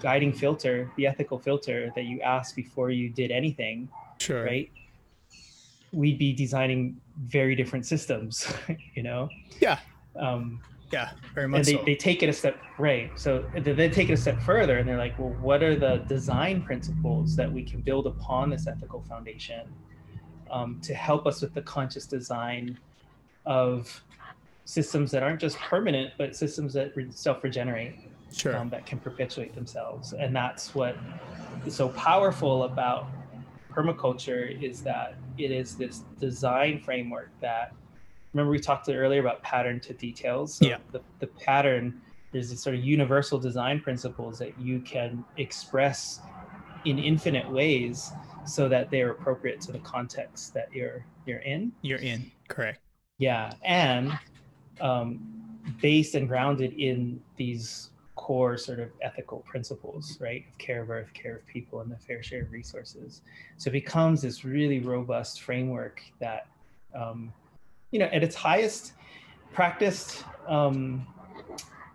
guiding 0.00 0.32
filter, 0.32 0.90
the 0.96 1.06
ethical 1.06 1.38
filter 1.38 1.90
that 1.94 2.04
you 2.04 2.20
asked 2.20 2.54
before 2.54 2.90
you 2.90 3.08
did 3.08 3.30
anything, 3.30 3.88
sure. 4.18 4.44
right? 4.44 4.70
We'd 5.92 6.18
be 6.18 6.32
designing 6.32 7.00
very 7.16 7.54
different 7.54 7.86
systems, 7.86 8.52
you 8.94 9.02
know? 9.02 9.28
Yeah. 9.60 9.78
Um, 10.16 10.60
yeah, 10.92 11.10
very 11.34 11.48
much. 11.48 11.58
And 11.58 11.66
they, 11.66 11.72
so. 11.72 11.82
they 11.84 11.94
take 11.96 12.22
it 12.22 12.28
a 12.28 12.32
step 12.32 12.56
right. 12.78 13.10
So 13.16 13.44
they 13.56 13.88
take 13.88 14.10
it 14.10 14.12
a 14.12 14.16
step 14.16 14.40
further 14.42 14.78
and 14.78 14.88
they're 14.88 14.98
like, 14.98 15.18
well, 15.18 15.34
what 15.40 15.62
are 15.62 15.74
the 15.74 16.04
design 16.08 16.62
principles 16.62 17.34
that 17.36 17.52
we 17.52 17.62
can 17.62 17.80
build 17.80 18.06
upon 18.06 18.50
this 18.50 18.66
ethical 18.66 19.02
foundation 19.08 19.68
um, 20.50 20.80
to 20.82 20.94
help 20.94 21.26
us 21.26 21.40
with 21.42 21.52
the 21.54 21.62
conscious 21.62 22.06
design 22.06 22.78
of 23.44 24.02
systems 24.66 25.10
that 25.10 25.22
aren't 25.22 25.40
just 25.40 25.58
permanent, 25.58 26.12
but 26.16 26.36
systems 26.36 26.72
that 26.74 26.92
self-regenerate, 27.10 27.96
sure. 28.32 28.56
um, 28.56 28.70
that 28.70 28.86
can 28.86 28.98
perpetuate 28.98 29.54
themselves. 29.54 30.12
And 30.12 30.34
that's 30.34 30.74
what 30.74 30.96
is 31.66 31.74
so 31.74 31.88
powerful 31.90 32.64
about 32.64 33.08
permaculture 33.70 34.62
is 34.62 34.82
that 34.82 35.16
it 35.38 35.50
is 35.50 35.76
this 35.76 36.02
design 36.20 36.80
framework 36.80 37.30
that 37.40 37.74
remember 38.34 38.50
we 38.50 38.58
talked 38.58 38.88
earlier 38.88 39.20
about 39.20 39.42
pattern 39.42 39.80
to 39.80 39.94
details. 39.94 40.56
So 40.56 40.66
yeah. 40.66 40.78
The, 40.92 41.00
the 41.20 41.28
pattern, 41.28 42.02
there's 42.32 42.50
these 42.50 42.62
sort 42.62 42.74
of 42.76 42.84
universal 42.84 43.38
design 43.38 43.80
principles 43.80 44.38
that 44.40 44.58
you 44.60 44.80
can 44.80 45.24
express 45.36 46.20
in 46.84 46.98
infinite 46.98 47.48
ways 47.50 48.10
so 48.44 48.68
that 48.68 48.90
they're 48.90 49.10
appropriate 49.12 49.60
to 49.62 49.72
the 49.72 49.78
context 49.78 50.52
that 50.54 50.68
you're 50.72 51.06
you're 51.26 51.38
in. 51.38 51.72
You're 51.80 52.00
in, 52.00 52.30
correct. 52.48 52.80
Yeah, 53.18 53.54
and 53.64 54.18
um, 54.80 55.20
based 55.80 56.14
and 56.14 56.28
grounded 56.28 56.72
in 56.74 57.22
these 57.36 57.90
core 58.16 58.56
sort 58.58 58.80
of 58.80 58.90
ethical 59.02 59.38
principles, 59.40 60.18
right? 60.20 60.44
Of 60.50 60.58
care 60.58 60.82
of 60.82 60.90
earth, 60.90 61.12
care 61.14 61.36
of 61.36 61.46
people, 61.46 61.80
and 61.80 61.90
the 61.90 61.96
fair 61.96 62.22
share 62.22 62.42
of 62.42 62.52
resources. 62.52 63.22
So 63.56 63.68
it 63.68 63.72
becomes 63.72 64.22
this 64.22 64.44
really 64.44 64.80
robust 64.80 65.40
framework 65.42 66.02
that 66.20 66.48
um, 66.94 67.32
you 67.94 68.00
know, 68.00 68.06
at 68.06 68.24
its 68.24 68.34
highest 68.34 68.94
practiced 69.52 70.24
um, 70.48 71.06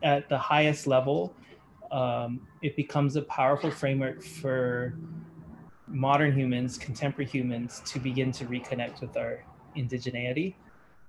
at 0.01 0.29
the 0.29 0.37
highest 0.37 0.87
level, 0.87 1.35
um, 1.91 2.47
it 2.61 2.77
becomes 2.77 3.17
a 3.17 3.21
powerful 3.23 3.69
framework 3.69 4.23
for 4.23 4.93
modern 5.87 6.31
humans, 6.31 6.77
contemporary 6.77 7.29
humans, 7.29 7.81
to 7.85 7.99
begin 7.99 8.31
to 8.31 8.45
reconnect 8.45 9.01
with 9.01 9.17
our 9.17 9.43
indigeneity. 9.75 10.53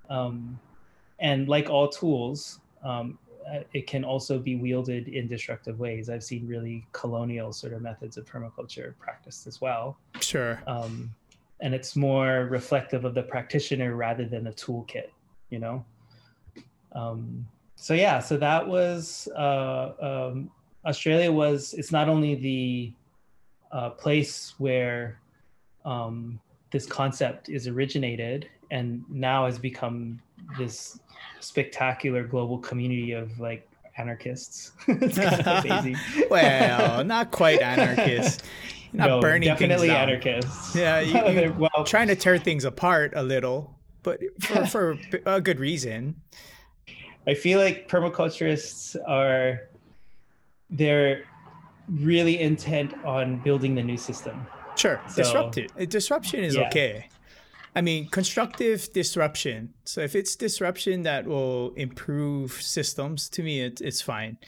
Um, 0.09 0.59
and 1.21 1.49
like 1.49 1.71
all 1.71 1.89
tools, 1.89 2.59
um, 2.83 3.17
uh, 3.49 3.61
it 3.73 3.87
can 3.87 4.03
also 4.03 4.41
be 4.41 4.57
wielded 4.57 5.07
in 5.07 5.29
destructive 5.29 5.79
ways. 5.79 6.11
I've 6.11 6.25
seen 6.25 6.49
really 6.49 6.85
colonial 6.91 7.53
sort 7.53 7.75
of 7.75 7.81
methods 7.81 8.17
of 8.17 8.25
permaculture 8.25 8.95
practiced 8.99 9.47
as 9.47 9.61
well. 9.61 9.99
Sure. 10.21 10.61
Um, 10.67 11.15
and 11.63 11.75
it's 11.75 11.95
more 11.97 12.47
reflective 12.51 13.05
of 13.05 13.15
the 13.15 13.23
practitioner 13.23 13.95
rather 13.95 14.25
than 14.25 14.45
the 14.45 14.53
toolkit 14.53 15.11
you 15.51 15.59
know? 15.59 15.85
Um, 16.93 17.47
so 17.77 17.95
yeah 17.95 18.19
so 18.21 18.37
that 18.37 18.67
was 18.67 19.29
uh, 19.37 19.93
um, 20.01 20.51
australia 20.85 21.31
was 21.31 21.75
it's 21.75 21.93
not 21.93 22.09
only 22.09 22.35
the 22.35 22.93
uh, 23.73 23.91
place 23.91 24.55
where 24.59 25.19
um, 25.85 26.41
this 26.71 26.87
concept 26.87 27.49
is 27.49 27.67
originated 27.67 28.49
and 28.71 29.05
now 29.09 29.47
has 29.47 29.59
become 29.59 30.21
this 30.59 31.01
spectacular 31.41 32.25
global 32.25 32.59
community 32.59 33.13
of 33.13 33.39
like 33.41 33.69
anarchists. 33.97 34.73
It's 34.89 35.19
kind 35.19 35.95
of 35.95 36.31
well 36.31 37.05
not 37.05 37.31
quite 37.31 37.61
anarchists 37.61 38.43
not 38.93 39.09
no, 39.09 39.21
burning 39.21 39.49
definitely 39.49 39.91
anarchists. 39.91 40.75
Yeah, 40.75 41.01
you, 41.31 41.53
well, 41.59 41.85
trying 41.85 42.09
to 42.09 42.17
tear 42.17 42.39
things 42.39 42.65
apart 42.65 43.13
a 43.15 43.23
little, 43.23 43.77
but 44.03 44.21
for, 44.41 44.67
for 44.67 44.99
a 45.27 45.41
good 45.41 45.61
reason. 45.61 46.17
I 47.27 47.35
feel 47.35 47.59
like 47.59 47.89
permaculturists 47.89 48.97
are 49.07 49.69
they're 50.71 51.25
really 51.89 52.41
intent 52.41 52.95
on 53.05 53.39
building 53.41 53.75
the 53.75 53.83
new 53.83 53.97
system. 53.97 54.47
Sure, 54.77 55.01
so, 55.09 55.23
disruptive. 55.23 55.71
Uh, 55.79 55.85
disruption 55.85 56.41
is 56.43 56.57
yeah. 56.57 56.69
okay. 56.69 57.09
I 57.75 57.83
mean, 57.83 58.09
constructive 58.09 58.93
disruption. 58.93 59.75
So 59.85 60.01
if 60.01 60.17
it's 60.17 60.35
disruption 60.35 61.03
that 61.03 61.27
will 61.27 61.73
improve 61.75 62.53
systems, 62.53 63.29
to 63.31 63.43
me, 63.45 63.61
it, 63.61 63.81
it's 63.81 64.03
fine. 64.03 64.39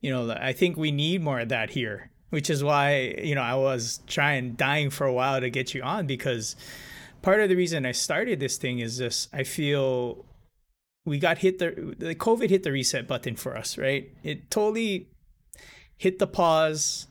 You 0.00 0.10
know, 0.10 0.30
I 0.30 0.52
think 0.52 0.76
we 0.76 0.90
need 0.90 1.22
more 1.22 1.40
of 1.40 1.50
that 1.50 1.70
here 1.70 2.10
which 2.34 2.50
is 2.50 2.64
why 2.64 3.14
you 3.22 3.32
know 3.36 3.42
I 3.42 3.54
was 3.54 4.00
trying 4.08 4.54
dying 4.54 4.90
for 4.90 5.06
a 5.06 5.12
while 5.12 5.40
to 5.40 5.48
get 5.50 5.72
you 5.72 5.82
on 5.82 6.08
because 6.08 6.56
part 7.22 7.40
of 7.40 7.48
the 7.48 7.54
reason 7.54 7.86
I 7.86 7.92
started 7.92 8.40
this 8.40 8.56
thing 8.56 8.80
is 8.80 8.98
just 8.98 9.32
I 9.32 9.44
feel 9.44 10.24
we 11.04 11.20
got 11.20 11.38
hit 11.38 11.60
the 11.60 11.94
the 11.96 12.16
COVID 12.16 12.50
hit 12.50 12.64
the 12.64 12.72
reset 12.72 13.06
button 13.06 13.36
for 13.36 13.56
us, 13.56 13.78
right? 13.78 14.10
It 14.24 14.50
totally 14.50 15.10
hit 15.96 16.18
the 16.18 16.26
pause 16.26 17.06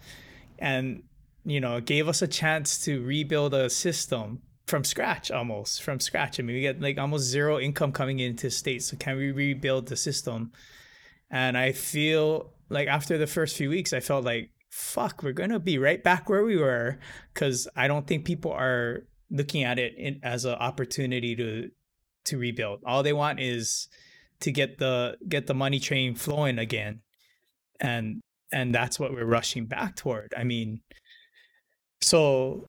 and 0.60 1.04
you 1.46 1.62
know 1.62 1.80
gave 1.80 2.10
us 2.10 2.22
a 2.22 2.28
chance 2.28 2.84
to 2.84 3.02
rebuild 3.02 3.54
a 3.54 3.70
system 3.70 4.42
from 4.68 4.84
scratch 4.84 5.32
almost 5.32 5.84
from 5.84 6.02
scratch. 6.02 6.38
I 6.38 6.44
mean, 6.44 6.58
we 6.58 6.62
get 6.64 6.82
like 6.82 6.98
almost 6.98 7.24
zero 7.24 7.60
income 7.60 7.94
coming 7.94 8.20
into 8.20 8.52
states. 8.52 8.88
So 8.88 8.98
can 8.98 9.16
we 9.16 9.32
rebuild 9.32 9.88
the 9.88 9.96
system? 9.96 10.52
And 11.32 11.58
I 11.58 11.72
feel 11.72 12.52
like 12.68 12.90
after 12.90 13.18
the 13.18 13.28
first 13.28 13.56
few 13.56 13.70
weeks, 13.70 13.94
I 13.94 14.02
felt 14.02 14.26
like 14.26 14.50
fuck, 14.74 15.22
we're 15.22 15.34
gonna 15.34 15.60
be 15.60 15.78
right 15.78 16.04
back 16.04 16.28
where 16.28 16.44
we 16.44 16.58
were 16.58 16.98
because 17.32 17.68
I 17.76 17.88
don't 17.88 18.08
think 18.08 18.26
people 18.26 18.52
are 18.52 19.04
looking 19.30 19.64
at 19.64 19.78
it 19.78 19.94
in, 19.96 20.20
as 20.24 20.46
an 20.46 20.56
opportunity 20.56 21.36
to 21.36 21.70
to 22.26 22.38
rebuild. 22.40 22.82
All 22.84 23.04
they 23.04 23.14
want 23.14 23.40
is 23.40 23.88
to 24.40 24.52
get 24.52 24.80
the 24.80 25.18
get 25.30 25.46
the 25.46 25.54
money 25.54 25.80
train 25.80 26.16
flowing 26.16 26.58
again, 26.58 27.02
and 27.80 28.20
and 28.52 28.74
that's 28.74 29.00
what 29.00 29.14
we're 29.14 29.26
rushing 29.26 29.68
back 29.68 29.96
toward. 29.96 30.34
I 30.36 30.44
mean, 30.44 30.82
so 32.02 32.66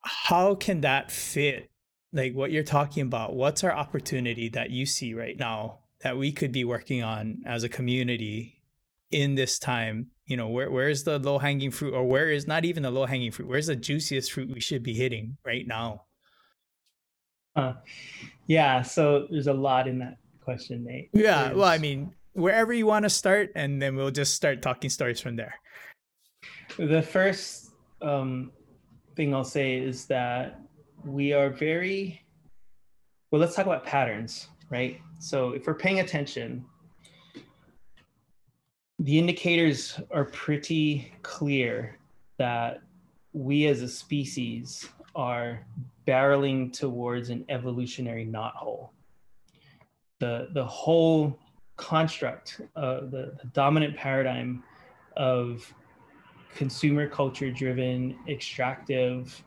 how 0.00 0.54
can 0.54 0.80
that 0.80 1.10
fit? 1.10 1.70
Like 2.14 2.32
what 2.34 2.50
you're 2.50 2.62
talking 2.62 3.02
about, 3.02 3.34
what's 3.34 3.62
our 3.62 3.72
opportunity 3.72 4.48
that 4.50 4.70
you 4.70 4.86
see 4.86 5.12
right 5.12 5.38
now 5.38 5.80
that 6.00 6.16
we 6.16 6.32
could 6.32 6.52
be 6.52 6.64
working 6.64 7.02
on 7.02 7.42
as 7.44 7.62
a 7.62 7.68
community 7.68 8.62
in 9.10 9.34
this 9.34 9.58
time 9.58 10.12
you 10.26 10.36
know 10.36 10.48
where 10.48 10.70
where's 10.70 11.04
the 11.04 11.18
low 11.18 11.38
hanging 11.38 11.70
fruit 11.70 11.94
or 11.94 12.04
where 12.04 12.30
is 12.30 12.46
not 12.46 12.64
even 12.64 12.82
the 12.82 12.90
low 12.90 13.06
hanging 13.06 13.30
fruit 13.30 13.48
where's 13.48 13.66
the 13.68 13.76
juiciest 13.76 14.32
fruit 14.32 14.52
we 14.52 14.60
should 14.60 14.82
be 14.82 14.94
hitting 14.94 15.36
right 15.44 15.66
now? 15.66 16.02
Uh, 17.54 17.74
yeah 18.46 18.82
so 18.82 19.26
there's 19.30 19.46
a 19.46 19.52
lot 19.52 19.88
in 19.88 19.98
that 19.98 20.18
question 20.40 20.84
nate. 20.84 21.10
Yeah 21.12 21.44
there's... 21.44 21.56
well 21.56 21.68
i 21.68 21.78
mean 21.78 22.14
wherever 22.32 22.72
you 22.72 22.86
want 22.86 23.04
to 23.04 23.10
start 23.10 23.50
and 23.54 23.80
then 23.80 23.96
we'll 23.96 24.10
just 24.10 24.34
start 24.34 24.60
talking 24.60 24.90
stories 24.90 25.20
from 25.20 25.36
there. 25.36 25.54
The 26.76 27.00
first 27.00 27.70
um, 28.02 28.52
thing 29.16 29.34
i'll 29.34 29.44
say 29.44 29.76
is 29.76 30.06
that 30.06 30.60
we 31.04 31.32
are 31.32 31.48
very 31.48 32.26
well, 33.30 33.40
let's 33.40 33.54
talk 33.54 33.66
about 33.66 33.84
patterns, 33.84 34.48
right? 34.70 35.00
So 35.18 35.50
if 35.50 35.66
we're 35.66 35.74
paying 35.74 36.00
attention, 36.00 36.64
the 38.98 39.18
indicators 39.18 40.00
are 40.10 40.24
pretty 40.24 41.12
clear 41.22 41.98
that 42.38 42.80
we 43.32 43.66
as 43.66 43.82
a 43.82 43.88
species 43.88 44.88
are 45.14 45.66
barreling 46.06 46.72
towards 46.72 47.30
an 47.30 47.44
evolutionary 47.48 48.26
knothole. 48.26 48.90
The, 50.18 50.48
the 50.52 50.64
whole 50.64 51.38
construct, 51.76 52.62
uh, 52.74 53.00
the, 53.00 53.34
the 53.42 53.50
dominant 53.52 53.96
paradigm 53.96 54.62
of 55.16 55.72
consumer 56.54 57.06
culture 57.06 57.50
driven 57.50 58.16
extractive 58.28 59.42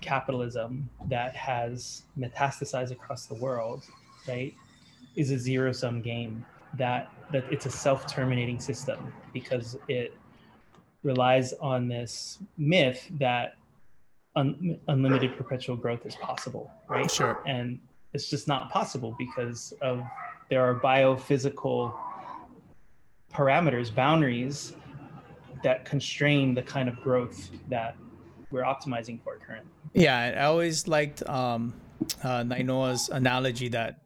capitalism 0.00 0.88
that 1.08 1.34
has 1.34 2.02
metastasized 2.16 2.92
across 2.92 3.26
the 3.26 3.34
world, 3.34 3.82
right, 4.28 4.54
is 5.16 5.32
a 5.32 5.38
zero 5.38 5.72
sum 5.72 6.00
game. 6.00 6.44
That 6.76 7.10
that 7.32 7.44
it's 7.50 7.66
a 7.66 7.70
self 7.70 8.06
terminating 8.06 8.60
system 8.60 9.12
because 9.32 9.76
it 9.88 10.16
relies 11.02 11.52
on 11.54 11.88
this 11.88 12.38
myth 12.56 13.06
that 13.18 13.56
un- 14.36 14.78
unlimited 14.88 15.36
perpetual 15.36 15.76
growth 15.76 16.06
is 16.06 16.16
possible, 16.16 16.70
right? 16.88 17.10
Sure. 17.10 17.42
And 17.46 17.78
it's 18.12 18.28
just 18.28 18.48
not 18.48 18.70
possible 18.70 19.14
because 19.18 19.74
of 19.80 20.02
there 20.48 20.64
are 20.64 20.74
biophysical 20.80 21.94
parameters, 23.32 23.94
boundaries 23.94 24.74
that 25.62 25.84
constrain 25.84 26.54
the 26.54 26.62
kind 26.62 26.88
of 26.88 27.00
growth 27.00 27.50
that 27.68 27.96
we're 28.50 28.62
optimizing 28.62 29.22
for 29.22 29.38
currently. 29.38 29.70
Yeah, 29.94 30.16
I 30.16 30.44
always 30.44 30.86
liked 30.86 31.26
um, 31.28 31.74
uh, 32.22 32.42
Nainoa's 32.42 33.08
analogy 33.08 33.68
that 33.68 34.02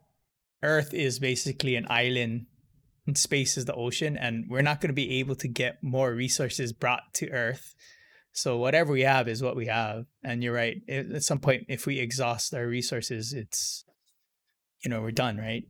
Earth 0.63 0.93
is 0.93 1.19
basically 1.19 1.75
an 1.75 1.85
island 1.89 2.17
and 2.19 2.45
space 3.15 3.57
is 3.57 3.65
the 3.65 3.73
ocean, 3.73 4.17
and 4.17 4.45
we're 4.49 4.61
not 4.61 4.81
going 4.81 4.89
to 4.89 4.93
be 4.93 5.19
able 5.19 5.35
to 5.35 5.47
get 5.47 5.81
more 5.83 6.13
resources 6.13 6.73
brought 6.73 7.13
to 7.15 7.29
Earth. 7.31 7.75
So 8.31 8.57
whatever 8.57 8.91
we 8.91 9.01
have 9.01 9.27
is 9.27 9.41
what 9.41 9.55
we 9.55 9.65
have. 9.67 10.05
And 10.23 10.43
you're 10.43 10.53
right. 10.53 10.81
At 10.87 11.23
some 11.23 11.39
point, 11.39 11.65
if 11.67 11.85
we 11.85 11.99
exhaust 11.99 12.53
our 12.53 12.67
resources, 12.67 13.33
it's 13.33 13.83
you 14.83 14.89
know 14.89 15.01
we're 15.01 15.11
done, 15.11 15.37
right? 15.37 15.63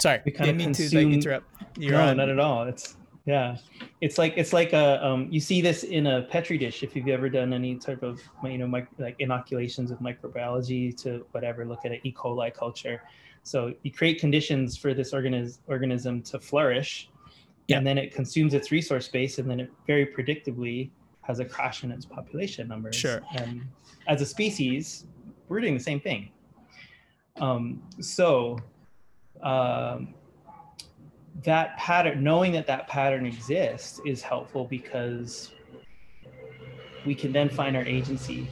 Sorry, 0.00 0.20
We 0.24 0.32
kind 0.32 0.46
didn't 0.48 0.60
of 0.60 0.66
mean 0.66 0.72
to 0.74 0.82
consume- 0.82 1.04
like 1.04 1.14
interrupt. 1.14 1.46
You're 1.78 1.92
no, 1.92 2.08
on. 2.08 2.16
not 2.16 2.28
at 2.28 2.38
all. 2.40 2.64
It's 2.64 2.96
yeah, 3.24 3.56
it's 4.00 4.18
like 4.18 4.34
it's 4.36 4.52
like 4.52 4.72
a 4.72 5.04
um, 5.06 5.28
you 5.30 5.38
see 5.38 5.60
this 5.60 5.84
in 5.84 6.08
a 6.08 6.22
petri 6.22 6.58
dish. 6.58 6.82
If 6.82 6.96
you've 6.96 7.06
ever 7.06 7.28
done 7.28 7.52
any 7.52 7.76
type 7.76 8.02
of 8.02 8.20
you 8.42 8.58
know 8.58 8.66
mic- 8.66 8.88
like 8.98 9.14
inoculations 9.20 9.92
of 9.92 9.98
microbiology 10.00 10.96
to 11.02 11.24
whatever, 11.30 11.64
look 11.64 11.84
at 11.84 11.92
an 11.92 12.00
E. 12.02 12.12
coli 12.12 12.52
culture. 12.52 13.00
So 13.42 13.74
you 13.82 13.90
create 13.90 14.20
conditions 14.20 14.76
for 14.76 14.94
this 14.94 15.12
organis- 15.12 15.58
organism 15.66 16.22
to 16.22 16.38
flourish, 16.38 17.08
Yeah. 17.68 17.78
and 17.78 17.86
then 17.86 17.98
it 17.98 18.14
consumes 18.14 18.54
its 18.54 18.70
resource 18.70 19.08
base, 19.08 19.38
and 19.38 19.50
then 19.50 19.60
it 19.60 19.70
very 19.86 20.06
predictably 20.06 20.90
has 21.22 21.40
a 21.40 21.44
crash 21.44 21.84
in 21.84 21.90
its 21.92 22.04
population 22.04 22.68
numbers. 22.68 22.96
Sure. 22.96 23.20
And 23.36 23.62
as 24.08 24.20
a 24.20 24.26
species, 24.26 25.06
we're 25.48 25.60
doing 25.60 25.74
the 25.74 25.80
same 25.80 26.00
thing. 26.00 26.30
Um, 27.36 27.82
so 28.00 28.58
um, 29.42 30.14
that 31.44 31.76
pattern, 31.78 32.22
knowing 32.22 32.52
that 32.52 32.66
that 32.66 32.88
pattern 32.88 33.26
exists, 33.26 34.00
is 34.04 34.22
helpful 34.22 34.64
because 34.64 35.52
we 37.06 37.14
can 37.14 37.32
then 37.32 37.48
find 37.48 37.76
our 37.76 37.84
agency 37.84 38.48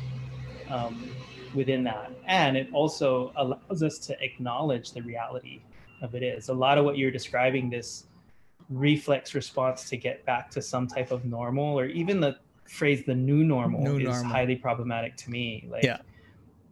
um, 0.69 1.11
within 1.55 1.85
that, 1.85 2.13
and 2.27 2.57
it 2.57 2.69
also 2.73 3.33
allows 3.37 3.83
us 3.83 3.99
to 3.99 4.17
acknowledge 4.23 4.93
the 4.93 5.03
reality 5.03 5.61
of 6.03 6.15
it 6.15 6.23
is. 6.23 6.49
A 6.49 6.55
lot 6.55 6.79
of 6.79 6.85
what 6.85 6.97
you're 6.97 7.11
describing, 7.11 7.71
this 7.71 8.07
reflex 8.69 9.35
response 9.35 9.89
to 9.91 9.97
get 9.97 10.25
back 10.25 10.51
to 10.51 10.63
some 10.63 10.87
type 10.87 11.11
of 11.11 11.25
normal, 11.25 11.79
or 11.79 11.87
even 11.87 12.21
the 12.21 12.37
phrase 12.69 13.05
"the 13.05 13.15
new 13.15 13.43
normal" 13.45 13.83
New 13.83 13.99
is 13.99 14.05
normal. 14.05 14.33
highly 14.33 14.57
problematic 14.57 15.17
to 15.17 15.31
me. 15.31 15.67
Like, 15.71 15.85
Yeah. 15.85 15.99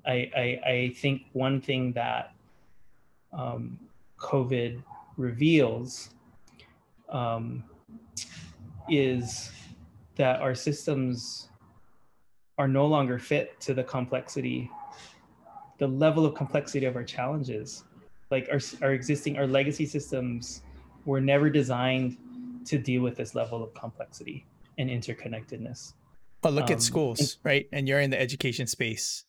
I, 0.06 0.30
I, 0.34 0.70
I 0.70 0.94
think 0.96 1.22
one 1.32 1.60
thing 1.60 1.92
that 1.92 2.32
um, 3.32 3.78
COVID 4.16 4.82
reveals 5.16 6.10
um, 7.10 7.62
is 8.88 9.50
that 10.16 10.40
our 10.40 10.54
systems 10.54 11.47
are 12.58 12.68
no 12.68 12.86
longer 12.86 13.18
fit 13.18 13.58
to 13.60 13.72
the 13.72 13.84
complexity, 13.84 14.70
the 15.78 15.86
level 15.86 16.26
of 16.26 16.34
complexity 16.34 16.86
of 16.86 16.96
our 16.96 17.04
challenges. 17.04 17.84
Like 18.30 18.48
our, 18.52 18.60
our 18.82 18.92
existing, 18.92 19.38
our 19.38 19.46
legacy 19.46 19.86
systems 19.86 20.62
were 21.06 21.20
never 21.20 21.48
designed 21.48 22.18
to 22.66 22.78
deal 22.78 23.00
with 23.00 23.16
this 23.16 23.34
level 23.34 23.62
of 23.62 23.72
complexity 23.74 24.44
and 24.76 24.90
interconnectedness. 24.90 25.94
But 26.42 26.52
look 26.52 26.66
Um, 26.66 26.74
at 26.74 26.82
schools, 26.82 27.38
right? 27.42 27.66
And 27.72 27.88
you're 27.88 28.00
in 28.00 28.10
the 28.10 28.20
education 28.20 28.66
space. 28.66 29.24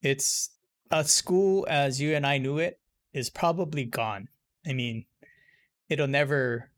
It's 0.00 0.50
a 0.90 1.04
school 1.04 1.66
as 1.68 2.00
you 2.00 2.14
and 2.14 2.26
I 2.26 2.38
knew 2.38 2.58
it 2.58 2.78
is 3.12 3.30
probably 3.30 3.84
gone. 3.84 4.28
I 4.66 4.72
mean, 4.72 5.04
it'll 5.88 6.08
never, 6.08 6.70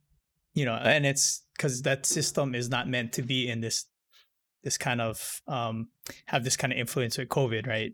you 0.55 0.65
know, 0.65 0.75
and 0.75 1.07
it's 1.07 1.43
because 1.57 1.83
that 1.83 2.05
system 2.07 2.55
is 2.55 2.69
not 2.69 2.89
meant 2.89 3.13
to 3.15 3.23
be 3.23 3.49
in 3.49 3.61
this, 3.61 3.87
this 4.67 4.77
kind 4.77 5.01
of, 5.01 5.41
um, 5.47 5.87
have 6.27 6.43
this 6.43 6.57
kind 6.57 6.73
of 6.73 6.79
influence 6.79 7.17
with 7.17 7.29
COVID, 7.29 7.69
right? 7.69 7.93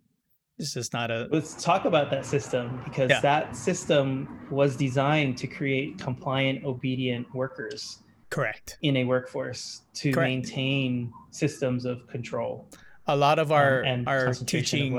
It's 0.57 0.73
just 0.73 0.95
not 0.95 1.11
a, 1.11 1.29
Let's 1.31 1.63
talk 1.63 1.85
about 1.85 2.11
that 2.13 2.25
system 2.25 2.81
because 2.83 3.11
Yeah. 3.11 3.21
that 3.21 3.55
system 3.55 4.47
was 4.51 4.75
designed 4.75 5.37
to 5.43 5.47
create 5.47 5.99
compliant, 5.99 6.65
obedient 6.65 7.27
workers 7.35 7.99
correct. 8.31 8.79
in 8.81 8.97
a 8.97 9.05
workforce 9.05 9.83
to 10.01 10.13
Correct. 10.13 10.31
maintain 10.31 11.13
systems 11.31 11.85
of 11.85 12.07
control 12.09 12.67
A 13.07 13.17
lot 13.17 13.39
of 13.39 13.53
um, 13.53 13.59
our, 13.59 13.81
and 13.83 14.09
our 14.09 14.33
teaching, 14.33 14.99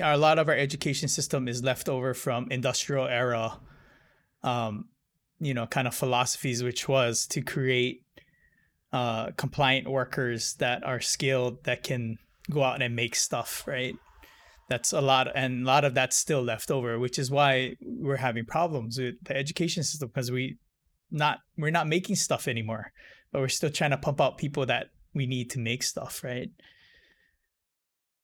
a 0.00 0.16
lot 0.16 0.40
of 0.40 0.48
our 0.48 0.56
education 0.56 1.06
system 1.08 1.46
is 1.46 1.62
left 1.62 1.88
over 1.88 2.12
from 2.14 2.48
industrial 2.50 3.06
era 3.06 3.60
um 4.42 4.88
you 5.38 5.54
know 5.54 5.66
kind 5.66 5.86
of 5.86 5.94
philosophies 5.94 6.62
which 6.68 6.88
was 6.88 7.26
to 7.28 7.40
create 7.40 8.02
uh 8.94 9.24
compliant 9.36 9.86
workers 9.88 10.54
that 10.54 10.84
are 10.84 11.00
skilled 11.00 11.54
that 11.64 11.82
can 11.82 12.16
go 12.50 12.62
out 12.62 12.80
and 12.80 12.94
make 12.96 13.14
stuff 13.14 13.64
right? 13.66 13.96
That's 14.70 14.92
a 14.92 15.00
lot 15.00 15.28
and 15.34 15.64
a 15.64 15.66
lot 15.66 15.84
of 15.84 15.94
that's 15.94 16.16
still 16.16 16.42
left 16.42 16.70
over 16.70 16.98
which 16.98 17.18
is 17.18 17.30
why 17.30 17.76
we're 17.82 18.24
having 18.28 18.44
problems 18.46 18.98
with 18.98 19.16
the 19.24 19.36
education 19.36 19.82
system 19.82 20.08
because 20.08 20.30
we 20.30 20.56
not 21.10 21.38
we're 21.58 21.78
not 21.78 21.86
making 21.86 22.16
stuff 22.16 22.48
anymore 22.48 22.92
but 23.30 23.40
we're 23.40 23.48
still 23.48 23.70
trying 23.70 23.90
to 23.90 23.98
pump 24.06 24.20
out 24.20 24.38
people 24.38 24.64
that 24.66 24.86
we 25.14 25.26
need 25.26 25.50
to 25.50 25.58
make 25.58 25.82
stuff 25.82 26.22
right? 26.24 26.50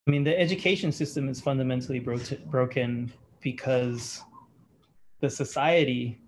I 0.07 0.11
mean, 0.11 0.25
the 0.25 0.39
education 0.39 0.93
system 0.93 1.29
is 1.29 1.41
fundamentally 1.41 2.01
bro- 2.01 2.19
broken 2.47 3.13
because 3.41 4.23
the 5.21 5.31
society 5.31 6.21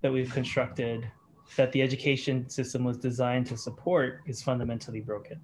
that 0.00 0.12
we've 0.12 0.32
constructed, 0.32 1.10
that 1.56 1.72
the 1.72 1.80
education 1.82 2.48
system 2.48 2.84
was 2.84 2.96
designed 2.98 3.46
to 3.46 3.56
support, 3.56 4.20
is 4.26 4.42
fundamentally 4.42 5.00
broken. 5.00 5.40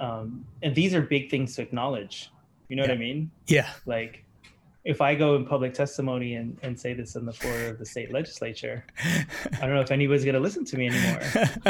Um, 0.00 0.44
and 0.62 0.74
these 0.74 0.94
are 0.94 1.02
big 1.02 1.30
things 1.30 1.54
to 1.56 1.62
acknowledge. 1.62 2.30
You 2.68 2.76
know 2.76 2.82
what 2.82 2.90
I 2.90 2.96
mean? 2.96 3.30
yeah 3.46 3.70
Like, 3.86 4.24
if 4.84 5.00
I 5.00 5.14
go 5.14 5.36
in 5.36 5.46
public 5.46 5.72
testimony 5.72 6.34
and, 6.34 6.58
and 6.62 6.78
say 6.78 6.92
this 6.92 7.16
on 7.16 7.24
the 7.24 7.32
floor 7.32 7.56
of 7.68 7.78
the 7.78 7.86
state 7.86 8.12
legislature, 8.12 8.84
I 9.02 9.60
don't 9.60 9.74
know 9.74 9.80
if 9.80 9.90
anybody's 9.90 10.24
going 10.24 10.34
to 10.34 10.40
listen 10.40 10.64
to 10.66 10.76
me 10.76 10.88
anymore. 10.88 11.20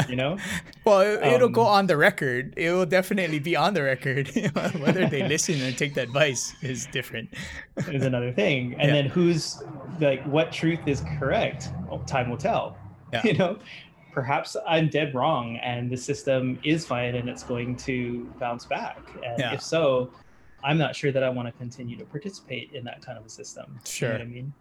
You 0.09 0.15
know? 0.17 0.37
Well, 0.85 1.01
it, 1.01 1.23
it'll 1.33 1.49
go 1.49 1.61
Um, 1.61 1.67
on 1.79 1.87
the 1.87 1.97
record. 1.97 2.53
It 2.57 2.71
will 2.71 2.85
definitely 2.85 3.39
be 3.39 3.55
on 3.55 3.73
the 3.73 3.83
record. 3.83 4.27
Whether 4.79 5.07
they 5.07 5.27
listen 5.35 5.61
and 5.61 5.77
take 5.77 5.93
the 5.95 6.01
advice 6.01 6.53
is 6.61 6.87
different. 6.87 7.33
is 7.87 8.03
another 8.03 8.31
thing. 8.33 8.73
And 8.79 8.89
Yeah. 8.89 8.93
then 9.01 9.05
who's 9.07 9.61
like 9.99 10.23
what 10.25 10.51
truth 10.51 10.81
is 10.85 11.01
correct? 11.19 11.69
Oh, 11.89 11.99
time 12.05 12.29
will 12.29 12.37
tell. 12.37 12.77
Yeah. 13.15 13.21
You 13.31 13.37
know, 13.37 13.59
perhaps 14.11 14.55
I'm 14.67 14.87
dead 14.89 15.13
wrong 15.13 15.57
and 15.57 15.89
the 15.91 15.97
system 15.97 16.59
is 16.63 16.85
fine 16.85 17.15
and 17.15 17.27
it's 17.29 17.43
going 17.43 17.75
to 17.77 18.31
bounce 18.39 18.65
back. 18.65 18.97
And 19.23 19.39
Yeah. 19.39 19.53
if 19.53 19.61
so, 19.61 20.11
I'm 20.63 20.77
not 20.77 20.95
sure 20.95 21.11
that 21.11 21.23
I 21.23 21.29
want 21.29 21.47
to 21.47 21.51
continue 21.53 21.97
to 21.97 22.05
participate 22.05 22.71
in 22.71 22.83
that 22.85 23.01
kind 23.05 23.17
of 23.17 23.25
a 23.25 23.29
system. 23.29 23.65
You 23.69 23.79
Sure. 23.85 24.09
know 24.09 24.15
what 24.15 24.21
I 24.21 24.25
mean? 24.25 24.53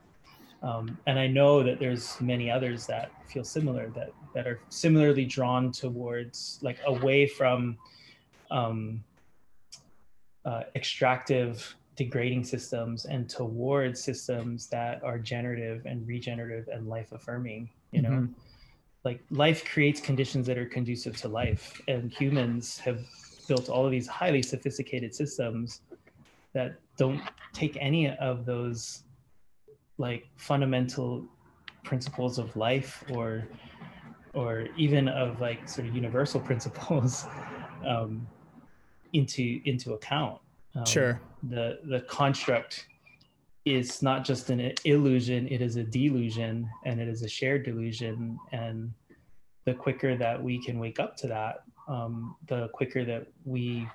Um, 0.63 0.99
and 1.07 1.19
I 1.19 1.27
know 1.27 1.63
that 1.63 1.79
there's 1.79 2.21
many 2.21 2.51
others 2.51 2.87
that 2.87 3.11
feel 3.29 3.45
similar 3.45 3.91
that 3.91 4.13
that 4.35 4.47
are 4.47 4.59
similarly 4.71 5.27
drawn 5.27 5.71
towards 5.71 6.59
like 6.63 6.79
away 6.87 7.27
from 7.27 7.77
um, 8.51 9.05
uh, 10.45 10.63
extractive 10.75 11.77
degrading 11.97 12.45
systems 12.45 13.05
and 13.05 13.29
towards 13.29 14.03
systems 14.03 14.67
that 14.69 15.03
are 15.05 15.19
generative 15.19 15.87
and 15.87 16.07
regenerative 16.09 16.67
and 16.69 16.89
life 16.89 17.13
affirming 17.13 17.69
you 17.95 18.03
know 18.03 18.11
Mhm. 18.11 18.35
like 19.05 19.21
life 19.31 19.65
creates 19.73 20.01
conditions 20.01 20.47
that 20.49 20.57
are 20.59 20.67
conducive 20.79 21.15
to 21.23 21.29
life 21.29 21.81
and 21.89 22.11
humans 22.21 22.79
have 22.79 23.01
built 23.49 23.69
all 23.69 23.85
of 23.85 23.93
these 23.97 24.09
highly 24.21 24.43
sophisticated 24.43 25.15
systems 25.15 25.83
that 26.55 26.71
don't 26.97 27.23
take 27.53 27.77
any 27.81 28.09
of 28.31 28.45
those 28.47 29.05
like 29.99 30.23
fundamental 30.37 31.25
principles 31.85 32.39
of 32.39 32.57
life 32.57 33.05
or 33.11 33.47
or 34.33 34.67
even 34.77 35.07
of 35.09 35.41
like 35.41 35.69
sort 35.69 35.87
of 35.87 35.95
universal 35.95 36.41
principles 36.49 37.27
um, 37.85 38.27
into 39.13 39.61
into 39.65 39.93
account. 39.93 40.41
Um, 40.75 40.87
sure. 40.87 41.21
The 41.45 41.79
the 41.85 42.01
construct 42.01 42.89
is 43.65 44.03
not 44.03 44.25
just 44.25 44.51
an 44.51 44.73
illusion; 44.85 45.49
it 45.49 45.63
is 45.63 45.77
a 45.77 45.85
delusion, 45.85 46.69
and 46.85 47.01
it 47.01 47.09
is 47.09 47.23
a 47.23 47.29
shared 47.29 47.65
delusion. 47.65 48.39
And 48.53 48.93
the 49.65 49.75
quicker 49.75 50.17
that 50.17 50.43
we 50.43 50.63
can 50.63 50.79
wake 50.79 51.01
up 51.01 51.17
to 51.19 51.27
that, 51.29 51.65
um, 51.89 52.37
the 52.49 52.69
quicker 52.69 53.05
that 53.05 53.27
we 53.45 53.89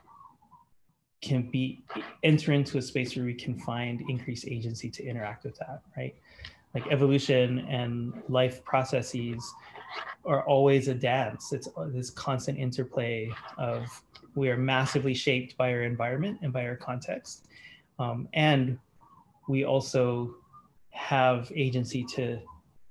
can 1.21 1.49
be 1.49 1.83
enter 2.23 2.53
into 2.53 2.77
a 2.77 2.81
space 2.81 3.15
where 3.15 3.25
we 3.25 3.33
can 3.33 3.59
find 3.59 4.01
increased 4.09 4.47
agency 4.47 4.89
to 4.89 5.03
interact 5.03 5.43
with 5.43 5.57
that. 5.57 5.81
Right 5.97 6.15
like 6.73 6.85
evolution 6.91 7.59
and 7.69 8.13
life 8.27 8.63
processes 8.63 9.53
are 10.25 10.43
always 10.43 10.87
a 10.87 10.93
dance. 10.93 11.51
It's 11.51 11.67
this 11.87 12.09
constant 12.09 12.59
interplay 12.59 13.31
of 13.57 13.87
we 14.35 14.49
are 14.49 14.57
massively 14.57 15.13
shaped 15.13 15.57
by 15.57 15.71
our 15.73 15.81
environment 15.81 16.39
and 16.41 16.53
by 16.53 16.65
our 16.65 16.75
context. 16.75 17.47
Um, 17.97 18.27
and 18.33 18.77
we 19.49 19.65
also 19.65 20.35
have 20.91 21.51
agency 21.55 22.03
to 22.03 22.39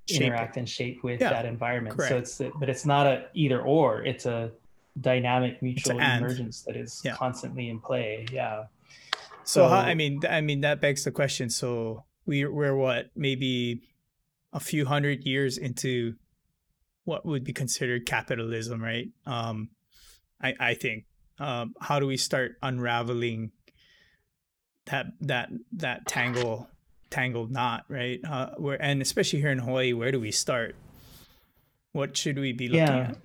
shape 0.07 0.23
interact 0.23 0.57
it. 0.57 0.61
and 0.61 0.69
shape 0.69 1.05
with 1.05 1.21
yeah, 1.21 1.31
that 1.31 1.47
environment. 1.47 1.97
Correct. 1.97 2.29
So 2.29 2.45
it's, 2.45 2.55
but 2.59 2.69
it's 2.69 2.85
not 2.85 3.07
a 3.07 3.27
either 3.33 3.63
or, 3.63 4.03
it's 4.03 4.27
a 4.27 4.51
dynamic 5.01 5.63
mutual 5.63 6.01
emergence 6.01 6.63
that 6.63 6.77
is 6.77 7.01
yeah. 7.05 7.15
constantly 7.15 7.71
in 7.71 7.79
play. 7.79 8.27
Yeah. 8.33 8.65
So, 9.45 9.63
so 9.63 9.69
how, 9.69 9.77
I 9.77 9.95
mean, 9.95 10.21
I 10.29 10.41
mean, 10.41 10.63
that 10.63 10.81
begs 10.81 11.05
the 11.05 11.13
question. 11.13 11.49
So 11.49 12.05
we 12.27 12.45
we're 12.45 12.77
what 12.77 13.11
maybe 13.15 13.83
a 14.53 14.61
few 14.61 14.85
hundred 14.85 15.25
years 15.25 15.57
into 15.57 16.15
what 17.05 17.25
would 17.25 17.45
be 17.45 17.53
considered 17.53 18.05
capitalism, 18.05 18.83
right? 18.83 19.09
Um, 19.25 19.71
I 20.43 20.55
I 20.59 20.75
think. 20.75 21.05
Um, 21.41 21.75
how 21.81 22.01
do 22.01 22.07
we 22.09 22.17
start 22.17 22.57
unraveling 22.65 23.53
that 24.89 25.07
that 25.20 25.51
that 25.72 26.07
tangle 26.07 26.68
tangled 27.11 27.51
knot, 27.51 27.84
right? 27.89 28.20
Uh, 28.28 28.51
where 28.57 28.80
and 28.82 29.01
especially 29.01 29.41
here 29.41 29.51
in 29.51 29.59
Hawaii, 29.59 29.93
where 29.93 30.12
do 30.12 30.20
we 30.20 30.30
start? 30.30 30.76
What 31.93 32.16
should 32.16 32.39
we 32.39 32.53
be 32.53 32.68
looking 32.68 32.86
yeah. 32.86 33.11
at? 33.11 33.16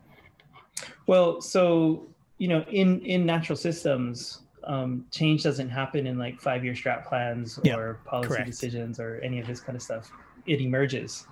Well, 1.08 1.42
so 1.42 2.08
you 2.38 2.48
know, 2.48 2.64
in 2.70 3.02
in 3.02 3.26
natural 3.26 3.56
systems, 3.56 4.42
um, 4.64 5.06
change 5.12 5.44
doesn't 5.44 5.70
happen 5.70 6.08
in 6.08 6.18
like 6.18 6.40
five 6.40 6.64
year 6.64 6.74
strat 6.74 7.06
plans 7.06 7.60
or 7.66 8.00
policy 8.06 8.30
correct. 8.30 8.46
decisions 8.46 9.00
or 9.00 9.20
any 9.24 9.40
of 9.40 9.48
this 9.48 9.60
kind 9.60 9.76
of 9.76 9.82
stuff. 9.82 10.12
It 10.46 10.62
emerges. 10.62 11.28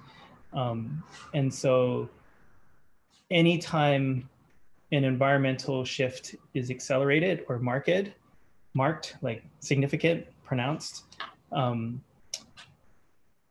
Um, 0.54 1.04
and 1.34 1.54
so 1.54 2.10
anytime 3.30 4.30
an 4.92 5.06
environmental 5.06 5.86
shift 5.86 6.36
is 6.54 6.70
accelerated 6.70 7.46
or 7.48 7.60
marked, 7.60 8.12
marked, 8.74 9.16
like 9.22 9.44
significant, 9.60 10.26
pronounced, 10.44 11.04
um, 11.52 12.02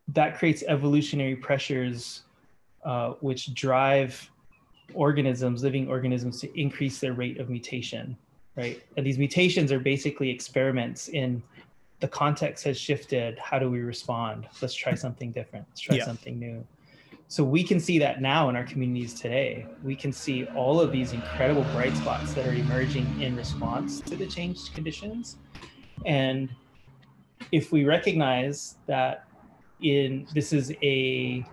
that 0.09 0.39
creates 0.39 0.62
evolutionary 0.66 1.37
pressures 1.37 2.23
uh, 2.85 3.11
which 3.21 3.55
drive 3.55 4.31
organisms, 4.95 5.62
living 5.62 5.89
organisms, 5.89 6.41
to 6.41 6.61
increase 6.61 6.99
their 6.99 7.12
rate 7.12 7.39
of 7.39 7.49
mutation 7.49 8.16
right? 8.57 8.83
And 8.97 9.07
these 9.07 9.18
mutations 9.18 9.73
are 9.73 9.79
basically 9.79 10.31
experiments 10.31 11.09
in 11.09 11.43
the 12.01 12.09
context 12.09 12.64
has 12.64 12.79
shifted. 12.79 13.39
How 13.39 13.59
do 13.59 13.71
we 13.71 13.81
respond? 13.81 14.49
Let's 14.62 14.75
try 14.75 14.95
something 14.95 15.33
different. 15.33 15.66
Let's 15.71 15.81
try 15.81 15.97
yeah. 15.97 16.05
something 16.05 16.39
new. 16.39 16.66
So 17.31 17.45
we 17.45 17.62
can 17.62 17.78
see 17.78 18.01
that 18.01 18.20
now 18.20 18.49
in 18.49 18.57
our 18.57 18.64
communities 18.64 19.14
today. 19.14 19.64
We 19.85 19.95
can 19.95 20.12
see 20.12 20.47
all 20.47 20.81
of 20.81 20.91
these 20.91 21.12
incredible 21.12 21.62
bright 21.72 21.95
spots 21.97 22.35
that 22.35 22.45
are 22.45 22.53
emerging 22.53 23.07
in 23.22 23.37
response 23.37 24.01
to 24.01 24.16
the 24.16 24.26
changed 24.26 24.74
conditions. 24.74 25.37
And 26.05 26.51
if 27.53 27.70
we 27.70 27.85
recognize 27.85 28.78
that 28.87 29.28
in 29.81 30.26
this 30.35 30.53
is 30.53 30.72
a 30.83 31.47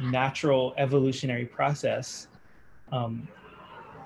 natural 0.00 0.72
evolutionary 0.78 1.46
process, 1.46 2.28
um, 2.92 3.26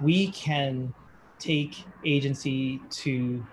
we 0.00 0.28
can 0.30 0.94
take 1.38 1.84
agency 2.06 2.80
to 2.88 3.46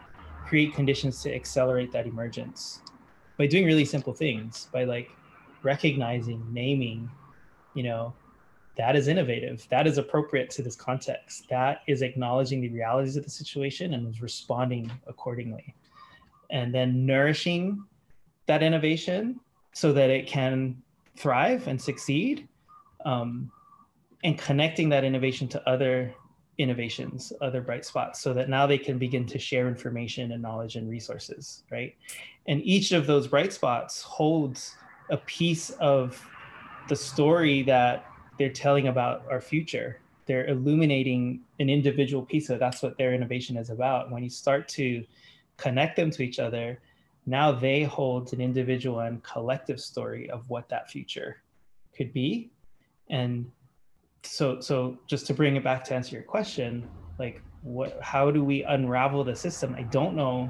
create 0.45 0.73
conditions 0.73 1.21
to 1.23 1.35
accelerate 1.35 1.91
that 1.91 2.07
emergence 2.07 2.79
by 3.37 3.47
doing 3.47 3.65
really 3.65 3.83
simple 3.83 4.13
things 4.13 4.69
by 4.71 4.85
like 4.85 5.09
recognizing 5.61 6.41
naming 6.53 7.11
you 7.73 7.83
know 7.83 8.13
that 8.77 8.95
is 8.95 9.07
innovative 9.07 9.67
that 9.69 9.87
is 9.87 9.97
appropriate 9.97 10.49
to 10.49 10.61
this 10.61 10.75
context 10.75 11.47
that 11.49 11.81
is 11.87 12.01
acknowledging 12.01 12.61
the 12.61 12.69
realities 12.69 13.17
of 13.17 13.23
the 13.23 13.29
situation 13.29 13.93
and 13.93 14.07
is 14.07 14.21
responding 14.21 14.91
accordingly 15.07 15.75
and 16.49 16.73
then 16.73 17.05
nourishing 17.05 17.83
that 18.47 18.63
innovation 18.63 19.39
so 19.73 19.93
that 19.93 20.09
it 20.09 20.27
can 20.27 20.75
thrive 21.15 21.67
and 21.67 21.79
succeed 21.79 22.47
um, 23.05 23.51
and 24.23 24.37
connecting 24.37 24.89
that 24.89 25.03
innovation 25.03 25.47
to 25.47 25.69
other 25.69 26.13
innovations, 26.57 27.31
other 27.41 27.61
bright 27.61 27.85
spots, 27.85 28.19
so 28.19 28.33
that 28.33 28.49
now 28.49 28.67
they 28.67 28.77
can 28.77 28.97
begin 28.97 29.25
to 29.25 29.39
share 29.39 29.67
information 29.67 30.33
and 30.33 30.41
knowledge 30.41 30.75
and 30.75 30.89
resources, 30.89 31.63
right? 31.71 31.95
And 32.47 32.61
each 32.63 32.91
of 32.91 33.07
those 33.07 33.27
bright 33.27 33.53
spots 33.53 34.01
holds 34.01 34.75
a 35.09 35.17
piece 35.17 35.69
of 35.79 36.28
the 36.89 36.95
story 36.95 37.61
that 37.63 38.05
they're 38.37 38.49
telling 38.49 38.87
about 38.87 39.23
our 39.29 39.41
future. 39.41 39.99
They're 40.25 40.47
illuminating 40.47 41.41
an 41.59 41.69
individual 41.69 42.23
piece 42.23 42.49
of. 42.49 42.59
That's 42.59 42.83
what 42.83 42.97
their 42.97 43.13
innovation 43.13 43.57
is 43.57 43.69
about. 43.69 44.11
When 44.11 44.23
you 44.23 44.29
start 44.29 44.67
to 44.69 45.03
connect 45.57 45.95
them 45.95 46.11
to 46.11 46.23
each 46.23 46.39
other, 46.39 46.79
now 47.25 47.51
they 47.51 47.83
hold 47.83 48.33
an 48.33 48.41
individual 48.41 48.99
and 48.99 49.23
collective 49.23 49.79
story 49.79 50.29
of 50.29 50.49
what 50.49 50.69
that 50.69 50.89
future 50.89 51.37
could 51.95 52.13
be. 52.13 52.51
And 53.09 53.49
so 54.23 54.59
so 54.59 54.97
just 55.07 55.25
to 55.27 55.33
bring 55.33 55.55
it 55.55 55.63
back 55.63 55.83
to 55.83 55.95
answer 55.95 56.15
your 56.15 56.23
question 56.23 56.87
like 57.17 57.41
what 57.61 57.97
how 58.01 58.29
do 58.29 58.43
we 58.43 58.63
unravel 58.63 59.23
the 59.23 59.35
system 59.35 59.75
i 59.77 59.83
don't 59.83 60.15
know 60.15 60.49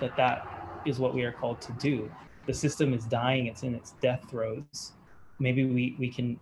that 0.00 0.16
that 0.16 0.82
is 0.86 0.98
what 0.98 1.14
we 1.14 1.22
are 1.22 1.32
called 1.32 1.60
to 1.60 1.72
do 1.74 2.10
the 2.46 2.54
system 2.54 2.92
is 2.92 3.04
dying 3.04 3.46
it's 3.46 3.62
in 3.62 3.74
its 3.74 3.92
death 4.00 4.24
throes 4.28 4.92
maybe 5.38 5.64
we 5.64 5.96
we 5.98 6.08
can 6.10 6.38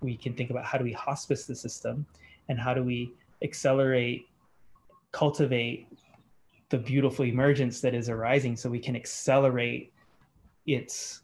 we 0.00 0.16
can 0.16 0.34
think 0.34 0.50
about 0.50 0.64
how 0.64 0.78
do 0.78 0.84
we 0.84 0.92
hospice 0.92 1.46
the 1.46 1.54
system 1.54 2.06
and 2.48 2.58
how 2.58 2.74
do 2.74 2.82
we 2.82 3.12
accelerate 3.42 4.28
cultivate 5.12 5.86
the 6.70 6.78
beautiful 6.78 7.24
emergence 7.24 7.80
that 7.80 7.94
is 7.94 8.08
arising 8.08 8.56
so 8.56 8.68
we 8.68 8.80
can 8.80 8.96
accelerate 8.96 9.92
its 10.66 11.22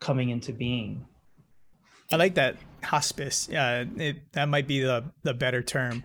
coming 0.00 0.30
into 0.30 0.52
being 0.52 1.04
I 2.10 2.16
like 2.16 2.34
that 2.36 2.56
hospice. 2.82 3.48
Yeah, 3.50 3.84
it, 3.96 4.32
that 4.32 4.48
might 4.48 4.66
be 4.66 4.80
the 4.80 5.04
the 5.22 5.34
better 5.34 5.62
term. 5.62 6.04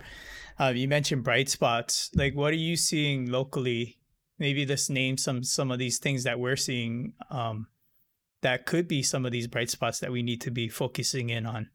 Uh, 0.59 0.73
you 0.75 0.87
mentioned 0.87 1.23
bright 1.23 1.49
spots. 1.49 2.09
Like, 2.13 2.35
what 2.35 2.51
are 2.51 2.57
you 2.57 2.75
seeing 2.75 3.31
locally? 3.31 3.97
Maybe 4.37 4.65
just 4.65 4.89
name 4.89 5.17
some 5.17 5.43
some 5.43 5.71
of 5.71 5.79
these 5.79 5.99
things 5.99 6.23
that 6.23 6.39
we're 6.39 6.57
seeing. 6.57 7.13
Um, 7.29 7.67
that 8.43 8.65
could 8.65 8.87
be 8.87 9.03
some 9.03 9.25
of 9.25 9.31
these 9.31 9.47
bright 9.47 9.69
spots 9.69 9.99
that 9.99 10.11
we 10.11 10.21
need 10.21 10.41
to 10.41 10.51
be 10.51 10.69
focusing 10.69 11.29
in 11.29 11.45
on. 11.45 11.69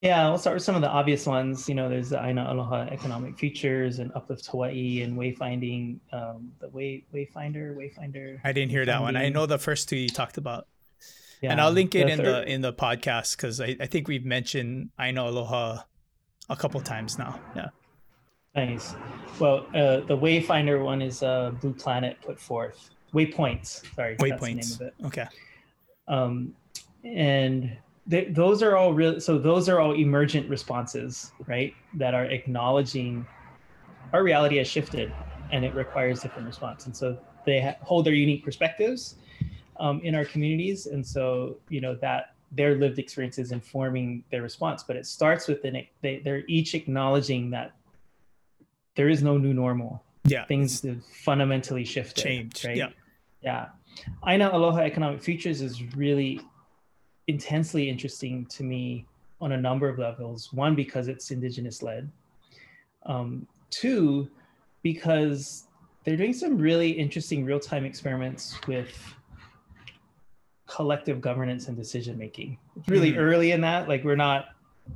Yeah, 0.00 0.28
we'll 0.28 0.38
start 0.38 0.54
with 0.54 0.62
some 0.62 0.76
of 0.76 0.80
the 0.80 0.88
obvious 0.88 1.26
ones. 1.26 1.68
You 1.68 1.74
know, 1.74 1.88
there's 1.88 2.10
the 2.10 2.24
Aina 2.24 2.46
Aloha 2.48 2.86
economic 2.90 3.36
futures 3.36 3.98
and 3.98 4.12
Uplift 4.14 4.46
Hawaii 4.46 5.02
and 5.02 5.18
Wayfinding, 5.18 5.98
um, 6.12 6.52
the 6.60 6.68
Way 6.68 7.04
Wayfinder, 7.12 7.76
Wayfinder. 7.76 8.38
I 8.44 8.52
didn't 8.52 8.70
hear 8.70 8.86
that 8.86 9.00
one. 9.00 9.16
I 9.16 9.28
know 9.28 9.46
the 9.46 9.58
first 9.58 9.88
two 9.88 9.96
you 9.96 10.08
talked 10.08 10.38
about. 10.38 10.68
Yeah, 11.42 11.52
and 11.52 11.60
I'll 11.60 11.72
link 11.72 11.94
it 11.96 12.08
in 12.08 12.18
third. 12.18 12.26
the 12.26 12.52
in 12.52 12.60
the 12.60 12.72
podcast 12.72 13.36
because 13.36 13.60
I, 13.60 13.76
I 13.80 13.86
think 13.86 14.06
we've 14.06 14.24
mentioned 14.24 14.90
Aina 15.00 15.24
Aloha 15.24 15.82
a 16.48 16.56
couple 16.56 16.80
times 16.80 17.18
now. 17.18 17.40
Yeah. 17.56 17.68
Nice. 18.54 18.94
Well, 19.38 19.66
uh, 19.74 20.00
the 20.00 20.16
Wayfinder 20.16 20.82
one 20.82 21.02
is 21.02 21.22
uh, 21.22 21.52
Blue 21.60 21.72
Planet 21.72 22.18
put 22.24 22.40
forth. 22.40 22.90
Waypoints. 23.14 23.82
Sorry. 23.94 24.16
Waypoints. 24.16 24.80
Okay. 25.06 25.26
Um, 26.08 26.54
and 27.04 27.76
th- 28.10 28.34
those 28.34 28.62
are 28.62 28.76
all 28.76 28.92
real. 28.92 29.20
So 29.20 29.38
those 29.38 29.68
are 29.68 29.78
all 29.80 29.94
emergent 29.94 30.48
responses, 30.48 31.32
right? 31.46 31.74
That 31.94 32.14
are 32.14 32.24
acknowledging 32.24 33.26
our 34.12 34.22
reality 34.22 34.56
has 34.56 34.66
shifted, 34.66 35.12
and 35.52 35.64
it 35.64 35.74
requires 35.74 36.20
different 36.20 36.46
response. 36.46 36.86
And 36.86 36.96
so 36.96 37.18
they 37.44 37.60
ha- 37.60 37.76
hold 37.82 38.04
their 38.06 38.14
unique 38.14 38.44
perspectives 38.44 39.16
um, 39.78 40.00
in 40.02 40.14
our 40.14 40.24
communities. 40.24 40.86
And 40.86 41.06
so, 41.06 41.58
you 41.68 41.80
know, 41.80 41.94
that 41.96 42.34
their 42.52 42.76
lived 42.76 42.98
experiences 42.98 43.52
informing 43.52 44.24
their 44.30 44.42
response, 44.42 44.82
but 44.82 44.96
it 44.96 45.06
starts 45.06 45.46
with 45.46 45.64
an, 45.64 45.86
they, 46.00 46.20
they're 46.24 46.44
each 46.48 46.74
acknowledging 46.74 47.50
that 47.50 47.72
there 48.96 49.08
is 49.08 49.22
no 49.22 49.36
new 49.36 49.52
normal. 49.52 50.02
Yeah. 50.24 50.46
Things 50.46 50.82
have 50.82 51.04
fundamentally 51.04 51.84
shifted. 51.84 52.22
Changed. 52.22 52.64
Right. 52.64 52.76
Yeah. 52.76 52.88
Yeah. 53.42 53.66
Aina 54.26 54.50
Aloha 54.52 54.80
Economic 54.80 55.22
Futures 55.22 55.60
is 55.60 55.82
really 55.94 56.40
intensely 57.26 57.88
interesting 57.88 58.46
to 58.46 58.62
me 58.62 59.06
on 59.40 59.52
a 59.52 59.56
number 59.56 59.88
of 59.88 59.98
levels. 59.98 60.52
One, 60.52 60.74
because 60.74 61.08
it's 61.08 61.30
indigenous 61.30 61.82
led. 61.82 62.10
Um, 63.06 63.46
two, 63.70 64.28
because 64.82 65.64
they're 66.04 66.16
doing 66.16 66.32
some 66.32 66.58
really 66.58 66.90
interesting 66.90 67.44
real 67.44 67.60
time 67.60 67.84
experiments 67.84 68.56
with 68.66 69.14
collective 70.66 71.20
governance 71.20 71.68
and 71.68 71.76
decision 71.76 72.18
making. 72.18 72.58
It's 72.76 72.88
really 72.88 73.12
mm. 73.12 73.18
early 73.18 73.52
in 73.52 73.60
that. 73.62 73.88
Like 73.88 74.04
we're 74.04 74.16
not 74.16 74.46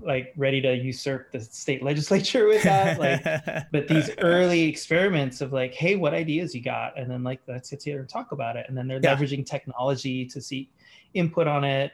like 0.01 0.32
ready 0.36 0.61
to 0.61 0.74
usurp 0.74 1.32
the 1.32 1.40
state 1.40 1.82
legislature 1.90 2.47
with 2.47 2.62
that. 2.62 2.99
Like, 2.99 3.66
but 3.72 3.88
these 3.88 4.11
early 4.18 4.62
experiments 4.62 5.40
of 5.40 5.53
like, 5.53 5.74
hey, 5.74 5.97
what 5.97 6.14
ideas 6.14 6.55
you 6.55 6.62
got, 6.62 6.99
and 6.99 7.11
then 7.11 7.22
like 7.22 7.40
let's 7.47 7.70
sit 7.70 7.82
here 7.82 8.01
and 8.01 8.09
talk 8.09 8.32
about 8.32 8.57
it. 8.57 8.66
And 8.68 8.76
then 8.76 8.86
they're 8.88 9.01
yeah. 9.03 9.16
leveraging 9.16 9.47
technology 9.47 10.26
to 10.26 10.40
see 10.40 10.70
input 11.14 11.47
on 11.47 11.64
it, 11.64 11.93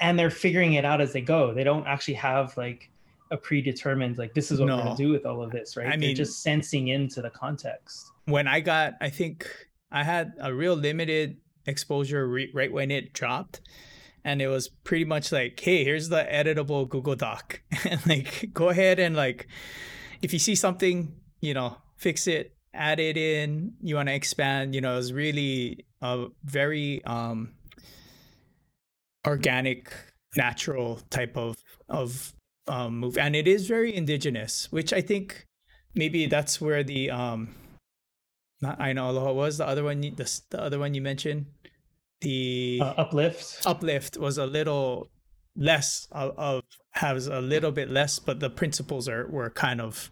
and 0.00 0.18
they're 0.18 0.30
figuring 0.30 0.74
it 0.74 0.84
out 0.84 1.00
as 1.00 1.12
they 1.12 1.20
go. 1.20 1.52
They 1.52 1.64
don't 1.64 1.86
actually 1.86 2.14
have 2.14 2.56
like 2.56 2.90
a 3.30 3.36
predetermined 3.36 4.18
like 4.18 4.34
this 4.34 4.50
is 4.50 4.60
what 4.60 4.66
no. 4.66 4.76
we're 4.76 4.82
gonna 4.84 4.96
do 4.96 5.10
with 5.10 5.26
all 5.26 5.42
of 5.42 5.50
this, 5.50 5.76
right? 5.76 5.86
I 5.86 5.90
they're 5.90 5.98
mean, 5.98 6.16
just 6.16 6.42
sensing 6.42 6.88
into 6.88 7.22
the 7.22 7.30
context. 7.30 8.12
When 8.26 8.46
I 8.46 8.60
got, 8.60 8.94
I 9.00 9.10
think 9.10 9.48
I 9.90 10.02
had 10.02 10.34
a 10.40 10.52
real 10.52 10.74
limited 10.74 11.36
exposure 11.66 12.28
re- 12.28 12.50
right 12.54 12.72
when 12.72 12.90
it 12.90 13.12
dropped 13.12 13.60
and 14.26 14.42
it 14.42 14.48
was 14.48 14.68
pretty 14.68 15.04
much 15.04 15.30
like 15.30 15.58
hey 15.60 15.84
here's 15.84 16.08
the 16.08 16.26
editable 16.30 16.86
google 16.88 17.14
doc. 17.14 17.62
And 17.88 18.04
like 18.06 18.50
go 18.52 18.68
ahead 18.68 18.98
and 18.98 19.14
like 19.14 19.46
if 20.20 20.32
you 20.32 20.40
see 20.40 20.56
something 20.56 21.14
you 21.40 21.54
know 21.54 21.76
fix 21.96 22.26
it 22.26 22.52
add 22.74 23.00
it 23.00 23.16
in. 23.16 23.72
You 23.80 23.94
want 23.94 24.08
to 24.08 24.14
expand 24.14 24.74
you 24.74 24.80
know 24.80 24.94
it 24.94 24.96
was 24.96 25.12
really 25.12 25.86
a 26.02 26.26
very 26.44 27.02
um 27.04 27.52
organic 29.26 29.92
natural 30.36 31.00
type 31.08 31.36
of 31.36 31.56
of 31.88 32.34
um 32.66 32.98
move. 32.98 33.16
And 33.16 33.36
it 33.36 33.46
is 33.46 33.68
very 33.68 33.94
indigenous 33.94 34.70
which 34.72 34.92
i 34.92 35.00
think 35.00 35.46
maybe 35.94 36.26
that's 36.26 36.60
where 36.60 36.82
the 36.82 37.10
um 37.10 37.54
not 38.62 38.80
I 38.80 38.92
know 38.94 39.12
what 39.12 39.34
was 39.34 39.58
the 39.58 39.66
other 39.66 39.84
one 39.84 40.00
the, 40.00 40.40
the 40.50 40.60
other 40.60 40.78
one 40.78 40.94
you 40.94 41.02
mentioned 41.02 41.46
the 42.20 42.80
uh, 42.82 42.94
uplift? 42.96 43.66
uplift 43.66 44.16
was 44.16 44.38
a 44.38 44.46
little 44.46 45.08
less 45.56 46.08
of, 46.12 46.38
of 46.38 46.62
has 46.92 47.26
a 47.26 47.40
little 47.40 47.72
bit 47.72 47.90
less 47.90 48.18
but 48.18 48.40
the 48.40 48.50
principles 48.50 49.08
are 49.08 49.26
were 49.28 49.50
kind 49.50 49.80
of 49.80 50.10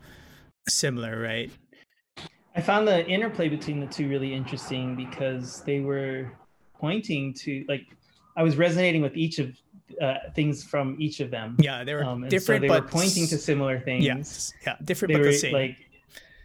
similar 0.68 1.20
right? 1.20 1.50
I 2.56 2.60
found 2.60 2.86
the 2.86 3.04
interplay 3.06 3.48
between 3.48 3.80
the 3.80 3.86
two 3.86 4.08
really 4.08 4.32
interesting 4.32 4.94
because 4.94 5.62
they 5.64 5.80
were 5.80 6.32
pointing 6.78 7.34
to 7.34 7.64
like 7.68 7.86
i 8.36 8.42
was 8.42 8.56
resonating 8.56 9.02
with 9.02 9.16
each 9.16 9.38
of 9.38 9.56
uh, 10.00 10.14
things 10.34 10.64
from 10.64 10.96
each 10.98 11.20
of 11.20 11.30
them. 11.30 11.56
Yeah 11.60 11.84
they 11.84 11.94
were 11.94 12.04
um, 12.04 12.28
different 12.28 12.62
so 12.62 12.62
they 12.62 12.68
but 12.68 12.84
were 12.84 12.88
pointing 12.88 13.26
to 13.28 13.38
similar 13.38 13.78
things. 13.80 14.04
Yes 14.04 14.52
yeah 14.66 14.76
different 14.84 15.10
they 15.10 15.18
but 15.18 15.26
were, 15.26 15.32
the 15.32 15.38
same. 15.38 15.52
like 15.52 15.76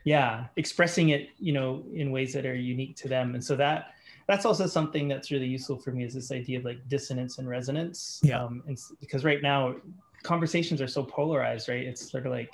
yeah 0.04 0.46
expressing 0.56 1.10
it 1.10 1.30
you 1.40 1.54
know 1.54 1.84
in 1.94 2.12
ways 2.12 2.34
that 2.34 2.46
are 2.46 2.56
unique 2.56 2.96
to 2.98 3.08
them. 3.08 3.36
And 3.36 3.44
so 3.44 3.56
that 3.56 3.94
that's 4.30 4.46
also 4.46 4.68
something 4.68 5.08
that's 5.08 5.32
really 5.32 5.48
useful 5.48 5.76
for 5.76 5.90
me 5.90 6.04
is 6.04 6.14
this 6.14 6.32
idea 6.32 6.60
of 6.60 6.64
like 6.64 6.88
dissonance 6.88 7.40
and 7.40 7.50
resonance. 7.50 8.20
Yeah. 8.22 8.44
Um, 8.44 8.62
and 8.68 8.78
because 9.00 9.26
right 9.26 9.42
now 9.42 9.74
conversations 10.22 10.84
are 10.84 10.88
so 10.88 11.04
polarized, 11.04 11.68
right? 11.68 11.84
It's 11.84 12.12
sort 12.12 12.28
of 12.28 12.32
like 12.32 12.52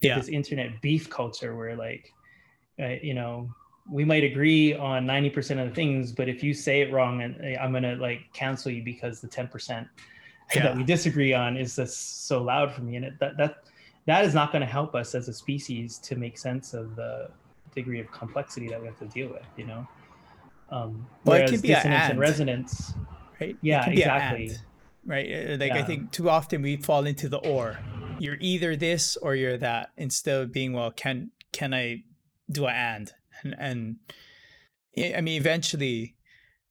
yeah. 0.00 0.18
this 0.18 0.26
internet 0.26 0.82
beef 0.82 1.08
culture 1.08 1.54
where 1.54 1.76
like, 1.76 2.12
uh, 2.80 2.96
you 3.00 3.14
know, 3.14 3.48
we 3.88 4.04
might 4.04 4.24
agree 4.24 4.74
on 4.74 5.06
90% 5.06 5.62
of 5.62 5.68
the 5.68 5.74
things, 5.76 6.10
but 6.10 6.28
if 6.28 6.42
you 6.42 6.52
say 6.52 6.80
it 6.80 6.92
wrong 6.92 7.22
and 7.22 7.36
uh, 7.40 7.60
I'm 7.60 7.70
going 7.70 7.84
to 7.84 7.94
like 7.94 8.22
cancel 8.32 8.72
you 8.72 8.82
because 8.82 9.20
the 9.20 9.28
10% 9.28 9.88
yeah. 10.56 10.62
that 10.64 10.76
we 10.76 10.82
disagree 10.82 11.32
on 11.32 11.56
is 11.56 11.76
just 11.76 12.26
so 12.26 12.42
loud 12.42 12.72
for 12.72 12.80
me. 12.80 12.96
And 12.96 13.04
it, 13.04 13.20
that, 13.20 13.36
that, 13.36 13.62
that 14.06 14.24
is 14.24 14.34
not 14.34 14.50
going 14.50 14.62
to 14.62 14.66
help 14.66 14.96
us 14.96 15.14
as 15.14 15.28
a 15.28 15.32
species 15.32 15.98
to 15.98 16.16
make 16.16 16.36
sense 16.36 16.74
of 16.74 16.96
the 16.96 17.30
degree 17.76 18.00
of 18.00 18.10
complexity 18.10 18.66
that 18.70 18.80
we 18.80 18.88
have 18.88 18.98
to 18.98 19.06
deal 19.06 19.28
with, 19.28 19.46
you 19.56 19.66
know? 19.66 19.86
Um, 20.72 21.06
well, 21.24 21.40
it 21.40 21.50
can 21.50 21.60
be 21.60 21.68
dissonance 21.68 22.10
and 22.10 22.18
resonance, 22.18 22.94
right? 23.40 23.56
Yeah, 23.60 23.88
exactly. 23.88 24.48
And, 24.48 24.62
right? 25.04 25.26
Uh, 25.26 25.56
like 25.58 25.74
yeah. 25.74 25.78
I 25.78 25.82
think 25.82 26.10
too 26.12 26.30
often 26.30 26.62
we 26.62 26.76
fall 26.76 27.06
into 27.06 27.28
the 27.28 27.36
or. 27.38 27.78
You're 28.18 28.38
either 28.40 28.74
this 28.74 29.16
or 29.18 29.34
you're 29.34 29.58
that, 29.58 29.90
instead 29.98 30.40
of 30.40 30.52
being 30.52 30.72
well. 30.72 30.90
Can 30.90 31.30
can 31.52 31.74
I 31.74 32.04
do 32.50 32.66
an 32.66 32.74
and? 32.74 33.12
And, 33.42 33.56
and 33.58 33.96
I 35.16 35.20
mean, 35.20 35.40
eventually, 35.40 36.14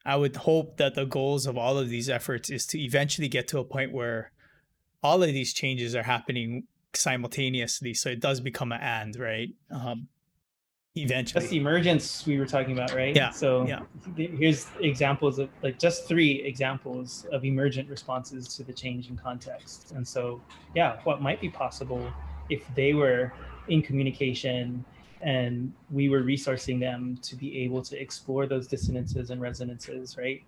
I 0.06 0.16
would 0.16 0.36
hope 0.36 0.78
that 0.78 0.96
the 0.96 1.06
goals 1.06 1.46
of 1.46 1.58
all 1.58 1.78
of 1.78 1.90
these 1.90 2.10
efforts 2.10 2.50
is 2.50 2.66
to 2.68 2.80
eventually 2.80 3.28
get 3.28 3.48
to 3.50 3.60
a 3.60 3.64
point 3.64 3.92
where 3.92 4.32
all 5.04 5.22
of 5.22 5.30
these 5.30 5.54
changes 5.54 5.96
are 5.96 6.04
happening 6.04 6.64
simultaneously. 6.94 7.94
So 7.94 8.10
it 8.10 8.20
does 8.20 8.40
become 8.40 8.72
an 8.72 8.82
and, 8.82 9.16
right? 9.16 9.50
Um, 9.70 10.08
eventually. 10.96 11.40
That's 11.40 11.52
the 11.52 11.58
emergence 11.58 12.26
we 12.26 12.38
were 12.38 12.46
talking 12.46 12.74
about, 12.74 12.94
right? 12.94 13.16
Yeah. 13.16 13.30
So 13.32 13.66
yeah. 13.66 13.82
here's 14.16 14.68
examples 14.80 15.40
of 15.40 15.50
like 15.64 15.80
just 15.80 16.08
three 16.08 16.42
examples 16.44 17.26
of 17.32 17.46
emergent 17.46 17.90
responses 17.90 18.48
to 18.56 18.64
the 18.64 18.74
change 18.74 19.10
in 19.10 19.18
context. 19.18 19.92
And 19.92 20.06
so, 20.08 20.42
yeah, 20.76 21.00
what 21.04 21.22
might 21.22 21.40
be 21.40 21.50
possible 21.50 22.12
if 22.50 22.64
they 22.76 22.94
were 22.94 23.32
in 23.70 23.82
communication 23.82 24.84
and 25.22 25.72
we 25.92 26.10
were 26.10 26.24
resourcing 26.24 26.80
them 26.80 27.18
to 27.22 27.36
be 27.36 27.60
able 27.60 27.82
to 27.84 28.00
explore 28.00 28.48
those 28.48 28.68
dissonances 28.68 29.30
and 29.30 29.40
resonances, 29.40 30.18
right? 30.18 30.44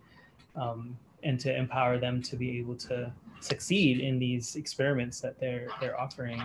Um, 0.56 0.98
and 1.24 1.40
to 1.40 1.56
empower 1.56 1.98
them 1.98 2.22
to 2.24 2.36
be 2.36 2.58
able 2.60 2.76
to 2.76 3.14
succeed 3.40 4.00
in 4.00 4.20
these 4.20 4.56
experiments 4.56 5.22
that 5.22 5.40
they're 5.40 5.68
they're 5.80 6.00
offering. 6.00 6.42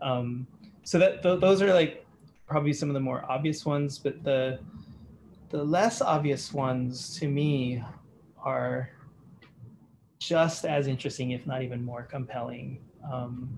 Um, 0.00 0.46
so 0.84 0.98
that 0.98 1.22
th- 1.22 1.40
those 1.40 1.60
are 1.60 1.74
like 1.74 2.06
probably 2.50 2.72
some 2.72 2.90
of 2.90 2.94
the 2.94 3.00
more 3.00 3.24
obvious 3.30 3.64
ones, 3.64 3.98
but 3.98 4.22
the 4.24 4.58
the 5.50 5.62
less 5.62 6.02
obvious 6.02 6.52
ones 6.52 7.16
to 7.18 7.28
me 7.28 7.82
are 8.42 8.90
just 10.18 10.64
as 10.64 10.86
interesting, 10.86 11.30
if 11.30 11.46
not 11.46 11.62
even 11.62 11.84
more 11.84 12.02
compelling. 12.02 12.80
Um, 13.10 13.48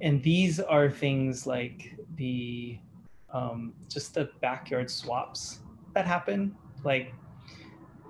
and 0.00 0.22
these 0.22 0.58
are 0.58 0.90
things 0.90 1.46
like 1.46 1.94
the 2.16 2.78
um, 3.32 3.72
just 3.88 4.14
the 4.14 4.30
backyard 4.40 4.90
swaps 4.90 5.60
that 5.94 6.06
happen. 6.06 6.56
Like, 6.84 7.14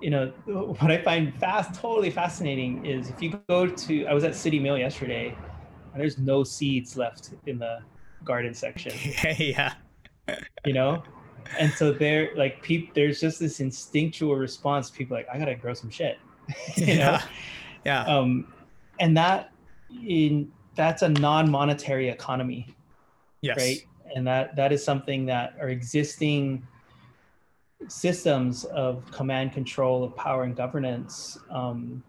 you 0.01 0.09
know, 0.09 0.27
what 0.45 0.91
I 0.91 1.01
find 1.01 1.35
fast, 1.35 1.79
totally 1.79 2.09
fascinating 2.09 2.85
is 2.85 3.09
if 3.09 3.21
you 3.21 3.39
go 3.47 3.67
to, 3.67 4.05
I 4.05 4.13
was 4.13 4.23
at 4.23 4.35
City 4.35 4.59
Mill 4.59 4.77
yesterday, 4.77 5.35
and 5.91 6.01
there's 6.01 6.17
no 6.17 6.43
seeds 6.43 6.97
left 6.97 7.31
in 7.45 7.59
the 7.59 7.79
garden 8.23 8.53
section. 8.53 8.93
yeah 9.37 9.73
you 10.65 10.73
know? 10.73 11.03
And 11.59 11.71
so 11.73 11.91
there 11.91 12.29
like 12.35 12.61
people 12.61 12.91
there's 12.95 13.19
just 13.19 13.39
this 13.39 13.59
instinctual 13.59 14.35
response 14.35 14.89
people 14.89 15.15
like 15.15 15.27
i 15.31 15.37
gotta 15.37 15.55
grow 15.55 15.73
some 15.73 15.89
shit 15.89 16.17
you 16.75 16.85
yeah. 16.85 16.95
know? 16.95 17.19
Yeah. 17.85 18.03
Um 18.05 18.53
and 18.99 19.15
that 19.17 19.51
in 20.07 20.51
that's 20.75 21.01
a 21.01 21.09
non-monetary 21.09 22.09
economy 22.09 22.73
yes. 23.41 23.57
right? 23.57 23.85
And 24.15 24.25
that 24.25 24.55
that 24.55 24.71
is 24.71 24.83
something 24.83 25.25
that 25.27 25.55
our 25.59 25.69
existing 25.69 26.65
systems 27.87 28.63
of 28.65 29.09
command 29.11 29.51
control 29.53 30.03
of 30.03 30.15
power 30.15 30.43
and 30.43 30.55
governance 30.55 31.37
um, 31.51 32.01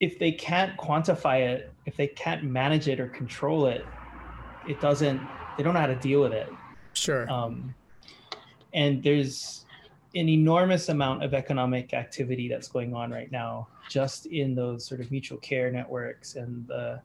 if 0.00 0.18
they 0.18 0.32
can't 0.32 0.76
quantify 0.76 1.40
it 1.40 1.72
if 1.86 1.96
they 1.96 2.06
can't 2.06 2.42
manage 2.42 2.88
it 2.88 2.98
or 3.00 3.08
control 3.08 3.66
it 3.66 3.84
it 4.68 4.80
doesn't 4.80 5.20
they 5.56 5.62
don't 5.62 5.74
know 5.74 5.80
how 5.80 5.86
to 5.86 5.96
deal 5.96 6.20
with 6.22 6.32
it. 6.32 6.48
Sure. 6.92 7.30
Um, 7.30 7.74
and 8.72 9.02
there's 9.02 9.64
an 10.14 10.28
enormous 10.28 10.88
amount 10.88 11.22
of 11.22 11.34
economic 11.34 11.94
activity 11.94 12.48
that's 12.48 12.68
going 12.68 12.94
on 12.94 13.10
right 13.10 13.30
now 13.30 13.68
just 13.88 14.26
in 14.26 14.54
those 14.54 14.84
sort 14.84 15.00
of 15.00 15.10
mutual 15.10 15.38
care 15.38 15.70
networks 15.70 16.34
and 16.34 16.66
the 16.66 17.00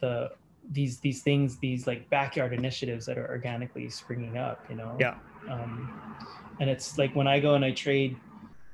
the 0.00 0.30
these 0.72 0.98
these 1.00 1.22
things 1.22 1.58
these 1.58 1.86
like 1.86 2.08
backyard 2.10 2.52
initiatives 2.52 3.06
that 3.06 3.18
are 3.18 3.28
organically 3.28 3.88
springing 3.88 4.36
up 4.36 4.64
you 4.68 4.76
know? 4.76 4.96
Yeah. 4.98 5.14
Um, 5.48 6.16
and 6.58 6.70
it's 6.70 6.96
like 6.98 7.14
when 7.14 7.26
i 7.26 7.38
go 7.38 7.54
and 7.54 7.64
i 7.64 7.70
trade 7.70 8.16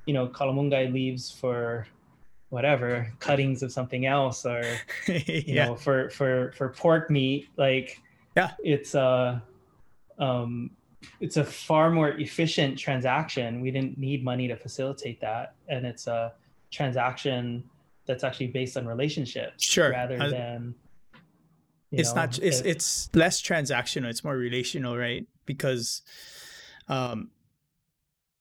you 0.07 0.15
know 0.15 0.29
kalamungai 0.29 0.93
leaves 0.93 1.31
for 1.31 1.87
whatever 2.51 3.13
cuttings 3.19 3.63
of 3.63 3.73
something 3.73 4.07
else 4.07 4.45
or 4.45 4.63
you 5.07 5.43
yeah. 5.47 5.67
know 5.67 5.75
for 5.75 6.11
for 6.11 6.53
for 6.57 6.69
pork 6.69 7.11
meat 7.11 7.49
like 7.57 8.01
yeah. 8.37 8.51
it's 8.63 8.95
a 8.95 9.43
um 10.19 10.71
it's 11.21 11.37
a 11.37 11.45
far 11.45 11.91
more 11.91 12.11
efficient 12.11 12.79
transaction. 12.79 13.61
We 13.61 13.71
didn't 13.71 13.99
need 13.99 14.25
money 14.25 14.49
to 14.49 14.57
facilitate 14.57 15.21
that. 15.21 15.55
And 15.69 15.87
it's 15.87 16.07
a 16.07 16.35
transaction 16.71 17.65
that's 18.07 18.25
actually 18.25 18.49
based 18.49 18.77
on 18.77 18.87
relationships 18.87 19.65
sure. 19.65 19.91
rather 19.91 20.21
I, 20.21 20.31
than 20.31 20.75
it's 21.93 22.11
know, 22.11 22.23
not 22.23 22.39
it's 22.39 22.61
it, 22.61 22.67
it's 22.67 23.11
less 23.15 23.43
transactional 23.43 24.09
it's 24.09 24.25
more 24.25 24.37
relational 24.37 24.97
right? 24.97 25.27
Because 25.47 26.03
um 26.89 27.31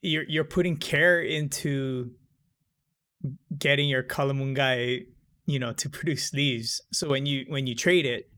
you're 0.01 0.24
you're 0.24 0.43
putting 0.43 0.78
care 0.78 1.22
into 1.22 2.12
getting 3.58 3.90
your 3.90 4.04
kalamungai, 4.04 5.06
you 5.46 5.60
know, 5.60 5.74
to 5.74 5.90
produce 5.90 6.34
leaves. 6.34 6.82
So 6.92 7.10
when 7.10 7.26
you 7.26 7.46
when 7.48 7.68
you 7.68 7.76
trade 7.76 8.06
it, 8.06 8.30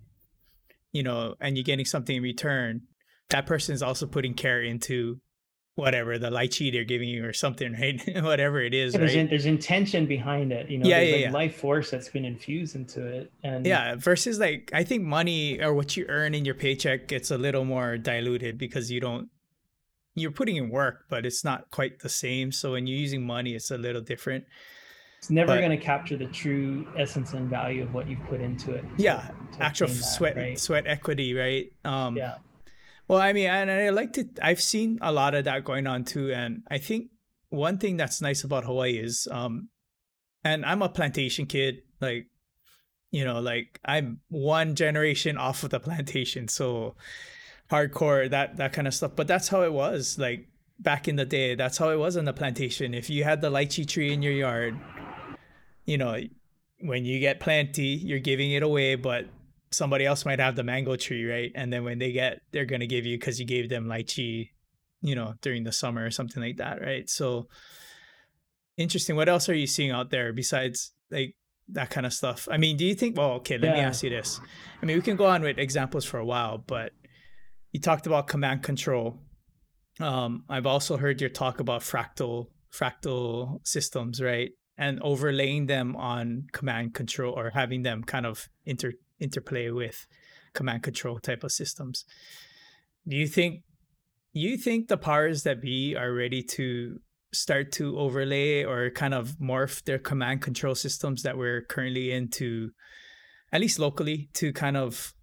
you 0.91 1.03
know, 1.03 1.35
and 1.39 1.57
you're 1.57 1.63
getting 1.63 1.85
something 1.85 2.17
in 2.17 2.23
return, 2.23 2.81
that 3.29 3.45
person 3.45 3.73
is 3.73 3.81
also 3.83 4.05
putting 4.05 4.33
care 4.33 4.61
into 4.61 5.19
whatever 5.75 6.19
the 6.19 6.29
lychee 6.29 6.71
they're 6.71 6.83
giving 6.83 7.07
you 7.07 7.25
or 7.25 7.33
something, 7.33 7.73
right? 7.81 8.01
whatever 8.23 8.61
it 8.61 8.73
is, 8.73 8.93
there's, 8.93 9.11
right? 9.11 9.21
in, 9.21 9.27
there's 9.27 9.45
intention 9.45 10.05
behind 10.05 10.51
it, 10.51 10.69
you 10.69 10.77
know. 10.77 10.87
Yeah, 10.87 10.99
there's 10.99 11.09
yeah, 11.09 11.15
like 11.15 11.25
yeah. 11.25 11.31
life 11.31 11.55
force 11.55 11.89
that's 11.89 12.09
been 12.09 12.25
infused 12.25 12.75
into 12.75 13.05
it, 13.05 13.31
and 13.43 13.65
yeah, 13.65 13.95
versus 13.95 14.39
like 14.39 14.69
I 14.73 14.83
think 14.83 15.03
money 15.03 15.61
or 15.61 15.73
what 15.73 15.95
you 15.95 16.05
earn 16.09 16.35
in 16.35 16.45
your 16.45 16.55
paycheck 16.55 17.07
gets 17.07 17.31
a 17.31 17.37
little 17.37 17.65
more 17.65 17.97
diluted 17.97 18.57
because 18.57 18.91
you 18.91 18.99
don't 18.99 19.29
you're 20.15 20.31
putting 20.31 20.57
in 20.57 20.69
work, 20.69 21.05
but 21.09 21.25
it's 21.25 21.43
not 21.43 21.69
quite 21.71 21.99
the 21.99 22.09
same. 22.09 22.51
So 22.51 22.73
when 22.73 22.87
you're 22.87 22.97
using 22.97 23.25
money, 23.25 23.55
it's 23.55 23.71
a 23.71 23.77
little 23.77 24.01
different. 24.01 24.45
it's 25.17 25.29
never 25.29 25.57
going 25.59 25.69
to 25.71 25.77
capture 25.77 26.17
the 26.17 26.25
true 26.25 26.85
essence 26.97 27.33
and 27.33 27.49
value 27.49 27.83
of 27.83 27.93
what 27.93 28.07
you've 28.09 28.23
put 28.27 28.41
into 28.41 28.73
it. 28.73 28.81
to- 28.81 29.03
Yeah, 29.03 29.29
to 29.53 29.63
actual 29.63 29.87
that, 29.87 29.93
sweat 29.93 30.35
right? 30.35 30.59
sweat 30.59 30.85
equity, 30.87 31.33
right? 31.33 31.71
Um, 31.85 32.17
Yeah, 32.17 32.35
Well, 33.07 33.21
I 33.21 33.31
mean, 33.33 33.47
and 33.49 33.69
I 33.69 33.89
like 33.89 34.13
to. 34.13 34.27
I've 34.41 34.61
seen 34.61 34.97
a 35.01 35.11
lot 35.11 35.35
of 35.35 35.43
that 35.45 35.63
going 35.63 35.85
on 35.85 36.05
too, 36.05 36.31
and 36.33 36.63
I 36.71 36.77
think 36.77 37.11
one 37.49 37.77
thing 37.77 37.97
that's 37.97 38.21
nice 38.21 38.43
about 38.43 38.63
Hawaii 38.65 38.97
is, 38.97 39.27
um, 39.29 39.69
and 40.43 40.65
I'm 40.65 40.81
a 40.81 40.89
plantation 40.89 41.45
kid, 41.45 41.83
like, 41.99 42.27
you 43.11 43.23
know, 43.25 43.39
like 43.41 43.79
I'm 43.85 44.21
one 44.29 44.73
generation 44.75 45.37
off 45.37 45.63
of 45.63 45.69
the 45.69 45.79
plantation, 45.79 46.47
so 46.47 46.95
hardcore 47.71 48.29
that 48.29 48.57
that 48.57 48.73
kind 48.73 48.87
of 48.87 48.93
stuff. 48.93 49.13
But 49.15 49.27
that's 49.27 49.47
how 49.47 49.63
it 49.63 49.73
was, 49.73 50.19
like 50.19 50.47
back 50.79 51.07
in 51.07 51.15
the 51.15 51.25
day. 51.25 51.55
That's 51.55 51.77
how 51.77 51.89
it 51.89 51.97
was 51.97 52.17
on 52.17 52.25
the 52.25 52.33
plantation. 52.33 52.93
If 52.93 53.09
you 53.09 53.23
had 53.23 53.41
the 53.41 53.49
lychee 53.49 53.87
tree 53.87 54.13
in 54.13 54.21
your 54.21 54.33
yard, 54.33 54.77
you 55.85 55.97
know, 55.97 56.17
when 56.81 57.05
you 57.05 57.19
get 57.19 57.39
plenty, 57.39 57.83
you're 57.83 58.19
giving 58.19 58.51
it 58.51 58.63
away, 58.63 58.95
but 58.95 59.27
somebody 59.71 60.05
else 60.05 60.25
might 60.25 60.39
have 60.39 60.55
the 60.55 60.63
mango 60.63 60.95
tree, 60.95 61.25
right? 61.25 61.51
And 61.55 61.71
then 61.71 61.83
when 61.83 61.99
they 61.99 62.11
get, 62.11 62.41
they're 62.51 62.65
gonna 62.65 62.87
give 62.87 63.05
you 63.05 63.17
because 63.17 63.39
you 63.39 63.45
gave 63.45 63.69
them 63.69 63.85
lychee, 63.85 64.49
you 65.01 65.15
know, 65.15 65.35
during 65.41 65.63
the 65.63 65.71
summer 65.71 66.05
or 66.05 66.11
something 66.11 66.43
like 66.43 66.57
that, 66.57 66.81
right? 66.81 67.09
So 67.09 67.47
interesting. 68.77 69.15
What 69.15 69.29
else 69.29 69.47
are 69.47 69.55
you 69.55 69.67
seeing 69.67 69.91
out 69.91 70.09
there 70.09 70.33
besides 70.33 70.91
like 71.09 71.35
that 71.69 71.89
kind 71.89 72.05
of 72.05 72.13
stuff? 72.13 72.47
I 72.51 72.57
mean, 72.57 72.75
do 72.75 72.85
you 72.85 72.95
think? 72.95 73.15
Well, 73.17 73.33
okay, 73.33 73.57
let 73.57 73.73
me 73.73 73.79
ask 73.79 74.03
you 74.03 74.09
this. 74.09 74.41
I 74.81 74.85
mean, 74.85 74.97
we 74.97 75.01
can 75.01 75.15
go 75.15 75.25
on 75.25 75.41
with 75.41 75.57
examples 75.57 76.03
for 76.03 76.17
a 76.17 76.25
while, 76.25 76.57
but 76.57 76.91
you 77.71 77.79
talked 77.79 78.07
about 78.07 78.27
command 78.27 78.63
control. 78.63 79.19
Um, 79.99 80.43
I've 80.49 80.65
also 80.65 80.97
heard 80.97 81.21
your 81.21 81.29
talk 81.29 81.59
about 81.59 81.81
fractal 81.81 82.47
fractal 82.73 83.65
systems, 83.65 84.21
right? 84.21 84.51
And 84.77 85.01
overlaying 85.01 85.67
them 85.67 85.95
on 85.95 86.47
command 86.53 86.93
control 86.93 87.33
or 87.33 87.49
having 87.49 87.83
them 87.83 88.03
kind 88.03 88.25
of 88.25 88.47
inter 88.65 88.93
interplay 89.19 89.69
with 89.69 90.07
command 90.53 90.83
control 90.83 91.19
type 91.19 91.43
of 91.43 91.51
systems. 91.51 92.05
Do 93.07 93.15
you 93.15 93.27
think 93.27 93.63
you 94.33 94.57
think 94.57 94.87
the 94.87 94.97
powers 94.97 95.43
that 95.43 95.61
be 95.61 95.95
are 95.95 96.13
ready 96.13 96.41
to 96.41 96.99
start 97.33 97.71
to 97.73 97.97
overlay 97.97 98.63
or 98.63 98.89
kind 98.89 99.13
of 99.13 99.37
morph 99.41 99.83
their 99.83 99.99
command 99.99 100.41
control 100.41 100.75
systems 100.75 101.23
that 101.23 101.37
we're 101.37 101.61
currently 101.61 102.11
into, 102.11 102.71
at 103.51 103.61
least 103.61 103.79
locally 103.79 104.29
to 104.33 104.51
kind 104.51 104.77
of 104.77 105.13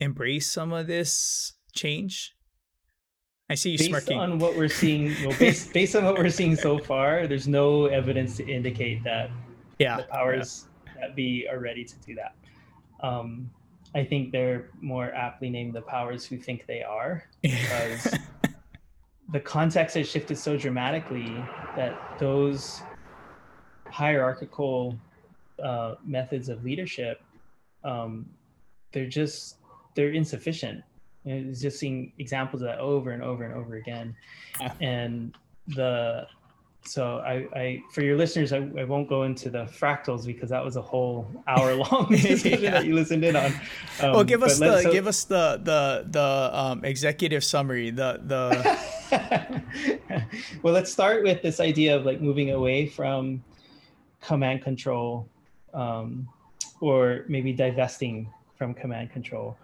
embrace 0.00 0.50
some 0.50 0.72
of 0.72 0.86
this 0.86 1.54
change? 1.74 2.34
I 3.50 3.54
see 3.54 3.70
you 3.70 3.78
based 3.78 3.90
smirking. 3.90 4.18
on 4.18 4.38
what 4.38 4.56
we're 4.56 4.68
seeing, 4.68 5.14
well, 5.24 5.36
based, 5.38 5.72
based 5.74 5.96
on 5.96 6.04
what 6.04 6.18
we're 6.18 6.28
seeing 6.28 6.54
so 6.54 6.78
far, 6.78 7.26
there's 7.26 7.48
no 7.48 7.86
evidence 7.86 8.36
to 8.36 8.46
indicate 8.46 9.02
that 9.04 9.30
yeah. 9.78 9.96
the 9.96 10.02
powers 10.04 10.66
that 11.00 11.16
be 11.16 11.46
are 11.50 11.58
ready 11.58 11.84
to 11.84 11.94
do 12.06 12.14
that. 12.14 12.34
Um, 13.00 13.50
I 13.94 14.04
think 14.04 14.32
they're 14.32 14.70
more 14.82 15.12
aptly 15.14 15.48
named 15.48 15.72
the 15.74 15.80
powers 15.80 16.26
who 16.26 16.36
think 16.36 16.66
they 16.66 16.82
are, 16.82 17.24
because 17.40 18.14
the 19.32 19.40
context 19.40 19.96
has 19.96 20.08
shifted 20.08 20.36
so 20.36 20.56
dramatically 20.56 21.42
that 21.74 21.98
those 22.18 22.82
hierarchical 23.86 24.98
uh, 25.62 25.94
methods 26.04 26.50
of 26.50 26.64
leadership, 26.64 27.22
um, 27.82 28.26
they're 28.92 29.06
just 29.08 29.56
they're 29.98 30.12
insufficient. 30.12 30.84
Know, 31.24 31.34
it's 31.50 31.60
just 31.60 31.80
seeing 31.80 32.12
examples 32.18 32.62
of 32.62 32.68
that 32.68 32.78
over 32.78 33.10
and 33.10 33.20
over 33.20 33.42
and 33.42 33.52
over 33.52 33.74
again, 33.74 34.14
and 34.80 35.34
the 35.66 36.28
so 36.84 37.18
I, 37.18 37.48
I 37.58 37.82
for 37.92 38.02
your 38.02 38.16
listeners 38.16 38.52
I, 38.52 38.58
I 38.78 38.84
won't 38.84 39.08
go 39.08 39.24
into 39.24 39.50
the 39.50 39.64
fractals 39.64 40.24
because 40.24 40.50
that 40.50 40.64
was 40.64 40.76
a 40.76 40.80
whole 40.80 41.26
hour 41.48 41.74
long 41.74 42.06
discussion 42.10 42.62
Yeah. 42.62 42.70
that 42.70 42.86
you 42.86 42.94
listened 42.94 43.24
in 43.24 43.34
on. 43.34 43.52
Um, 44.00 44.12
well, 44.12 44.24
give 44.24 44.44
us 44.44 44.60
the 44.60 44.82
so- 44.82 44.92
give 44.92 45.08
us 45.08 45.24
the 45.24 45.60
the 45.62 46.06
the 46.08 46.50
um, 46.52 46.84
executive 46.84 47.42
summary. 47.42 47.90
The 47.90 48.20
the 48.24 49.62
well, 50.62 50.72
let's 50.72 50.92
start 50.92 51.24
with 51.24 51.42
this 51.42 51.58
idea 51.58 51.96
of 51.96 52.06
like 52.06 52.20
moving 52.20 52.52
away 52.52 52.86
from 52.86 53.42
command 54.22 54.62
control, 54.62 55.28
um, 55.74 56.28
or 56.80 57.24
maybe 57.26 57.52
divesting 57.52 58.32
from 58.56 58.74
command 58.74 59.10
control. 59.12 59.56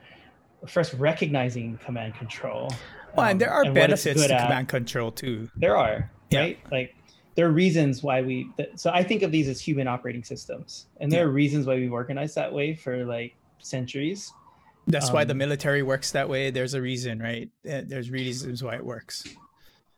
First, 0.67 0.95
recognizing 0.95 1.79
command 1.85 2.15
control. 2.15 2.71
well, 3.17 3.27
and 3.27 3.33
um, 3.35 3.39
there 3.39 3.51
are 3.51 3.65
and 3.65 3.75
benefits 3.75 4.27
to 4.27 4.35
at. 4.35 4.43
command 4.43 4.69
control 4.69 5.11
too. 5.11 5.49
There 5.57 5.77
are, 5.77 6.11
Yeah. 6.31 6.41
right? 6.41 6.59
Like 6.71 6.95
there 7.35 7.47
are 7.47 7.51
reasons 7.53 8.03
why 8.03 8.23
we. 8.23 8.49
So 8.77 8.91
I 8.91 9.03
think 9.03 9.23
of 9.23 9.31
these 9.33 9.49
as 9.49 9.61
human 9.61 9.87
operating 9.89 10.25
systems, 10.25 10.87
and 11.01 11.11
there 11.11 11.27
are 11.27 11.31
reasons 11.31 11.67
why 11.67 11.75
we've 11.77 11.93
organized 11.93 12.35
that 12.37 12.53
way 12.53 12.75
for 12.75 13.05
like 13.05 13.35
centuries. 13.59 14.33
That's 14.87 15.11
why 15.11 15.25
the 15.25 15.33
Um, 15.33 15.39
military 15.39 15.83
works 15.83 16.13
that 16.13 16.29
way. 16.29 16.51
There's 16.51 16.75
a 16.75 16.83
reason, 16.83 17.19
right? 17.19 17.49
Uh, 17.67 17.81
There's 17.87 18.11
reasons 18.11 18.63
why 18.63 18.75
it 18.77 18.85
works. 18.85 19.25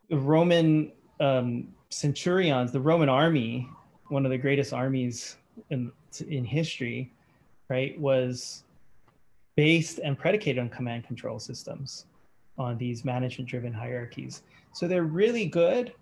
the 0.09 0.17
Roman 0.17 0.93
um, 1.19 1.69
centurions, 1.91 2.71
the 2.71 2.81
Roman 2.81 3.09
army, 3.09 3.69
one 4.09 4.25
of 4.25 4.31
the 4.31 4.39
greatest 4.39 4.73
armies 4.73 5.37
in 5.71 5.91
in 6.29 6.45
history, 6.45 7.13
right, 7.69 7.99
was 8.01 8.63
based 9.57 9.99
and 10.05 10.19
predicated 10.19 10.61
on 10.61 10.69
command 10.69 11.07
control 11.07 11.39
systems, 11.39 12.07
on 12.59 12.79
these 12.79 13.05
management 13.05 13.49
driven 13.49 13.73
hierarchies. 13.73 14.43
So 14.73 14.87
they're 14.87 15.05
really 15.05 15.47
good 15.47 15.93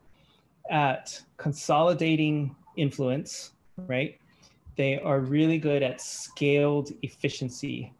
at 0.70 1.20
consolidating 1.36 2.54
influence, 2.76 3.52
right? 3.86 4.18
They 4.76 4.98
are 4.98 5.20
really 5.20 5.58
good 5.58 5.82
at 5.82 6.00
scaled 6.00 6.90
efficiency. 7.02 7.92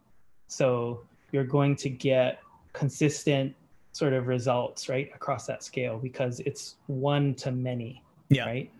So 0.47 1.01
you're 1.31 1.45
going 1.45 1.75
to 1.77 1.89
get 1.89 2.39
consistent 2.73 3.55
sort 3.93 4.11
of 4.11 4.27
results, 4.27 4.89
right, 4.89 5.09
across 5.15 5.45
that 5.47 5.63
scale 5.63 5.97
because 5.97 6.41
it's 6.41 6.75
one 6.87 7.33
to 7.35 7.51
many, 7.51 8.03
Yeah. 8.29 8.45
right? 8.45 8.71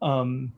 Um, 0.00 0.52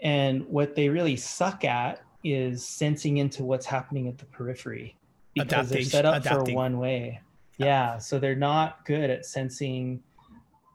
and 0.00 0.46
what 0.46 0.76
they 0.76 0.88
really 0.88 1.16
suck 1.16 1.64
at 1.64 2.03
is 2.24 2.66
sensing 2.66 3.18
into 3.18 3.44
what's 3.44 3.66
happening 3.66 4.08
at 4.08 4.18
the 4.18 4.24
periphery 4.26 4.96
because 5.34 5.68
they're 5.68 5.82
set 5.82 6.06
up 6.06 6.16
adapting. 6.16 6.46
for 6.46 6.54
one 6.54 6.78
way. 6.78 7.20
Yeah, 7.58 7.98
so 7.98 8.18
they're 8.18 8.34
not 8.34 8.84
good 8.84 9.10
at 9.10 9.24
sensing 9.24 10.02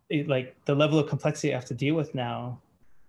it, 0.10 0.28
like 0.28 0.56
the 0.66 0.76
level 0.76 1.00
of 1.00 1.10
complexity 1.10 1.52
I 1.52 1.56
have 1.56 1.66
to 1.66 1.74
deal 1.74 1.95
with 1.95 2.16
now. 2.16 2.62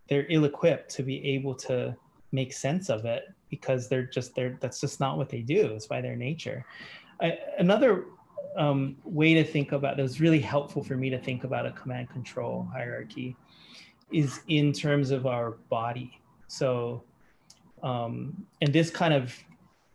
They're 0.08 0.26
ill-equipped 0.28 0.90
to 0.96 1.02
be 1.04 1.24
able 1.34 1.54
to 1.56 1.96
make 2.32 2.52
sense 2.52 2.88
of 2.88 3.04
it 3.04 3.28
because 3.48 3.88
they're 3.88 4.06
just 4.06 4.34
they're 4.34 4.56
that's 4.60 4.80
just 4.80 4.98
not 4.98 5.16
what 5.16 5.28
they 5.28 5.40
do. 5.40 5.66
It's 5.74 5.86
by 5.86 6.00
their 6.00 6.16
nature. 6.16 6.64
I, 7.20 7.38
another 7.58 8.06
um, 8.56 8.96
way 9.04 9.34
to 9.34 9.44
think 9.44 9.72
about 9.72 9.96
that 9.96 10.02
was 10.02 10.20
really 10.20 10.40
helpful 10.40 10.82
for 10.82 10.96
me 10.96 11.10
to 11.10 11.18
think 11.18 11.44
about 11.44 11.66
a 11.66 11.72
command 11.72 12.10
control 12.10 12.68
hierarchy 12.72 13.36
is 14.10 14.40
in 14.48 14.72
terms 14.72 15.10
of 15.10 15.26
our 15.26 15.52
body. 15.68 16.20
So, 16.48 17.04
um, 17.82 18.46
and 18.60 18.72
this 18.72 18.90
kind 18.90 19.14
of 19.14 19.34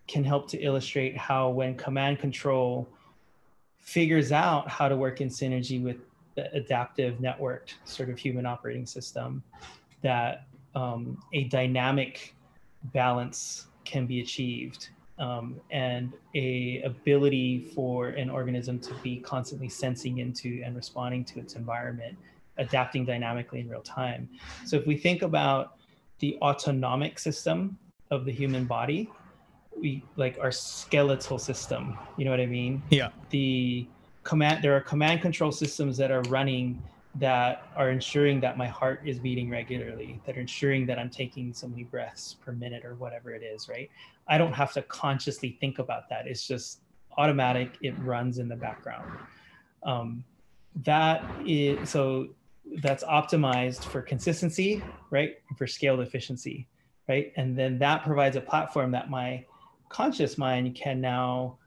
can 0.07 0.23
help 0.23 0.49
to 0.49 0.57
illustrate 0.59 1.17
how 1.17 1.49
when 1.49 1.75
command 1.75 2.19
control 2.19 2.87
figures 3.79 4.31
out 4.31 4.67
how 4.67 4.87
to 4.87 4.95
work 4.95 5.21
in 5.21 5.29
synergy 5.29 5.81
with 5.81 5.97
the 6.35 6.51
adaptive 6.53 7.17
networked 7.19 7.75
sort 7.85 8.09
of 8.09 8.17
human 8.17 8.45
operating 8.45 8.85
system, 8.85 9.41
that 10.01 10.47
um, 10.75 11.17
a 11.33 11.45
dynamic 11.45 12.35
balance 12.93 13.67
can 13.83 14.05
be 14.05 14.19
achieved 14.19 14.89
um, 15.17 15.59
and 15.71 16.13
a 16.35 16.81
ability 16.83 17.71
for 17.73 18.09
an 18.09 18.29
organism 18.29 18.79
to 18.79 18.93
be 18.95 19.17
constantly 19.17 19.69
sensing 19.69 20.17
into 20.17 20.61
and 20.65 20.75
responding 20.75 21.23
to 21.23 21.39
its 21.39 21.55
environment 21.55 22.17
adapting 22.57 23.05
dynamically 23.05 23.59
in 23.59 23.69
real 23.69 23.81
time. 23.81 24.29
So 24.65 24.77
if 24.77 24.85
we 24.85 24.97
think 24.97 25.21
about 25.21 25.74
the 26.19 26.37
autonomic 26.41 27.19
system 27.19 27.77
of 28.11 28.25
the 28.25 28.31
human 28.31 28.65
body 28.65 29.09
we 29.77 30.03
like 30.15 30.37
our 30.39 30.51
skeletal 30.51 31.37
system 31.37 31.97
you 32.17 32.25
know 32.25 32.31
what 32.31 32.39
i 32.39 32.45
mean 32.45 32.81
Yeah. 32.89 33.09
the 33.29 33.87
command 34.23 34.63
there 34.63 34.75
are 34.75 34.81
command 34.81 35.21
control 35.21 35.51
systems 35.51 35.97
that 35.97 36.11
are 36.11 36.21
running 36.23 36.81
that 37.17 37.67
are 37.75 37.89
ensuring 37.89 38.39
that 38.41 38.57
my 38.57 38.67
heart 38.67 39.01
is 39.05 39.19
beating 39.19 39.49
regularly, 39.49 40.19
that 40.25 40.37
are 40.37 40.41
ensuring 40.41 40.85
that 40.85 40.99
I'm 40.99 41.09
taking 41.09 41.53
so 41.53 41.67
many 41.67 41.83
breaths 41.83 42.35
per 42.43 42.51
minute 42.51 42.83
or 42.83 42.95
whatever 42.95 43.33
it 43.33 43.41
is, 43.41 43.69
right? 43.69 43.89
I 44.27 44.37
don't 44.37 44.51
have 44.51 44.73
to 44.73 44.81
consciously 44.81 45.57
think 45.61 45.79
about 45.79 46.09
that. 46.09 46.27
It's 46.27 46.45
just 46.45 46.81
automatic, 47.17 47.77
it 47.81 47.97
runs 47.99 48.37
in 48.37 48.49
the 48.49 48.55
background. 48.55 49.09
Um, 49.83 50.25
that 50.83 51.23
is 51.45 51.89
so 51.89 52.27
that's 52.81 53.03
optimized 53.03 53.83
for 53.83 54.01
consistency, 54.01 54.83
right? 55.09 55.35
For 55.57 55.67
scaled 55.67 55.99
efficiency, 56.01 56.67
right? 57.07 57.31
And 57.35 57.57
then 57.57 57.79
that 57.79 58.03
provides 58.03 58.35
a 58.35 58.41
platform 58.41 58.91
that 58.91 59.09
my 59.09 59.45
conscious 59.89 60.37
mind 60.37 60.75
can 60.75 60.99
now 60.99 61.57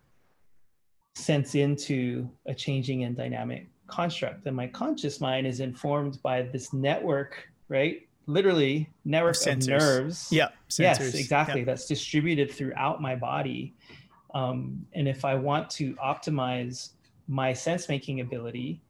sense 1.15 1.55
into 1.55 2.29
a 2.47 2.55
changing 2.55 3.05
and 3.05 3.17
dynamic 3.17 3.69
construct. 3.87 4.47
And 4.47 4.55
my 4.55 4.67
conscious 4.69 5.21
mind 5.21 5.47
is 5.47 5.61
informed 5.61 6.23
by 6.23 6.43
this 6.43 6.73
network, 6.73 7.49
right? 7.69 8.07
Literally, 8.27 8.91
network 9.05 9.37
of 9.47 9.67
nerves. 9.67 10.29
Yeah. 10.31 10.49
Sensors. 10.69 10.79
Yes, 10.79 11.15
exactly. 11.15 11.65
That's 11.65 11.87
distributed 11.87 12.51
throughout 12.51 13.01
my 13.01 13.17
body. 13.17 13.75
Um, 14.35 14.87
and 14.93 15.09
if 15.09 15.25
I 15.25 15.35
want 15.35 15.71
to 15.71 15.95
optimize 15.95 16.91
my 17.27 17.53
sense 17.53 17.89
making 17.89 18.21
ability, 18.21 18.83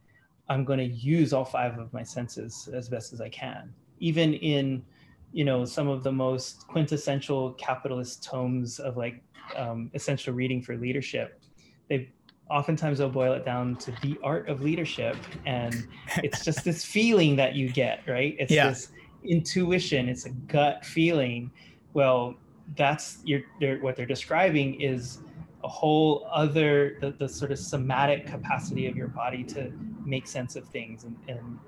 I'm 0.49 0.65
going 0.65 0.79
to 0.79 0.85
use 0.85 1.31
all 1.31 1.45
five 1.45 1.77
of 1.77 1.93
my 1.93 2.03
senses 2.03 2.67
as 2.73 2.89
best 2.89 3.13
as 3.13 3.21
I 3.21 3.29
can. 3.29 3.73
Even 3.99 4.33
in, 4.33 4.83
you 5.31 5.45
know, 5.45 5.63
some 5.63 5.87
of 5.87 6.03
the 6.03 6.11
most 6.11 6.67
quintessential 6.67 7.53
capitalist 7.53 8.23
tomes 8.23 8.79
of 8.79 8.97
like 8.97 9.21
um, 9.55 9.91
essential 9.93 10.33
reading 10.33 10.61
for 10.61 10.75
leadership, 10.75 11.41
they 11.87 12.09
oftentimes 12.49 12.97
they'll 12.97 13.09
boil 13.09 13.33
it 13.33 13.45
down 13.45 13.75
to 13.75 13.91
the 14.01 14.17
art 14.23 14.49
of 14.49 14.61
leadership, 14.61 15.15
and 15.45 15.87
it's 16.23 16.43
just 16.43 16.63
this 16.63 16.83
feeling 16.95 17.35
that 17.35 17.53
you 17.53 17.71
get, 17.71 18.01
right? 18.07 18.35
It's 18.39 18.51
yeah. 18.51 18.69
this 18.69 18.91
intuition, 19.23 20.09
it's 20.09 20.25
a 20.25 20.31
gut 20.31 20.83
feeling. 20.83 21.51
Well, 21.93 22.35
that's 22.75 23.19
your 23.23 23.41
what 23.81 23.95
they're 23.95 24.05
describing 24.05 24.79
is 24.81 25.19
a 25.63 25.67
whole 25.67 26.27
other 26.31 26.97
the, 27.01 27.11
the 27.11 27.27
sort 27.27 27.51
of 27.51 27.59
somatic 27.59 28.25
capacity 28.25 28.87
of 28.87 28.95
your 28.95 29.07
body 29.07 29.43
to 29.43 29.71
make 30.09 30.27
sense 30.27 30.55
of 30.55 30.67
things 30.67 31.03
and, 31.03 31.15
and 31.27 31.59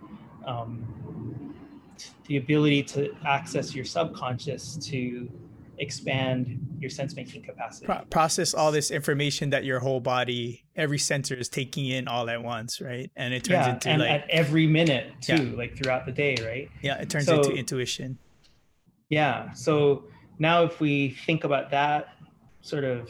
um, 0.46 1.56
the 2.28 2.38
ability 2.38 2.84
to 2.84 3.14
access 3.26 3.76
your 3.76 3.86
subconscious 3.86 4.76
to 4.78 5.30
expand 5.78 6.60
your 6.80 6.90
sense 6.90 7.16
making 7.16 7.42
capacity. 7.42 7.86
Pro- 7.86 8.04
process 8.10 8.54
all 8.54 8.72
this 8.72 8.92
information 8.92 9.50
that 9.50 9.64
your 9.64 9.80
whole 9.80 10.00
body 10.00 10.64
every 10.76 11.00
sensor 11.00 11.36
is 11.36 11.50
taking 11.50 11.88
in 11.88 12.08
all 12.08 12.30
at 12.30 12.42
once 12.44 12.80
right? 12.82 13.10
And 13.16 13.34
it 13.34 13.44
turns 13.44 13.66
yeah, 13.66 13.74
into 13.74 13.90
and 13.90 14.02
like 14.02 14.12
at 14.12 14.30
every 14.30 14.68
minute 14.68 15.14
too 15.22 15.50
yeah. 15.50 15.58
like 15.58 15.78
throughout 15.78 16.06
the 16.06 16.12
day 16.12 16.38
right? 16.44 16.70
Yeah 16.82 17.02
it 17.02 17.10
turns 17.10 17.26
so, 17.26 17.42
into 17.42 17.52
intuition. 17.52 18.18
Yeah 19.10 19.52
so 19.54 20.04
now 20.38 20.64
if 20.64 20.80
we 20.80 21.10
think 21.26 21.44
about 21.44 21.72
that 21.72 22.10
sort 22.62 22.84
of 22.84 23.10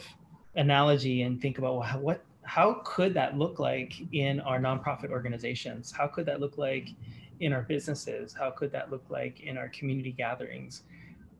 analogy 0.54 1.22
and 1.22 1.40
think 1.40 1.58
about 1.58 1.76
well, 1.76 2.00
what 2.00 2.24
how 2.44 2.82
could 2.84 3.14
that 3.14 3.38
look 3.38 3.58
like 3.58 3.94
in 4.12 4.40
our 4.40 4.58
nonprofit 4.58 5.10
organizations? 5.10 5.92
How 5.92 6.06
could 6.06 6.26
that 6.26 6.40
look 6.40 6.58
like 6.58 6.88
in 7.40 7.52
our 7.52 7.62
businesses? 7.62 8.32
How 8.32 8.50
could 8.50 8.72
that 8.72 8.90
look 8.90 9.04
like 9.08 9.40
in 9.40 9.56
our 9.56 9.68
community 9.68 10.12
gatherings? 10.12 10.82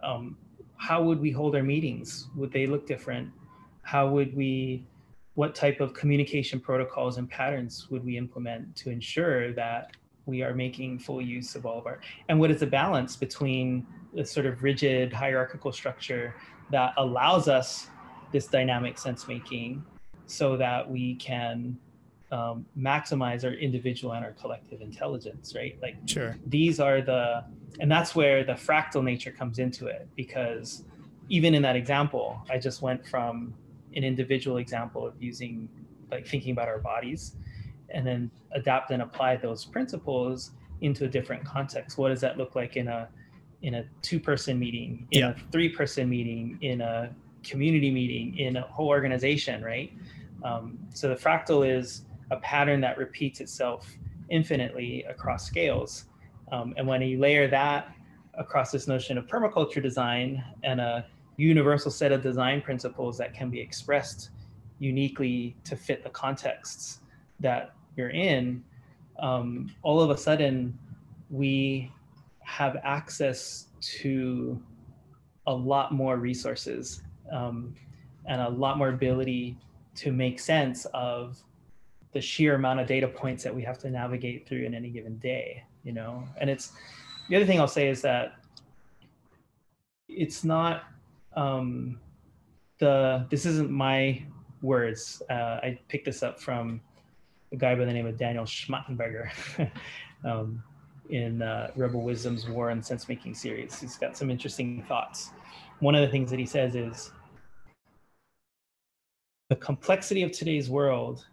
Um, 0.02 0.36
how 0.76 1.02
would 1.02 1.20
we 1.20 1.30
hold 1.30 1.54
our 1.54 1.62
meetings? 1.62 2.28
Would 2.36 2.52
they 2.52 2.66
look 2.66 2.86
different? 2.86 3.30
How 3.82 4.08
would 4.08 4.36
we, 4.36 4.86
what 5.34 5.54
type 5.54 5.80
of 5.80 5.94
communication 5.94 6.60
protocols 6.60 7.18
and 7.18 7.28
patterns 7.28 7.88
would 7.90 8.04
we 8.04 8.16
implement 8.16 8.76
to 8.76 8.90
ensure 8.90 9.52
that 9.54 9.92
we 10.26 10.42
are 10.42 10.54
making 10.54 11.00
full 11.00 11.20
use 11.20 11.56
of 11.56 11.66
all 11.66 11.78
of 11.78 11.86
our, 11.86 12.00
and 12.28 12.38
what 12.38 12.50
is 12.50 12.60
the 12.60 12.66
balance 12.66 13.16
between 13.16 13.84
the 14.14 14.24
sort 14.24 14.46
of 14.46 14.62
rigid 14.62 15.12
hierarchical 15.12 15.72
structure 15.72 16.34
that 16.70 16.92
allows 16.96 17.48
us 17.48 17.88
this 18.30 18.46
dynamic 18.46 18.98
sense 18.98 19.26
making 19.26 19.84
so 20.32 20.56
that 20.56 20.90
we 20.90 21.14
can 21.16 21.76
um, 22.30 22.64
maximize 22.78 23.44
our 23.44 23.52
individual 23.52 24.14
and 24.14 24.24
our 24.24 24.32
collective 24.32 24.80
intelligence, 24.80 25.54
right? 25.54 25.78
Like, 25.82 25.96
sure. 26.06 26.36
These 26.46 26.80
are 26.80 27.02
the, 27.02 27.44
and 27.80 27.90
that's 27.90 28.14
where 28.14 28.42
the 28.42 28.54
fractal 28.54 29.04
nature 29.04 29.30
comes 29.30 29.58
into 29.58 29.88
it 29.88 30.08
because 30.16 30.84
even 31.28 31.54
in 31.54 31.60
that 31.62 31.76
example, 31.76 32.42
I 32.50 32.58
just 32.58 32.80
went 32.80 33.06
from 33.06 33.52
an 33.94 34.04
individual 34.04 34.56
example 34.56 35.06
of 35.06 35.22
using, 35.22 35.68
like, 36.10 36.26
thinking 36.26 36.52
about 36.52 36.68
our 36.68 36.78
bodies 36.78 37.36
and 37.90 38.06
then 38.06 38.30
adapt 38.52 38.90
and 38.90 39.02
apply 39.02 39.36
those 39.36 39.66
principles 39.66 40.52
into 40.80 41.04
a 41.04 41.08
different 41.08 41.44
context. 41.44 41.98
What 41.98 42.08
does 42.08 42.22
that 42.22 42.38
look 42.38 42.56
like 42.56 42.76
in 42.76 42.88
a, 42.88 43.10
in 43.60 43.74
a 43.74 43.84
two 44.00 44.18
person 44.18 44.58
meeting, 44.58 45.06
in 45.10 45.20
yeah. 45.20 45.30
a 45.32 45.34
three 45.52 45.68
person 45.68 46.08
meeting, 46.08 46.56
in 46.62 46.80
a 46.80 47.14
community 47.44 47.90
meeting, 47.90 48.38
in 48.38 48.56
a 48.56 48.62
whole 48.62 48.88
organization, 48.88 49.62
right? 49.62 49.92
Um, 50.44 50.78
so 50.92 51.08
the 51.08 51.14
fractal 51.14 51.68
is 51.68 52.04
a 52.30 52.36
pattern 52.38 52.80
that 52.80 52.98
repeats 52.98 53.40
itself 53.40 53.96
infinitely 54.28 55.04
across 55.04 55.46
scales. 55.46 56.06
Um, 56.50 56.74
and 56.76 56.86
when 56.86 57.02
you 57.02 57.18
layer 57.18 57.48
that 57.48 57.94
across 58.34 58.70
this 58.70 58.88
notion 58.88 59.18
of 59.18 59.26
permaculture 59.26 59.82
design 59.82 60.42
and 60.62 60.80
a 60.80 61.06
universal 61.36 61.90
set 61.90 62.12
of 62.12 62.22
design 62.22 62.60
principles 62.60 63.18
that 63.18 63.34
can 63.34 63.50
be 63.50 63.60
expressed 63.60 64.30
uniquely 64.78 65.54
to 65.64 65.76
fit 65.76 66.02
the 66.02 66.10
contexts 66.10 67.00
that 67.40 67.74
you're 67.96 68.10
in, 68.10 68.62
um, 69.18 69.70
all 69.82 70.00
of 70.00 70.10
a 70.10 70.16
sudden 70.16 70.76
we 71.30 71.90
have 72.40 72.76
access 72.82 73.68
to 73.80 74.60
a 75.46 75.52
lot 75.52 75.92
more 75.92 76.16
resources 76.16 77.02
um, 77.30 77.74
and 78.26 78.40
a 78.40 78.48
lot 78.48 78.78
more 78.78 78.88
ability 78.88 79.56
to 79.96 80.12
make 80.12 80.40
sense 80.40 80.86
of 80.94 81.38
the 82.12 82.20
sheer 82.20 82.54
amount 82.54 82.80
of 82.80 82.86
data 82.86 83.08
points 83.08 83.42
that 83.44 83.54
we 83.54 83.62
have 83.62 83.78
to 83.78 83.90
navigate 83.90 84.46
through 84.46 84.64
in 84.64 84.74
any 84.74 84.90
given 84.90 85.18
day 85.18 85.64
you 85.82 85.92
know? 85.92 86.24
And 86.38 86.48
it's 86.48 86.72
the 87.28 87.36
other 87.36 87.46
thing 87.46 87.60
i'll 87.60 87.68
say 87.68 87.88
is 87.88 88.02
that 88.02 88.34
it's 90.08 90.44
not 90.44 90.84
um, 91.34 91.98
the 92.78 93.26
this 93.30 93.46
isn't 93.46 93.70
my 93.70 94.22
words. 94.60 95.22
Uh, 95.30 95.58
i 95.62 95.78
picked 95.88 96.04
this 96.04 96.22
up 96.22 96.40
from 96.40 96.80
a 97.52 97.56
guy 97.56 97.74
by 97.74 97.84
the 97.84 97.92
name 97.92 98.06
of 98.06 98.16
daniel 98.18 98.44
schmachtenberger 98.44 99.30
um, 100.24 100.62
in 101.08 101.42
uh, 101.42 101.70
rebel 101.74 102.02
wisdom's 102.02 102.48
war 102.48 102.70
and 102.70 102.84
sense 102.84 103.08
making 103.08 103.34
series. 103.34 103.80
He's 103.80 103.96
got 103.96 104.16
some 104.16 104.30
interesting 104.30 104.82
thoughts. 104.84 105.30
One 105.80 105.94
of 105.94 106.02
the 106.02 106.08
things 106.08 106.30
that 106.30 106.38
he 106.38 106.46
says 106.46 106.74
is 106.74 107.12
the 109.52 109.56
complexity 109.56 110.22
of 110.22 110.32
today's 110.32 110.70
world 110.70 111.26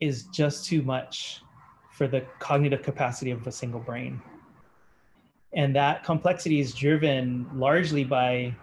is 0.00 0.24
just 0.24 0.66
too 0.66 0.82
much 0.82 1.40
for 1.90 2.06
the 2.06 2.20
cognitive 2.40 2.82
capacity 2.82 3.30
of 3.30 3.46
a 3.46 3.50
single 3.50 3.80
brain. 3.80 4.20
And 5.54 5.74
that 5.74 6.04
complexity 6.04 6.60
is 6.60 6.74
driven 6.74 7.48
largely 7.54 8.04
by 8.04 8.54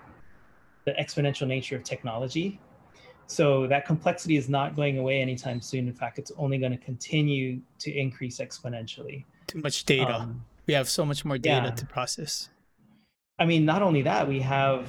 the 0.85 0.91
exponential 0.91 1.47
nature 1.47 1.75
of 1.75 1.83
technology. 1.83 2.59
So 3.25 3.65
that 3.65 3.87
complexity 3.87 4.37
is 4.37 4.49
not 4.49 4.75
going 4.75 4.99
away 4.99 5.19
anytime 5.19 5.59
soon. 5.59 5.87
In 5.87 5.95
fact, 5.95 6.19
it's 6.19 6.31
only 6.37 6.59
going 6.59 6.73
to 6.73 6.77
continue 6.77 7.59
to 7.79 7.91
increase 7.91 8.37
exponentially. 8.37 9.25
Too 9.47 9.61
much 9.61 9.83
data. 9.85 10.13
Um, 10.13 10.45
we 10.67 10.75
have 10.75 10.87
so 10.87 11.03
much 11.03 11.25
more 11.25 11.39
data 11.39 11.69
yeah. 11.69 11.71
to 11.73 11.85
process. 11.87 12.49
I 13.39 13.45
mean, 13.45 13.65
not 13.65 13.81
only 13.81 14.03
that, 14.03 14.27
we 14.27 14.39
have 14.41 14.87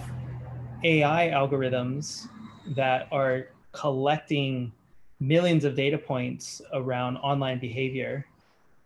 AI 0.83 1.31
algorithms 1.31 2.29
that 2.77 3.09
are 3.13 3.49
collecting 3.75 4.73
millions 5.21 5.65
of 5.65 5.75
data 5.75 5.99
points 5.99 6.63
around 6.73 7.17
online 7.19 7.59
behavior 7.59 8.27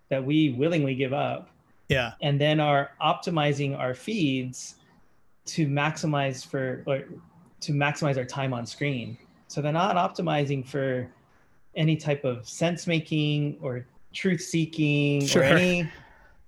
that 0.08 0.24
we 0.24 0.50
willingly 0.50 0.94
give 0.94 1.12
up. 1.12 1.50
Yeah. 1.88 2.12
And 2.22 2.40
then 2.40 2.60
are 2.60 2.90
optimizing 3.00 3.78
our 3.78 3.94
feeds 3.94 4.76
to 5.46 5.66
maximize 5.66 6.46
for 6.46 6.82
or 6.86 7.04
to 7.60 7.72
maximize 7.72 8.16
our 8.16 8.24
time 8.24 8.52
on 8.52 8.66
screen. 8.66 9.16
So 9.48 9.62
they're 9.62 9.72
not 9.72 9.96
optimizing 9.96 10.66
for 10.66 11.08
any 11.74 11.96
type 11.96 12.24
of 12.24 12.48
sense 12.48 12.86
making 12.86 13.58
or 13.60 13.86
truth 14.12 14.40
seeking 14.40 15.26
sure. 15.26 15.42
or 15.42 15.46
any 15.46 15.88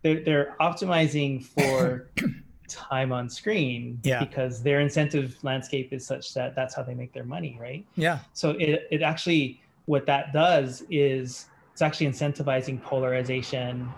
they're, 0.03 0.22
they're 0.24 0.57
optimizing 0.61 1.45
for 1.45 2.09
time 2.70 3.12
on 3.12 3.28
screen 3.28 3.98
yeah. 4.02 4.24
because 4.24 4.62
their 4.62 4.80
incentive 4.80 5.36
landscape 5.42 5.92
is 5.92 6.06
such 6.06 6.32
that 6.34 6.54
that's 6.54 6.74
how 6.74 6.82
they 6.82 6.94
make 6.94 7.12
their 7.12 7.24
money 7.24 7.58
right? 7.60 7.84
Yeah. 7.96 8.20
So 8.32 8.50
it, 8.50 8.86
it 8.90 9.02
actually 9.02 9.60
what 9.86 10.06
that 10.06 10.32
does 10.32 10.84
is 10.90 11.46
it's 11.72 11.82
actually 11.82 12.06
incentivizing 12.06 12.82
polarization 12.82 13.88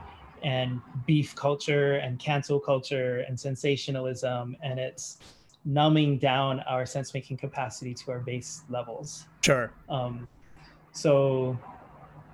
and 0.42 0.80
beef 1.06 1.34
culture 1.36 1.96
and 1.96 2.18
cancel 2.18 2.58
culture 2.58 3.20
and 3.28 3.38
sensationalism 3.38 4.56
and 4.62 4.78
it's 4.78 5.18
numbing 5.64 6.18
down 6.18 6.60
our 6.60 6.84
sense 6.84 7.14
making 7.14 7.36
capacity 7.36 7.94
to 7.94 8.10
our 8.10 8.18
base 8.18 8.62
levels. 8.68 9.26
Sure. 9.42 9.72
Um, 9.88 10.26
so 10.92 11.58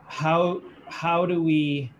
how 0.07 0.62
how 0.86 1.26
do 1.26 1.43
we 1.43 1.93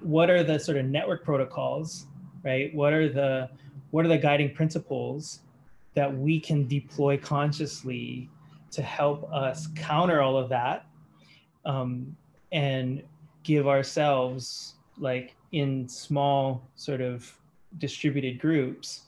what 0.00 0.30
are 0.30 0.42
the 0.42 0.58
sort 0.58 0.76
of 0.76 0.86
network 0.86 1.24
protocols, 1.24 2.06
right? 2.44 2.74
What 2.74 2.92
are 2.92 3.08
the 3.08 3.50
what 3.90 4.04
are 4.04 4.08
the 4.08 4.18
guiding 4.18 4.54
principles 4.54 5.40
that 5.94 6.16
we 6.16 6.40
can 6.40 6.66
deploy 6.66 7.16
consciously 7.18 8.28
to 8.70 8.82
help 8.82 9.30
us 9.30 9.68
counter 9.76 10.22
all 10.22 10.36
of 10.36 10.48
that 10.48 10.86
um, 11.64 12.16
and 12.50 13.02
give 13.42 13.68
ourselves 13.68 14.74
like 14.98 15.34
in 15.52 15.88
small 15.88 16.62
sort 16.76 17.00
of 17.00 17.30
distributed 17.78 18.38
groups 18.38 19.02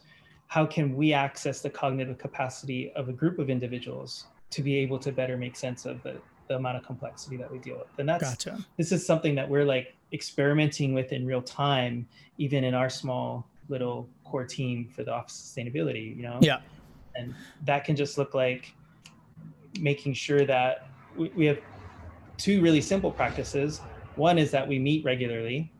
how 0.48 0.64
can 0.64 0.94
we 0.94 1.12
access 1.12 1.60
the 1.60 1.70
cognitive 1.70 2.18
capacity 2.18 2.92
of 2.92 3.08
a 3.08 3.12
group 3.12 3.38
of 3.38 3.50
individuals 3.50 4.26
to 4.50 4.62
be 4.62 4.76
able 4.76 4.98
to 4.98 5.10
better 5.10 5.36
make 5.36 5.56
sense 5.56 5.84
of 5.84 6.02
the, 6.02 6.16
the 6.48 6.54
amount 6.54 6.76
of 6.76 6.84
complexity 6.84 7.36
that 7.36 7.50
we 7.50 7.58
deal 7.58 7.76
with 7.76 7.98
and 7.98 8.08
that's 8.08 8.22
gotcha. 8.22 8.64
this 8.76 8.92
is 8.92 9.04
something 9.06 9.34
that 9.34 9.48
we're 9.48 9.64
like 9.64 9.93
experimenting 10.12 10.94
with 10.94 11.12
in 11.12 11.26
real 11.26 11.42
time 11.42 12.06
even 12.38 12.64
in 12.64 12.74
our 12.74 12.90
small 12.90 13.48
little 13.68 14.08
core 14.24 14.44
team 14.44 14.88
for 14.94 15.02
the 15.04 15.12
office 15.12 15.38
of 15.40 15.64
sustainability 15.64 16.16
you 16.16 16.22
know? 16.22 16.38
Yeah. 16.40 16.60
And 17.16 17.34
that 17.64 17.84
can 17.84 17.96
just 17.96 18.18
look 18.18 18.34
like 18.34 18.74
making 19.80 20.14
sure 20.14 20.44
that 20.44 20.88
we, 21.16 21.28
we 21.36 21.46
have 21.46 21.58
two 22.36 22.60
really 22.60 22.80
simple 22.80 23.10
practices. 23.10 23.80
One 24.16 24.38
is 24.38 24.50
that 24.50 24.66
we 24.66 24.78
meet 24.78 25.04
regularly. 25.04 25.72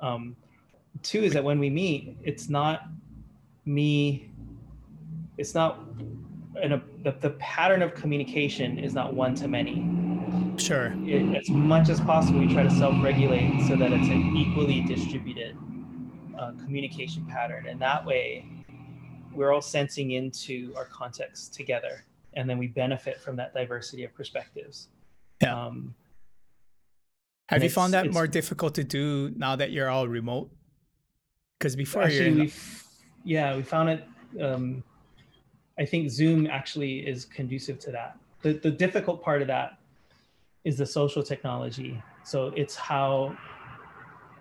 Um, 0.00 0.36
two 1.02 1.22
is 1.22 1.32
that 1.32 1.42
when 1.42 1.58
we 1.58 1.70
meet 1.70 2.16
it's 2.22 2.48
not 2.48 2.88
me 3.64 4.30
it's 5.38 5.54
not 5.54 5.80
and 6.62 6.82
the, 7.02 7.12
the 7.20 7.30
pattern 7.30 7.80
of 7.80 7.94
communication 7.94 8.78
is 8.78 8.92
not 8.92 9.14
one 9.14 9.34
to 9.34 9.48
many 9.48 9.76
sure. 10.60 10.94
It, 11.04 11.36
as 11.36 11.48
much 11.48 11.88
as 11.88 12.00
possible 12.00 12.40
we 12.40 12.52
try 12.52 12.62
to 12.62 12.70
self-regulate 12.70 13.66
so 13.66 13.76
that 13.76 13.92
it's 13.92 14.08
an 14.08 14.36
equally 14.36 14.82
distributed 14.82 15.56
uh, 16.38 16.52
communication 16.52 17.26
pattern. 17.26 17.66
And 17.66 17.80
that 17.80 18.04
way 18.04 18.46
we're 19.32 19.52
all 19.52 19.62
sensing 19.62 20.12
into 20.12 20.72
our 20.76 20.86
context 20.86 21.54
together 21.54 22.04
and 22.34 22.48
then 22.48 22.58
we 22.58 22.68
benefit 22.68 23.20
from 23.20 23.36
that 23.36 23.54
diversity 23.54 24.04
of 24.04 24.14
perspectives. 24.14 24.88
Yeah. 25.42 25.66
Um, 25.66 25.94
have 27.48 27.64
you 27.64 27.70
found 27.70 27.92
that 27.94 28.12
more 28.12 28.28
difficult 28.28 28.76
to 28.76 28.84
do 28.84 29.32
now 29.36 29.56
that 29.56 29.72
you're 29.72 29.88
all 29.88 30.06
remote? 30.06 30.50
Because 31.58 31.74
before 31.74 32.02
actually, 32.02 32.44
you're 32.44 32.50
yeah 33.24 33.56
we 33.56 33.62
found 33.62 33.90
it 33.90 34.04
um, 34.40 34.82
i 35.78 35.84
think 35.84 36.10
zoom 36.10 36.46
actually 36.46 37.00
is 37.00 37.24
conducive 37.24 37.78
to 37.80 37.90
that. 37.90 38.16
The, 38.42 38.54
the 38.54 38.70
difficult 38.70 39.22
part 39.22 39.42
of 39.42 39.48
that 39.48 39.79
is 40.64 40.76
the 40.76 40.86
social 40.86 41.22
technology 41.22 42.02
so 42.24 42.52
it's 42.56 42.74
how 42.74 43.36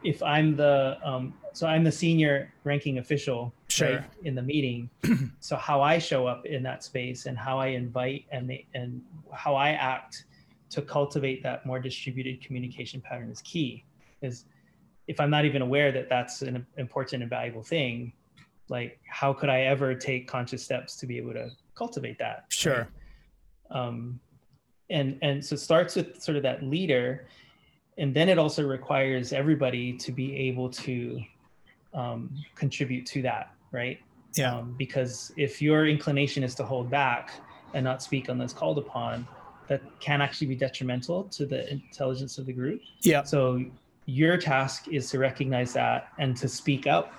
if 0.03 0.21
i'm 0.23 0.55
the 0.55 0.97
um, 1.03 1.33
so 1.53 1.67
i'm 1.67 1.83
the 1.83 1.91
senior 1.91 2.53
ranking 2.63 2.97
official 2.97 3.53
sure. 3.67 3.97
right, 3.97 4.03
in 4.23 4.35
the 4.35 4.41
meeting 4.41 4.89
so 5.39 5.55
how 5.55 5.81
i 5.81 5.97
show 5.97 6.27
up 6.27 6.45
in 6.45 6.63
that 6.63 6.83
space 6.83 7.25
and 7.25 7.37
how 7.37 7.57
i 7.59 7.67
invite 7.67 8.25
and 8.31 8.51
and 8.73 9.01
how 9.33 9.55
i 9.55 9.71
act 9.71 10.25
to 10.69 10.81
cultivate 10.81 11.41
that 11.41 11.65
more 11.65 11.79
distributed 11.79 12.41
communication 12.41 13.01
pattern 13.01 13.29
is 13.29 13.41
key 13.41 13.83
is 14.21 14.45
if 15.07 15.19
i'm 15.19 15.29
not 15.29 15.45
even 15.45 15.61
aware 15.61 15.91
that 15.91 16.09
that's 16.09 16.41
an 16.41 16.65
important 16.77 17.21
and 17.21 17.29
valuable 17.29 17.63
thing 17.63 18.11
like 18.69 18.99
how 19.07 19.33
could 19.33 19.49
i 19.49 19.61
ever 19.61 19.95
take 19.95 20.27
conscious 20.27 20.63
steps 20.63 20.95
to 20.95 21.05
be 21.05 21.17
able 21.17 21.33
to 21.33 21.49
cultivate 21.75 22.17
that 22.19 22.45
sure 22.49 22.87
right? 23.71 23.81
um 23.81 24.19
and 24.89 25.17
and 25.21 25.43
so 25.43 25.55
it 25.55 25.59
starts 25.59 25.95
with 25.95 26.21
sort 26.21 26.35
of 26.37 26.43
that 26.43 26.63
leader 26.63 27.27
and 27.97 28.13
then 28.13 28.29
it 28.29 28.37
also 28.37 28.65
requires 28.65 29.33
everybody 29.33 29.93
to 29.93 30.11
be 30.11 30.35
able 30.35 30.69
to 30.69 31.21
um, 31.93 32.29
contribute 32.55 33.05
to 33.05 33.21
that 33.21 33.53
right? 33.71 33.99
Yeah. 34.35 34.55
Um, 34.55 34.75
because 34.77 35.31
if 35.37 35.61
your 35.61 35.87
inclination 35.87 36.43
is 36.43 36.55
to 36.55 36.63
hold 36.63 36.89
back 36.89 37.31
and 37.73 37.83
not 37.83 38.01
speak 38.01 38.29
unless 38.29 38.53
called 38.53 38.77
upon 38.77 39.27
that 39.67 39.81
can 39.99 40.21
actually 40.21 40.47
be 40.47 40.55
detrimental 40.55 41.25
to 41.25 41.45
the 41.45 41.69
intelligence 41.71 42.37
of 42.39 42.45
the 42.47 42.53
group. 42.53 42.81
Yeah. 43.01 43.23
So 43.23 43.63
your 44.05 44.37
task 44.37 44.87
is 44.87 45.09
to 45.11 45.19
recognize 45.19 45.73
that 45.73 46.09
and 46.17 46.35
to 46.37 46.47
speak 46.47 46.87
up 46.87 47.13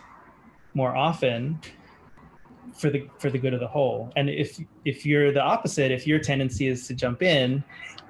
more 0.74 0.96
often 0.96 1.60
for 2.72 2.90
the 2.90 3.08
for 3.18 3.30
the 3.30 3.38
good 3.38 3.54
of 3.54 3.60
the 3.60 3.68
whole. 3.68 4.12
And 4.16 4.28
if 4.28 4.60
if 4.84 5.04
you're 5.04 5.32
the 5.32 5.42
opposite 5.42 5.90
if 5.90 6.06
your 6.06 6.18
tendency 6.18 6.66
is 6.66 6.86
to 6.88 6.94
jump 6.94 7.22
in 7.22 7.62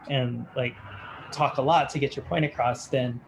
and 0.08 0.46
like 0.56 0.74
talk 1.32 1.58
a 1.58 1.62
lot 1.62 1.88
to 1.90 1.98
get 1.98 2.16
your 2.16 2.24
point 2.24 2.44
across 2.44 2.88
then 2.88 3.20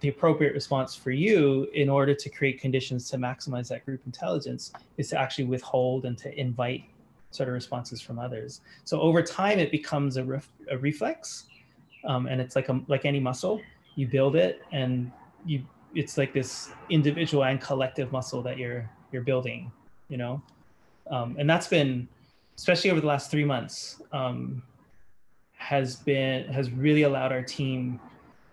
the 0.00 0.08
appropriate 0.08 0.52
response 0.52 0.94
for 0.94 1.10
you 1.10 1.66
in 1.72 1.88
order 1.88 2.14
to 2.14 2.28
create 2.28 2.60
conditions 2.60 3.08
to 3.10 3.16
maximize 3.16 3.68
that 3.68 3.84
group 3.86 4.02
intelligence 4.04 4.72
is 4.98 5.08
to 5.08 5.18
actually 5.18 5.44
withhold 5.44 6.04
and 6.04 6.18
to 6.18 6.38
invite 6.38 6.84
sort 7.30 7.48
of 7.48 7.54
responses 7.54 8.00
from 8.00 8.18
others. 8.18 8.60
So 8.84 9.00
over 9.00 9.22
time 9.22 9.58
it 9.58 9.70
becomes 9.70 10.16
a, 10.16 10.24
ref, 10.24 10.48
a 10.70 10.78
reflex 10.78 11.46
um, 12.04 12.26
and 12.26 12.40
it's 12.40 12.54
like 12.54 12.68
a 12.68 12.80
like 12.86 13.04
any 13.04 13.18
muscle. 13.18 13.60
You 13.96 14.06
build 14.06 14.36
it 14.36 14.62
and 14.72 15.10
you 15.46 15.64
it's 15.94 16.18
like 16.18 16.32
this 16.34 16.70
individual 16.90 17.44
and 17.44 17.60
collective 17.60 18.12
muscle 18.12 18.42
that 18.42 18.58
you're 18.58 18.90
you're 19.12 19.22
building 19.22 19.72
you 20.08 20.16
know? 20.16 20.42
Um, 21.10 21.36
and 21.38 21.48
that's 21.48 21.68
been 21.68 22.08
especially 22.56 22.90
over 22.90 23.00
the 23.00 23.06
last 23.06 23.30
three 23.30 23.44
months 23.44 24.00
um, 24.12 24.62
has 25.56 25.96
been 25.96 26.46
has 26.48 26.70
really 26.70 27.02
allowed 27.02 27.32
our 27.32 27.42
team 27.42 28.00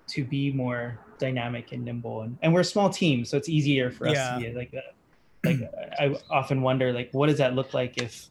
to 0.08 0.24
be 0.24 0.52
more 0.52 1.00
dynamic 1.20 1.72
and 1.72 1.86
nimble. 1.86 2.22
And, 2.22 2.38
and 2.42 2.54
we're 2.54 2.62
a 2.62 2.66
small 2.66 2.90
team 2.90 3.26
so 3.26 3.38
it's 3.38 3.50
easier 3.50 3.92
for 3.92 4.08
us 4.08 4.16
yeah. 4.16 4.34
to 4.36 4.40
be 4.40 4.54
like 4.54 4.72
that 4.72 4.96
like 5.44 5.60
i 6.00 6.16
often 6.30 6.62
wonder 6.62 6.94
like 6.94 7.10
what 7.14 7.28
does 7.28 7.38
that 7.40 7.56
look 7.56 7.74
like 7.74 8.00
if 8.00 8.28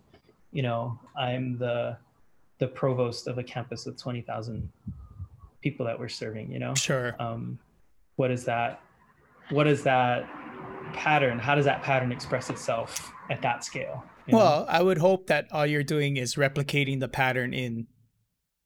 you 0.53 0.62
know 0.62 0.97
i'm 1.16 1.59
the 1.59 1.97
the 2.59 2.68
provost 2.68 3.27
of 3.27 3.39
a 3.39 3.43
campus 3.43 3.85
with 3.87 3.97
20000 3.97 4.68
people 5.61 5.85
that 5.87 5.99
we're 5.99 6.09
serving 6.09 6.51
you 6.51 6.59
know? 6.59 6.75
Sure. 6.75 7.14
Um, 7.18 7.59
what 8.16 8.31
is 8.31 8.45
that 8.45 8.81
what 9.51 9.66
is 9.66 9.83
that 9.83 10.29
pattern 10.93 11.38
how 11.38 11.55
does 11.55 11.64
that 11.64 11.82
pattern 11.82 12.12
express 12.12 12.51
itself 12.51 13.12
at 13.30 13.43
that 13.43 13.64
scale 13.64 14.05
well 14.28 14.61
know? 14.61 14.66
i 14.68 14.82
would 14.82 14.99
hope 14.99 15.26
that 15.26 15.47
all 15.53 15.66
you're 15.66 15.82
doing 15.82 16.16
is 16.16 16.34
replicating 16.34 17.01
the 17.01 17.09
pattern 17.09 17.53
in 17.53 17.86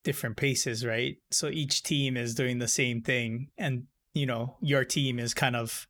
different 0.04 0.36
paces 0.36 0.84
right 0.84 1.16
so 1.30 1.48
each 1.48 1.82
team 1.82 2.16
is 2.16 2.34
doing 2.34 2.58
the 2.58 2.68
same 2.68 3.00
thing 3.00 3.48
and 3.56 3.84
you 4.12 4.26
know 4.26 4.56
your 4.60 4.84
team 4.84 5.18
is 5.18 5.34
kind 5.34 5.56
of 5.56 5.86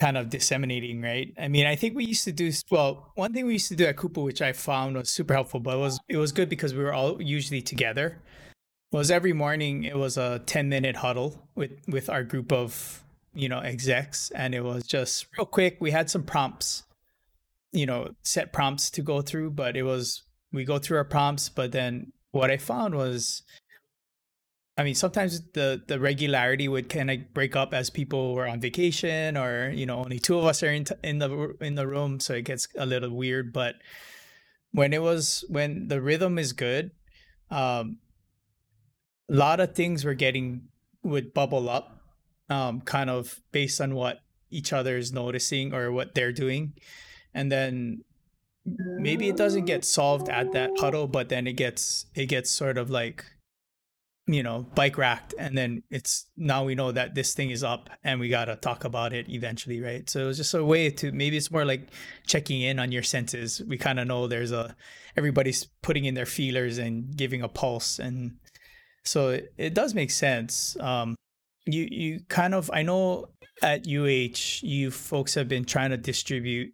kind 0.00 0.16
of 0.16 0.30
disseminating 0.30 1.00
right 1.00 1.32
i 1.40 1.48
mean 1.48 1.66
i 1.66 1.74
think 1.74 1.96
we 1.96 2.04
used 2.04 2.24
to 2.24 2.32
do 2.32 2.52
well 2.70 3.10
one 3.16 3.32
thing 3.32 3.46
we 3.46 3.54
used 3.54 3.68
to 3.68 3.74
do 3.74 3.84
at 3.84 3.96
Kupu 3.96 4.22
which 4.22 4.40
i 4.40 4.52
found 4.52 4.96
was 4.96 5.10
super 5.10 5.34
helpful 5.34 5.58
but 5.58 5.74
it 5.74 5.80
was 5.80 5.98
it 6.08 6.16
was 6.16 6.30
good 6.30 6.48
because 6.48 6.74
we 6.74 6.84
were 6.84 6.92
all 6.92 7.20
usually 7.20 7.62
together 7.62 8.22
was 8.92 9.10
every 9.10 9.32
morning 9.32 9.84
it 9.84 9.96
was 9.96 10.16
a 10.16 10.40
10 10.46 10.68
minute 10.68 10.96
huddle 10.96 11.48
with 11.54 11.72
with 11.88 12.08
our 12.08 12.22
group 12.22 12.52
of 12.52 13.02
you 13.38 13.48
know 13.48 13.60
execs 13.60 14.30
and 14.32 14.54
it 14.54 14.62
was 14.62 14.84
just 14.84 15.26
real 15.36 15.46
quick. 15.46 15.78
We 15.80 15.90
had 15.90 16.10
some 16.10 16.24
prompts 16.24 16.82
you 17.72 17.86
know 17.86 18.10
set 18.22 18.52
prompts 18.52 18.90
to 18.90 19.02
go 19.02 19.20
through 19.20 19.50
but 19.50 19.76
it 19.76 19.82
was 19.82 20.22
we 20.52 20.64
go 20.64 20.78
through 20.78 20.96
our 20.96 21.04
prompts 21.04 21.48
but 21.48 21.72
then 21.72 22.12
what 22.30 22.50
i 22.50 22.56
found 22.56 22.94
was 22.94 23.42
i 24.76 24.82
mean 24.82 24.94
sometimes 24.94 25.42
the 25.52 25.82
the 25.86 26.00
regularity 26.00 26.68
would 26.68 26.88
kind 26.88 27.10
of 27.10 27.34
break 27.34 27.56
up 27.56 27.74
as 27.74 27.90
people 27.90 28.34
were 28.34 28.48
on 28.48 28.60
vacation 28.60 29.36
or 29.36 29.70
you 29.70 29.84
know 29.84 29.98
only 29.98 30.18
two 30.18 30.38
of 30.38 30.44
us 30.44 30.62
are 30.62 30.72
in, 30.72 30.84
t- 30.84 30.94
in 31.02 31.18
the 31.18 31.54
in 31.60 31.74
the 31.74 31.86
room 31.86 32.20
so 32.20 32.34
it 32.34 32.42
gets 32.42 32.68
a 32.76 32.86
little 32.86 33.10
weird. 33.10 33.52
But 33.52 33.76
when 34.72 34.92
it 34.92 35.02
was 35.02 35.44
when 35.48 35.88
the 35.88 36.00
rhythm 36.00 36.38
is 36.38 36.52
good 36.52 36.90
um 37.50 37.98
a 39.30 39.34
lot 39.34 39.60
of 39.60 39.74
things 39.74 40.04
were 40.04 40.14
getting 40.14 40.68
would 41.02 41.34
bubble 41.34 41.68
up 41.68 41.97
um, 42.50 42.80
kind 42.80 43.10
of 43.10 43.40
based 43.52 43.80
on 43.80 43.94
what 43.94 44.20
each 44.50 44.72
other 44.72 44.96
is 44.96 45.12
noticing 45.12 45.74
or 45.74 45.92
what 45.92 46.14
they're 46.14 46.32
doing 46.32 46.72
and 47.34 47.52
then 47.52 48.02
maybe 48.64 49.28
it 49.28 49.36
doesn't 49.36 49.66
get 49.66 49.84
solved 49.84 50.28
at 50.28 50.52
that 50.52 50.70
huddle 50.78 51.06
but 51.06 51.28
then 51.28 51.46
it 51.46 51.54
gets 51.54 52.06
it 52.14 52.26
gets 52.26 52.50
sort 52.50 52.78
of 52.78 52.90
like 52.90 53.24
you 54.26 54.42
know 54.42 54.66
bike 54.74 54.98
racked 54.98 55.34
and 55.38 55.56
then 55.56 55.82
it's 55.90 56.26
now 56.36 56.64
we 56.64 56.74
know 56.74 56.92
that 56.92 57.14
this 57.14 57.34
thing 57.34 57.50
is 57.50 57.62
up 57.62 57.88
and 58.04 58.20
we 58.20 58.28
got 58.28 58.46
to 58.46 58.56
talk 58.56 58.84
about 58.84 59.12
it 59.12 59.28
eventually 59.28 59.80
right 59.80 60.08
so 60.08 60.20
it 60.20 60.26
was 60.26 60.36
just 60.36 60.52
a 60.54 60.64
way 60.64 60.90
to 60.90 61.12
maybe 61.12 61.36
it's 61.36 61.50
more 61.50 61.64
like 61.64 61.88
checking 62.26 62.60
in 62.60 62.78
on 62.78 62.92
your 62.92 63.02
senses 63.02 63.62
we 63.68 63.78
kind 63.78 63.98
of 63.98 64.06
know 64.06 64.26
there's 64.26 64.52
a 64.52 64.74
everybody's 65.16 65.64
putting 65.82 66.04
in 66.04 66.14
their 66.14 66.26
feelers 66.26 66.78
and 66.78 67.16
giving 67.16 67.42
a 67.42 67.48
pulse 67.48 67.98
and 67.98 68.36
so 69.08 69.30
it, 69.30 69.54
it 69.56 69.74
does 69.74 69.94
make 69.94 70.10
sense. 70.10 70.76
Um, 70.80 71.14
you 71.72 71.88
you 71.90 72.20
kind 72.28 72.54
of 72.54 72.70
I 72.72 72.82
know 72.82 73.26
at 73.62 73.86
UH 73.86 74.64
you 74.66 74.90
folks 74.90 75.34
have 75.34 75.48
been 75.48 75.64
trying 75.64 75.90
to 75.90 75.96
distribute 75.96 76.72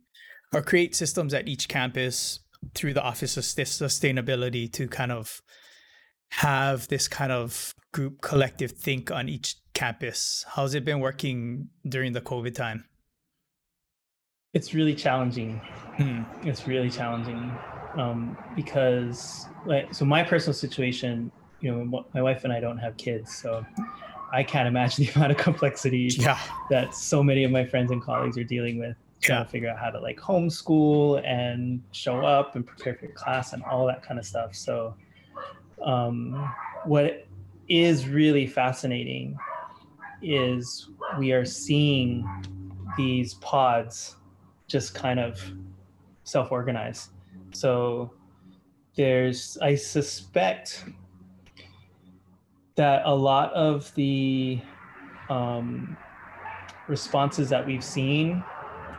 or 0.53 0.63
create 0.63 0.95
systems 0.95 1.35
at 1.35 1.49
each 1.49 1.69
campus 1.69 2.41
through 2.75 2.95
the 2.95 3.03
Office 3.03 3.37
of 3.37 3.45
Sustainability 3.45 4.73
to 4.73 4.89
kind 4.89 5.13
of 5.13 5.41
have 6.31 6.89
this 6.89 7.09
kind 7.09 7.33
of 7.33 7.75
group 7.93 8.21
collective 8.21 8.73
think 8.73 9.11
on 9.11 9.29
each 9.29 9.57
campus. 9.75 10.45
How's 10.49 10.75
it 10.75 10.85
been 10.85 11.01
working 11.01 11.69
during 11.89 12.13
the 12.13 12.21
COVID 12.21 12.55
time? 12.55 12.85
It's 14.53 14.73
really 14.73 14.95
challenging. 14.95 15.61
Hmm. 15.97 16.23
It's 16.43 16.67
really 16.67 16.91
challenging 16.91 17.53
um, 17.97 18.37
because, 18.55 19.47
like, 19.67 19.93
so 19.93 20.05
my 20.05 20.23
personal 20.23 20.55
situation, 20.55 21.31
you 21.61 21.73
know, 21.73 22.05
my 22.15 22.23
wife 22.23 22.45
and 22.45 22.53
I 22.53 22.61
don't 22.61 22.79
have 22.79 22.97
kids, 22.97 23.35
so 23.35 23.65
I 24.35 24.43
can't 24.43 24.67
imagine 24.67 25.05
the 25.07 25.13
amount 25.17 25.33
of 25.33 25.39
complexity 25.39 26.09
Yeah. 26.19 26.39
that 26.71 26.95
so 26.95 27.23
many 27.23 27.45
of 27.45 27.51
my 27.51 27.65
friends 27.65 27.91
and 27.93 28.03
colleagues 28.03 28.37
are 28.37 28.45
dealing 28.45 28.79
with 28.79 28.97
trying 29.21 29.39
Yeah. 29.39 29.45
to 29.45 29.51
figure 29.51 29.71
out 29.71 29.79
how 29.79 29.91
to 29.91 30.01
like 30.01 30.19
homeschool 30.19 31.25
and 31.25 31.83
show 31.93 32.25
up 32.27 32.57
and 32.57 32.67
prepare 32.67 32.95
for 32.95 33.05
your 33.07 33.15
class 33.15 33.53
and 33.53 33.63
all 33.65 33.87
that 33.87 34.03
kind 34.03 34.19
of 34.19 34.27
stuff. 34.27 34.55
So, 34.55 34.95
um, 35.83 36.53
what 36.85 37.27
is 37.69 38.09
really 38.09 38.47
fascinating 38.47 39.39
is 40.23 40.89
we 41.19 41.33
are 41.33 41.45
seeing 41.45 42.27
these 42.97 43.35
pods 43.35 44.17
just 44.67 44.95
kind 44.95 45.21
of 45.21 45.41
self 46.25 46.51
organize. 46.51 47.11
So, 47.53 48.13
there's, 48.97 49.59
I 49.61 49.75
suspect 49.75 50.85
that 52.77 53.03
a 53.05 53.15
lot 53.15 53.53
of 53.53 53.95
the 53.95 54.61
um, 55.29 55.97
responses 56.89 57.49
that 57.49 57.65
we've 57.65 57.85
seen 57.85 58.43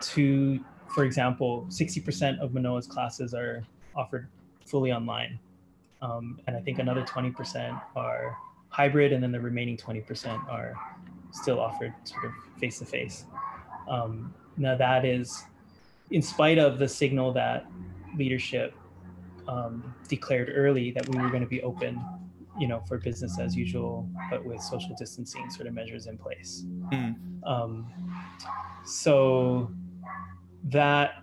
to, 0.00 0.60
for 0.94 1.04
example, 1.04 1.66
60% 1.68 2.40
of 2.40 2.52
Manoa's 2.54 2.86
classes 2.86 3.34
are 3.34 3.64
offered 3.94 4.28
fully 4.64 4.92
online. 4.92 5.38
Um, 6.02 6.40
and 6.46 6.56
I 6.56 6.60
think 6.60 6.78
another 6.78 7.02
20% 7.02 7.80
are 7.94 8.36
hybrid, 8.68 9.12
and 9.12 9.22
then 9.22 9.32
the 9.32 9.40
remaining 9.40 9.76
20% 9.76 10.48
are 10.48 10.74
still 11.32 11.60
offered 11.60 11.94
sort 12.04 12.26
of 12.26 12.32
face 12.58 12.78
to 12.78 12.84
face. 12.84 13.24
Now, 14.58 14.76
that 14.76 15.04
is 15.04 15.44
in 16.10 16.22
spite 16.22 16.58
of 16.58 16.78
the 16.78 16.88
signal 16.88 17.32
that 17.32 17.66
leadership 18.16 18.74
um, 19.48 19.94
declared 20.08 20.50
early 20.54 20.90
that 20.92 21.08
we 21.08 21.20
were 21.20 21.28
going 21.28 21.42
to 21.42 21.48
be 21.48 21.62
open 21.62 22.02
you 22.58 22.66
know, 22.66 22.80
for 22.86 22.98
business 22.98 23.38
as 23.38 23.56
usual, 23.56 24.08
but 24.30 24.44
with 24.44 24.60
social 24.60 24.94
distancing 24.98 25.50
sort 25.50 25.66
of 25.66 25.74
measures 25.74 26.06
in 26.06 26.16
place. 26.16 26.64
Hmm. 26.92 27.12
Um, 27.44 27.92
so 28.84 29.70
that 30.64 31.22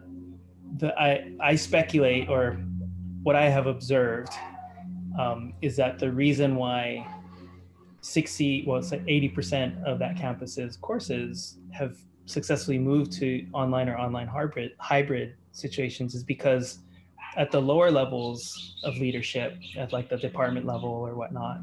the 0.77 0.97
I 0.99 1.33
I 1.39 1.55
speculate 1.55 2.29
or 2.29 2.57
what 3.23 3.35
I 3.35 3.49
have 3.49 3.67
observed 3.67 4.33
um, 5.19 5.53
is 5.61 5.75
that 5.77 5.99
the 5.99 6.11
reason 6.11 6.55
why 6.55 7.07
60 8.01 8.65
well 8.67 8.77
it's 8.77 8.91
like 8.91 9.03
80% 9.05 9.83
of 9.85 9.99
that 9.99 10.17
campus's 10.17 10.77
courses 10.77 11.57
have 11.71 11.97
successfully 12.25 12.77
moved 12.77 13.11
to 13.13 13.45
online 13.53 13.87
or 13.89 13.97
online 13.97 14.27
hybrid 14.27 14.71
hybrid 14.79 15.35
situations 15.51 16.15
is 16.15 16.23
because 16.23 16.79
at 17.35 17.51
the 17.51 17.61
lower 17.61 17.91
levels 17.91 18.75
of 18.83 18.95
leadership, 18.97 19.57
at 19.77 19.91
like 19.93 20.09
the 20.09 20.17
department 20.17 20.65
level 20.65 20.89
or 20.89 21.15
whatnot, 21.15 21.61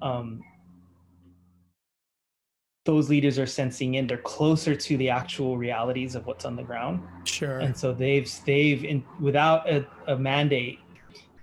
um, 0.00 0.42
those 2.84 3.08
leaders 3.08 3.38
are 3.38 3.46
sensing 3.46 3.94
in. 3.94 4.06
They're 4.06 4.18
closer 4.18 4.74
to 4.74 4.96
the 4.96 5.08
actual 5.08 5.56
realities 5.56 6.14
of 6.14 6.26
what's 6.26 6.44
on 6.44 6.56
the 6.56 6.62
ground, 6.62 7.02
Sure. 7.24 7.60
and 7.60 7.76
so 7.76 7.92
they've 7.92 8.30
they've 8.44 8.84
in, 8.84 9.04
without 9.20 9.68
a, 9.70 9.86
a 10.08 10.16
mandate, 10.16 10.80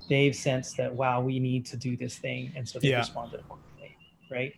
they've 0.09 0.35
sensed 0.35 0.75
that 0.77 0.93
wow, 0.93 1.21
we 1.21 1.39
need 1.39 1.65
to 1.67 1.77
do 1.77 1.95
this 1.95 2.17
thing, 2.17 2.51
and 2.55 2.67
so 2.67 2.79
they 2.79 2.89
Yeah. 2.89 2.99
responded 2.99 3.39
accordingly, 3.39 3.95
right? 4.29 4.53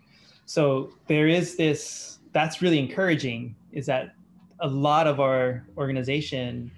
So 0.46 0.92
there 1.08 1.28
is 1.28 1.56
this. 1.56 2.20
That's 2.34 2.62
really 2.62 2.80
encouraging. 2.80 3.56
Is 3.72 3.86
that 3.88 4.16
a 4.60 4.68
lot 4.68 5.06
of 5.08 5.20
our 5.20 5.66
organization 5.78 6.72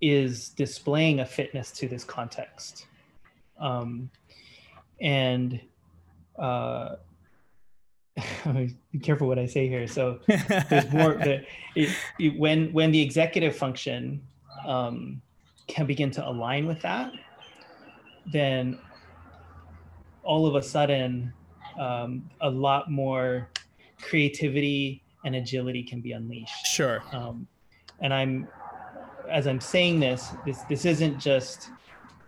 is 0.00 0.50
displaying 0.50 1.20
a 1.20 1.26
fitness 1.26 1.70
to 1.72 1.88
this 1.88 2.04
context. 2.04 2.86
Um, 3.58 4.10
and 5.00 5.60
uh, 6.38 6.96
be 8.92 8.98
careful 9.02 9.28
what 9.28 9.38
I 9.38 9.46
say 9.46 9.68
here. 9.68 9.86
So 9.86 10.20
there's 10.26 10.90
more 10.92 11.12
it, 11.12 11.46
it, 12.18 12.38
when 12.38 12.72
when 12.72 12.90
the 12.90 13.00
executive 13.00 13.56
function 13.56 14.22
um, 14.66 15.20
can 15.66 15.86
begin 15.86 16.10
to 16.12 16.26
align 16.26 16.66
with 16.66 16.80
that, 16.82 17.12
then 18.32 18.78
all 20.22 20.46
of 20.46 20.54
a 20.54 20.62
sudden 20.62 21.32
um, 21.78 22.30
a 22.40 22.50
lot 22.50 22.90
more 22.90 23.48
creativity 24.00 25.02
and 25.24 25.36
agility 25.36 25.82
can 25.82 26.00
be 26.00 26.12
unleashed 26.12 26.66
sure. 26.66 27.02
um, 27.12 27.46
and 28.00 28.12
i'm 28.14 28.48
as 29.30 29.46
i'm 29.46 29.60
saying 29.60 30.00
this 30.00 30.32
this 30.44 30.62
this 30.62 30.84
isn't 30.84 31.18
just 31.18 31.70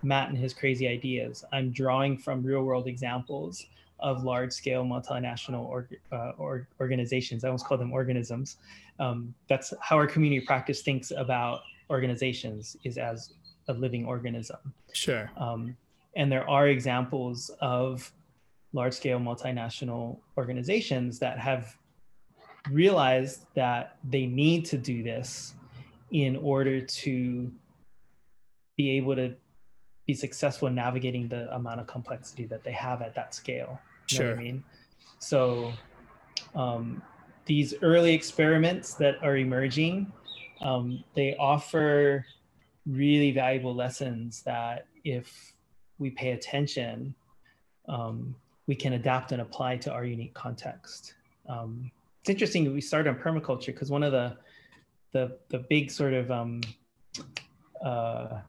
matt 0.03 0.29
and 0.29 0.39
his 0.39 0.53
crazy 0.53 0.89
ideas. 0.89 1.45
I'm 1.53 1.71
drawing 1.71 2.19
from 2.19 2.43
real 2.43 2.63
world 2.63 2.87
examples 2.87 3.65
of 4.01 4.25
large 4.25 4.53
scale 4.53 4.85
multinational 4.85 5.65
org, 5.65 5.97
uh, 6.11 6.33
or, 6.37 6.67
organizations. 6.81 7.45
I 7.45 7.49
almost 7.49 7.67
call 7.67 7.79
them 7.79 7.93
organisms. 7.93 8.57
Um, 8.99 9.33
that's 9.49 9.73
how 9.81 9.97
our 9.97 10.07
community 10.07 10.45
practice 10.45 10.83
thinks 10.83 11.13
about 11.17 11.61
organizations 11.89 12.77
is 12.83 12.99
as 12.99 13.35
a 13.69 13.73
living 13.73 14.05
organism. 14.05 14.59
Sure. 14.93 15.31
um, 15.37 15.77
and 16.15 16.31
there 16.31 16.49
are 16.51 16.69
examples 16.69 17.51
of 17.63 18.13
large 18.75 18.93
scale 18.93 19.19
multinational 19.19 20.19
organizations 20.37 21.19
that 21.21 21.39
have 21.39 21.75
realized 22.71 23.47
that 23.55 23.97
they 24.05 24.27
need 24.27 24.67
to 24.67 24.77
do 24.77 25.03
this 25.03 25.55
in 26.13 26.37
order 26.37 26.81
to 26.81 27.51
be 28.77 28.91
able 28.91 29.17
to 29.17 29.35
be 30.07 30.15
successful 30.15 30.69
in 30.69 30.75
navigating 30.75 31.29
the 31.29 31.53
amount 31.55 31.81
of 31.81 31.87
complexity 31.87 32.45
that 32.45 32.63
they 32.63 32.73
have 32.73 33.03
at 33.03 33.15
that 33.15 33.35
scale. 33.35 33.81
You 34.11 34.19
know 34.19 34.25
what 34.27 34.33
Sure. 34.33 34.33
I 34.33 34.43
mean? 34.43 34.65
So 35.19 35.73
um, 36.55 37.03
these 37.47 37.75
early 37.83 38.13
experiments 38.13 38.95
that 38.95 39.23
are 39.23 39.37
emerging, 39.37 40.13
um, 40.61 41.03
they 41.15 41.37
offer 41.37 42.25
really 42.87 43.31
valuable 43.31 43.75
lessons 43.75 44.43
that 44.43 44.87
if 45.05 45.55
we 45.99 46.11
pay 46.11 46.33
attention, 46.33 47.15
um, 47.89 48.35
we 48.67 48.75
can 48.75 48.95
adapt 48.95 49.33
and 49.33 49.41
apply 49.41 49.77
to 49.79 49.93
our 49.93 50.05
unique 50.05 50.35
context. 50.35 51.15
Um, 51.49 51.91
it's 52.21 52.31
interesting 52.31 52.73
we 52.73 52.81
started 52.81 53.11
on 53.11 53.17
permaculture 53.17 53.67
because 53.67 53.91
one 53.91 54.03
of 54.03 54.13
the 54.13 54.37
the 55.13 55.37
the 55.49 55.59
big 55.71 55.91
sort 55.91 56.15
of 56.15 56.31
um, 56.31 56.61
uh, 57.85 58.41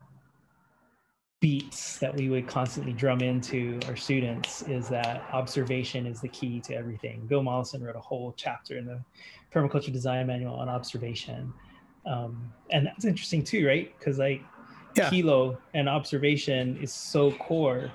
beats 1.42 2.00
that 2.00 2.16
we 2.16 2.30
would 2.30 2.48
constantly 2.48 2.94
drum 2.94 3.20
into 3.22 3.78
our 3.88 3.98
students 3.98 4.62
is 4.64 4.88
that 4.88 5.24
observation 5.34 6.06
is 6.06 6.22
the 6.22 6.28
key 6.30 6.62
to 6.62 6.74
everything. 6.74 7.26
Bill 7.28 7.44
Mollison 7.44 7.84
wrote 7.84 7.98
a 7.98 8.02
whole 8.02 8.34
chapter 8.38 8.78
in 8.78 8.86
the 8.86 9.02
permaculture 9.54 9.92
design 9.92 10.28
manual 10.28 10.56
on 10.56 10.70
observation. 10.70 11.54
Um, 12.06 12.52
and 12.72 12.86
that's 12.86 13.04
interesting 13.04 13.44
too, 13.44 13.68
right? 13.68 13.94
Because 14.00 14.20
like 14.20 14.42
Yeah. 14.96 15.10
kilo 15.10 15.58
and 15.74 15.90
observation 15.90 16.78
is 16.82 16.94
so 16.94 17.32
core 17.32 17.92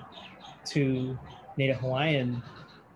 to 0.65 1.17
Native 1.57 1.77
Hawaiian 1.77 2.43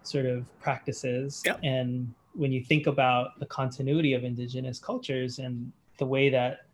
sort 0.04 0.26
of 0.28 0.46
practices. 0.60 1.42
Yep. 1.46 1.62
And 1.64 2.14
when 2.34 2.52
you 2.52 2.64
think 2.64 2.88
about 2.88 3.40
the 3.40 3.46
continuity 3.46 4.14
of 4.14 4.24
indigenous 4.24 4.80
cultures 4.80 5.40
and 5.40 5.72
the 6.00 6.06
way 6.06 6.30
that 6.30 6.66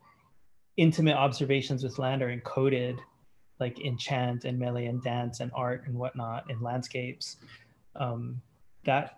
intimate 0.76 1.16
observations 1.16 1.82
with 1.82 1.98
land 1.98 2.22
are 2.22 2.34
encoded 2.34 2.98
like 3.58 3.78
in 3.80 3.98
chant 3.98 4.44
and 4.44 4.58
mele 4.58 4.78
and 4.78 5.02
dance 5.02 5.40
and 5.40 5.50
art 5.54 5.82
and 5.86 5.94
whatnot 5.94 6.50
in 6.50 6.60
landscapes 6.62 7.36
um, 7.96 8.40
that 8.84 9.16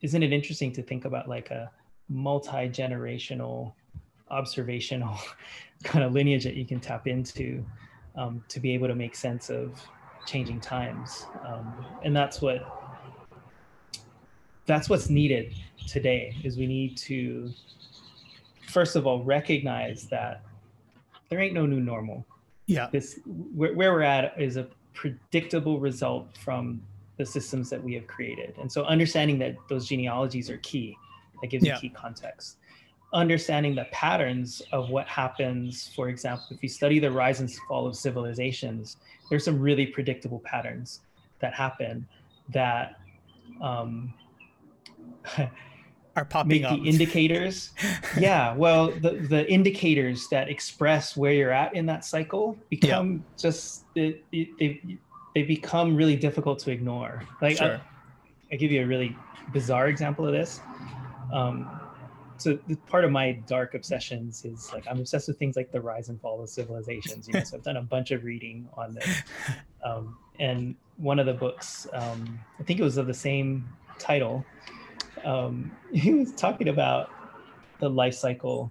isn't 0.00 0.22
it 0.22 0.32
interesting 0.32 0.72
to 0.72 0.82
think 0.82 1.04
about 1.04 1.28
like 1.28 1.50
a 1.50 1.70
multi-generational 2.08 3.72
observational 4.30 5.18
kind 5.84 6.04
of 6.04 6.12
lineage 6.12 6.44
that 6.44 6.54
you 6.54 6.64
can 6.64 6.80
tap 6.80 7.06
into 7.06 7.64
um, 8.16 8.42
to 8.48 8.60
be 8.60 8.72
able 8.72 8.88
to 8.88 8.94
make 8.94 9.14
sense 9.14 9.50
of 9.50 9.80
changing 10.26 10.60
times? 10.60 11.26
Um, 11.46 11.84
and 12.02 12.14
that's 12.14 12.40
what 12.40 12.83
that's 14.66 14.88
what's 14.88 15.08
needed 15.10 15.54
today 15.86 16.34
is 16.42 16.56
we 16.56 16.66
need 16.66 16.96
to 16.96 17.50
first 18.68 18.96
of 18.96 19.06
all 19.06 19.22
recognize 19.22 20.04
that 20.06 20.42
there 21.28 21.40
ain't 21.40 21.54
no 21.54 21.66
new 21.66 21.80
normal 21.80 22.24
Yeah. 22.66 22.88
this 22.90 23.20
where, 23.54 23.74
where 23.74 23.92
we're 23.92 24.02
at 24.02 24.40
is 24.40 24.56
a 24.56 24.66
predictable 24.94 25.80
result 25.80 26.36
from 26.38 26.82
the 27.16 27.26
systems 27.26 27.70
that 27.70 27.82
we 27.82 27.94
have 27.94 28.06
created 28.06 28.54
and 28.58 28.70
so 28.70 28.84
understanding 28.84 29.38
that 29.38 29.56
those 29.68 29.86
genealogies 29.86 30.48
are 30.50 30.58
key 30.58 30.96
that 31.42 31.48
gives 31.48 31.64
Yeah. 31.64 31.74
you 31.74 31.80
key 31.80 31.88
context 31.90 32.56
understanding 33.12 33.74
the 33.76 33.84
patterns 33.92 34.60
of 34.72 34.88
what 34.90 35.06
happens 35.06 35.90
for 35.94 36.08
example 36.08 36.46
if 36.50 36.62
you 36.62 36.68
study 36.68 36.98
the 36.98 37.10
rise 37.10 37.40
and 37.40 37.52
fall 37.68 37.86
of 37.86 37.94
civilizations 37.96 38.96
there's 39.30 39.44
some 39.44 39.60
really 39.60 39.86
predictable 39.86 40.40
patterns 40.40 41.00
that 41.40 41.52
happen 41.54 42.06
that 42.48 42.98
um, 43.60 44.12
are 46.16 46.24
popping 46.24 46.62
make 46.62 46.64
up. 46.64 46.80
the 46.80 46.88
indicators. 46.88 47.72
yeah, 48.18 48.54
well, 48.54 48.90
the 48.90 49.26
the 49.28 49.50
indicators 49.50 50.28
that 50.28 50.48
express 50.48 51.16
where 51.16 51.32
you're 51.32 51.52
at 51.52 51.74
in 51.74 51.86
that 51.86 52.04
cycle 52.04 52.56
become 52.70 53.24
just 53.36 53.84
it, 53.94 54.24
it, 54.32 54.48
they 54.58 54.98
they 55.34 55.42
become 55.42 55.96
really 55.96 56.16
difficult 56.16 56.58
to 56.60 56.70
ignore. 56.70 57.22
Like 57.42 57.58
Sure. 57.58 57.76
I, 57.76 57.80
I 58.54 58.56
give 58.56 58.70
you 58.70 58.82
a 58.82 58.86
really 58.86 59.16
bizarre 59.52 59.88
example 59.88 60.26
of 60.26 60.32
this. 60.32 60.60
Um, 61.32 61.80
so 62.36 62.58
part 62.86 63.04
of 63.04 63.10
my 63.10 63.32
dark 63.32 63.74
obsessions 63.74 64.44
is 64.44 64.72
like 64.72 64.84
I'm 64.88 64.98
obsessed 64.98 65.28
with 65.28 65.38
things 65.38 65.56
like 65.56 65.72
the 65.72 65.80
rise 65.80 66.08
and 66.08 66.20
fall 66.20 66.42
of 66.42 66.48
civilizations. 66.48 67.26
You 67.26 67.34
know, 67.34 67.44
so 67.44 67.56
I've 67.56 67.62
done 67.62 67.76
a 67.76 67.82
bunch 67.82 68.10
of 68.10 68.24
reading 68.24 68.68
on 68.76 68.94
this. 68.94 69.08
Um, 69.84 70.16
and 70.40 70.74
one 70.96 71.18
of 71.18 71.26
the 71.26 71.34
books, 71.34 71.86
um, 71.92 72.40
I 72.58 72.62
think 72.62 72.80
it 72.80 72.82
was 72.82 72.96
of 72.96 73.06
the 73.06 73.12
same 73.12 73.68
title, 73.98 74.42
um, 75.24 75.70
he 75.92 76.14
was 76.14 76.32
talking 76.32 76.68
about 76.68 77.10
the 77.80 77.88
life 77.88 78.14
cycle, 78.14 78.70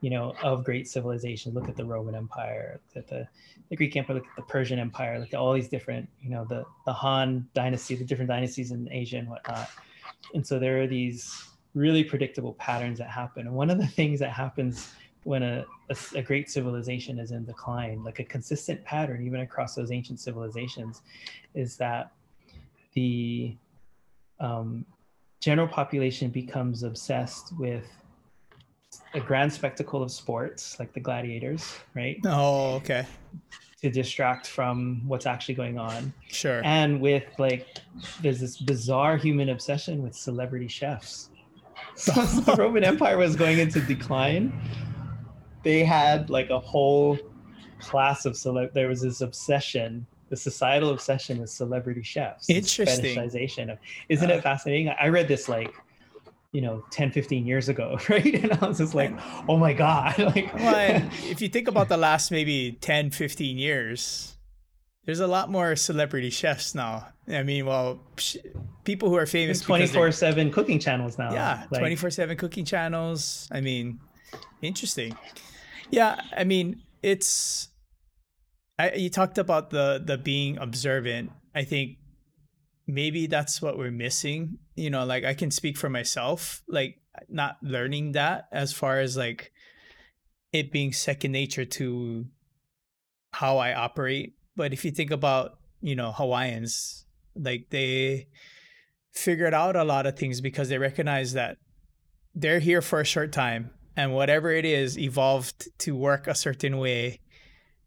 you 0.00 0.10
know, 0.10 0.34
of 0.42 0.64
great 0.64 0.88
civilizations. 0.88 1.54
Look 1.54 1.68
at 1.68 1.76
the 1.76 1.84
Roman 1.84 2.14
Empire, 2.14 2.80
look 2.94 3.04
at 3.04 3.08
the, 3.08 3.28
the 3.70 3.76
Greek 3.76 3.96
Empire, 3.96 4.16
look 4.16 4.26
at 4.26 4.36
the 4.36 4.42
Persian 4.42 4.78
Empire, 4.78 5.18
look 5.18 5.32
at 5.32 5.38
all 5.38 5.52
these 5.52 5.68
different, 5.68 6.08
you 6.20 6.30
know, 6.30 6.44
the 6.44 6.64
the 6.84 6.92
Han 6.92 7.48
dynasty, 7.54 7.94
the 7.94 8.04
different 8.04 8.28
dynasties 8.28 8.70
in 8.70 8.88
Asia 8.90 9.18
and 9.18 9.28
whatnot. 9.28 9.68
And 10.34 10.46
so 10.46 10.58
there 10.58 10.80
are 10.82 10.86
these 10.86 11.48
really 11.74 12.02
predictable 12.02 12.54
patterns 12.54 12.98
that 12.98 13.10
happen. 13.10 13.46
And 13.46 13.54
one 13.54 13.70
of 13.70 13.78
the 13.78 13.86
things 13.98 14.20
that 14.20 14.30
happens 14.30 14.92
when 15.24 15.42
a, 15.42 15.64
a, 15.90 15.96
a 16.18 16.22
great 16.22 16.48
civilization 16.48 17.18
is 17.18 17.32
in 17.32 17.44
decline, 17.44 18.04
like 18.04 18.20
a 18.20 18.24
consistent 18.24 18.84
pattern, 18.84 19.26
even 19.26 19.40
across 19.40 19.74
those 19.74 19.90
ancient 19.90 20.20
civilizations, 20.20 21.02
is 21.54 21.76
that 21.76 22.12
the 22.94 23.56
um, 24.38 24.86
general 25.46 25.68
population 25.68 26.28
becomes 26.28 26.82
obsessed 26.82 27.56
with 27.56 27.86
a 29.14 29.20
grand 29.20 29.52
spectacle 29.52 30.02
of 30.02 30.10
sports, 30.10 30.76
like 30.80 30.92
the 30.92 30.98
gladiators, 30.98 31.72
right? 31.94 32.18
Oh, 32.26 32.74
okay. 32.74 33.06
To 33.82 33.88
distract 33.88 34.48
from 34.48 35.02
what's 35.06 35.24
actually 35.24 35.54
going 35.54 35.78
on. 35.78 36.12
Sure. 36.26 36.62
And 36.64 37.00
with 37.00 37.22
like, 37.38 37.78
there's 38.20 38.40
this 38.40 38.56
bizarre 38.56 39.16
human 39.16 39.50
obsession 39.50 40.02
with 40.02 40.16
celebrity 40.16 40.66
chefs. 40.66 41.30
So 41.94 42.12
the 42.12 42.56
Roman 42.56 42.84
Empire 42.84 43.16
was 43.16 43.36
going 43.36 43.58
into 43.58 43.80
decline, 43.80 44.52
they 45.62 45.82
had 45.84 46.28
like 46.28 46.50
a 46.50 46.58
whole 46.58 47.18
class 47.80 48.26
of 48.26 48.34
celeb. 48.34 48.72
There 48.72 48.88
was 48.88 49.00
this 49.00 49.20
obsession, 49.22 50.06
the 50.28 50.36
societal 50.36 50.90
obsession 50.90 51.38
with 51.40 51.50
celebrity 51.50 52.02
chefs. 52.02 52.50
Interesting. 52.50 53.16
Fetishization 53.16 53.70
of, 53.72 53.78
isn't 54.08 54.30
Uh, 54.30 54.34
it 54.34 54.42
fascinating? 54.42 54.88
I 55.00 55.06
read 55.08 55.28
this 55.28 55.48
like, 55.48 55.72
you 56.52 56.60
know, 56.60 56.82
10, 56.90 57.10
15 57.12 57.46
years 57.46 57.68
ago, 57.68 57.98
right? 58.08 58.34
And 58.42 58.52
I 58.52 58.66
was 58.66 58.78
just 58.78 58.94
like, 58.94 59.12
oh 59.48 59.56
my 59.56 59.72
God. 59.72 60.18
Like, 60.34 60.52
Well, 60.54 61.02
if 61.28 61.40
you 61.40 61.48
think 61.48 61.68
about 61.68 61.88
the 61.88 61.96
last 61.96 62.30
maybe 62.30 62.72
10, 62.80 63.10
15 63.10 63.58
years, 63.58 64.36
there's 65.04 65.20
a 65.20 65.26
lot 65.28 65.48
more 65.50 65.76
celebrity 65.76 66.30
chefs 66.30 66.74
now. 66.74 67.06
I 67.28 67.42
mean, 67.44 67.66
well, 67.66 68.00
sh- 68.18 68.38
people 68.84 69.08
who 69.08 69.16
are 69.16 69.26
famous 69.26 69.60
24 69.60 70.10
7 70.12 70.50
cooking 70.50 70.78
channels 70.80 71.18
now. 71.18 71.32
yeah 71.32 71.66
Like, 71.70 71.80
24 71.80 72.10
7 72.10 72.36
cooking 72.36 72.64
channels 72.64 73.48
i 73.50 73.60
mean 73.60 73.98
interesting 74.62 75.16
yeah 75.90 76.20
i 76.36 76.44
mean 76.44 76.82
it's 77.02 77.68
I, 78.78 78.92
you 78.92 79.10
talked 79.10 79.38
about 79.38 79.70
the 79.70 80.02
the 80.04 80.18
being 80.18 80.58
observant. 80.58 81.32
I 81.54 81.64
think 81.64 81.98
maybe 82.86 83.26
that's 83.26 83.60
what 83.60 83.76
we're 83.76 83.90
missing 83.90 84.58
you 84.76 84.88
know 84.88 85.04
like 85.04 85.24
i 85.24 85.34
can 85.34 85.50
speak 85.50 85.76
for 85.76 85.90
myself 85.90 86.62
like 86.68 87.00
not 87.28 87.56
learning 87.62 88.12
that 88.12 88.46
as 88.52 88.72
far 88.72 89.00
as 89.00 89.16
like 89.16 89.52
it 90.52 90.72
being 90.72 90.92
second 90.92 91.32
nature 91.32 91.64
to 91.64 92.26
how 93.32 93.58
i 93.58 93.74
operate. 93.74 94.34
But 94.54 94.72
if 94.72 94.84
you 94.84 94.90
think 94.90 95.10
about 95.10 95.58
you 95.80 95.94
know 95.94 96.12
hawaiians 96.12 97.04
like 97.34 97.66
they 97.70 98.28
figured 99.12 99.54
out 99.54 99.76
a 99.76 99.84
lot 99.84 100.06
of 100.06 100.18
things 100.18 100.40
because 100.40 100.68
they 100.68 100.78
recognize 100.78 101.34
that 101.34 101.58
they're 102.34 102.60
here 102.60 102.82
for 102.82 103.00
a 103.00 103.04
short 103.04 103.32
time 103.32 103.70
and 103.96 104.14
whatever 104.14 104.50
it 104.50 104.64
is 104.64 104.98
evolved 104.98 105.68
to 105.78 105.96
work 105.96 106.26
a 106.26 106.34
certain 106.34 106.78
way 106.78 107.20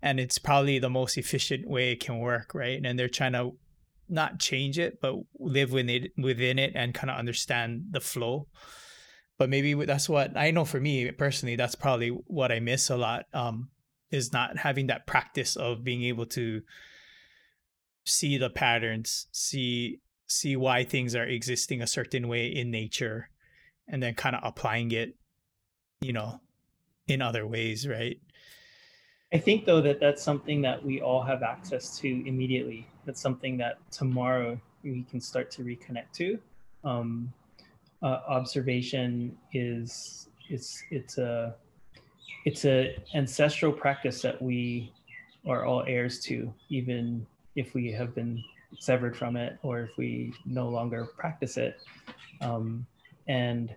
and 0.02 0.20
it's 0.20 0.38
probably 0.38 0.80
the 0.80 0.90
most 0.90 1.18
efficient 1.18 1.68
way 1.68 1.92
it 1.92 2.00
can 2.00 2.20
work 2.20 2.54
right? 2.54 2.82
And 2.84 2.98
they're 2.98 3.10
trying 3.10 3.34
to 3.34 3.54
not 4.08 4.40
change 4.40 4.80
it 4.80 5.00
but 5.02 5.16
live 5.40 5.72
within 5.72 6.04
it 6.04 6.12
within 6.18 6.58
it 6.58 6.72
and 6.76 6.94
kind 6.94 7.12
of 7.12 7.18
understand 7.18 7.86
the 7.92 8.00
flow. 8.00 8.48
But 9.38 9.50
maybe 9.50 9.74
that's 9.74 10.10
what 10.10 10.36
i 10.36 10.52
know 10.52 10.66
for 10.66 10.82
me 10.82 11.10
personally 11.12 11.56
that's 11.56 11.76
probably 11.76 12.10
what 12.10 12.52
i 12.52 12.60
miss 12.60 12.90
a 12.90 12.98
lot 12.98 13.26
um 13.34 13.70
is 14.12 14.34
not 14.34 14.58
having 14.58 14.88
that 14.88 15.08
practice 15.08 15.56
of 15.56 15.84
being 15.84 16.04
able 16.04 16.26
to 16.26 16.62
see 18.06 18.38
the 18.38 18.50
patterns 18.50 19.28
see 19.32 20.00
see 20.28 20.56
why 20.56 20.84
things 20.84 21.16
are 21.16 21.26
existing 21.26 21.82
a 21.82 21.88
certain 21.88 22.28
way 22.28 22.48
in 22.48 22.72
nature 22.72 23.30
and 23.88 24.02
then 24.02 24.14
kind 24.14 24.36
of 24.36 24.42
applying 24.44 24.92
it 24.92 25.16
you 26.02 26.14
know 26.14 26.40
in 27.08 27.22
other 27.22 27.46
ways 27.46 27.88
right 27.88 28.20
I 29.32 29.38
think 29.38 29.66
though 29.66 29.82
that 29.82 30.00
that's 30.00 30.24
something 30.24 30.62
that 30.64 30.84
we 30.84 31.02
all 31.02 31.22
have 31.22 31.44
access 31.44 31.98
to 32.00 32.08
immediately. 32.28 32.88
That's 33.06 33.22
something 33.22 33.58
that 33.58 33.78
tomorrow 33.92 34.60
we 34.84 35.04
can 35.04 35.22
start 35.22 35.52
to 35.52 35.64
reconnect 35.64 36.12
to. 36.14 36.40
Um, 36.84 37.32
uh, 38.02 38.22
observation 38.28 39.38
is 39.54 40.30
it's 40.50 40.84
it's 40.90 41.18
a 41.18 41.56
it's 42.46 42.66
a 42.66 42.98
ancestral 43.14 43.72
practice 43.72 44.22
that 44.22 44.42
we 44.42 44.92
are 45.48 45.66
all 45.66 45.84
heirs 45.84 46.20
to, 46.22 46.52
even 46.70 47.26
if 47.56 47.74
we 47.74 47.92
have 47.92 48.16
been 48.16 48.44
severed 48.80 49.16
from 49.16 49.36
it 49.36 49.58
or 49.62 49.82
if 49.82 49.98
we 49.98 50.34
no 50.46 50.70
longer 50.70 51.06
practice 51.18 51.58
it. 51.58 51.82
Um, 52.42 52.86
and 53.28 53.76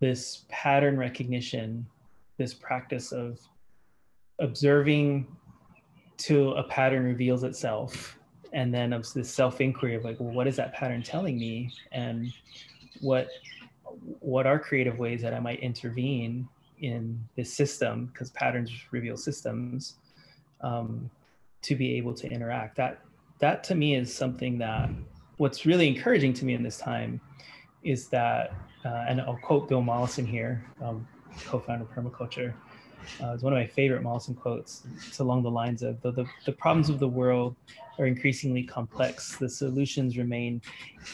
this 0.00 0.44
pattern 0.48 0.98
recognition, 0.98 1.86
this 2.36 2.52
practice 2.52 3.12
of 3.12 3.38
observing 4.38 5.26
till 6.16 6.54
a 6.56 6.64
pattern 6.64 7.04
reveals 7.04 7.44
itself 7.44 8.18
and 8.52 8.72
then 8.72 8.92
of 8.92 9.10
this 9.12 9.32
self-inquiry 9.32 9.94
of 9.94 10.04
like 10.04 10.18
well 10.18 10.32
what 10.32 10.46
is 10.46 10.56
that 10.56 10.72
pattern 10.74 11.02
telling 11.02 11.38
me? 11.38 11.72
And 11.92 12.32
what 13.00 13.28
what 14.20 14.46
are 14.46 14.58
creative 14.58 14.98
ways 14.98 15.22
that 15.22 15.34
i 15.34 15.40
might 15.40 15.60
intervene 15.60 16.48
in 16.80 17.22
this 17.36 17.52
system? 17.52 18.06
Because 18.06 18.30
patterns 18.30 18.72
reveal 18.90 19.16
systems 19.16 19.96
um, 20.60 21.10
to 21.62 21.74
be 21.74 21.96
able 21.96 22.14
to 22.14 22.28
interact. 22.28 22.76
That 22.76 23.00
that 23.38 23.64
to 23.64 23.74
me 23.74 23.94
is 23.94 24.14
something 24.14 24.58
that 24.58 24.90
what's 25.36 25.64
really 25.64 25.88
encouraging 25.88 26.32
to 26.34 26.44
me 26.44 26.54
in 26.54 26.62
this 26.62 26.78
time 26.78 27.20
is 27.82 28.08
that 28.08 28.52
uh, 28.84 29.04
and 29.08 29.20
i'll 29.20 29.38
quote 29.38 29.68
bill 29.68 29.80
mollison 29.80 30.26
here 30.26 30.64
um, 30.82 31.06
co-founder 31.46 31.84
of 31.84 31.90
permaculture 31.90 32.52
uh, 33.22 33.32
it's 33.32 33.42
one 33.42 33.52
of 33.52 33.58
my 33.58 33.66
favorite 33.66 34.02
Mollison 34.02 34.34
quotes. 34.34 34.82
It's 35.06 35.18
along 35.18 35.42
the 35.42 35.50
lines 35.50 35.82
of 35.82 36.00
the, 36.02 36.12
the, 36.12 36.26
the 36.44 36.52
problems 36.52 36.88
of 36.88 36.98
the 36.98 37.08
world 37.08 37.56
are 37.98 38.06
increasingly 38.06 38.62
complex. 38.62 39.36
The 39.36 39.48
solutions 39.48 40.16
remain 40.16 40.62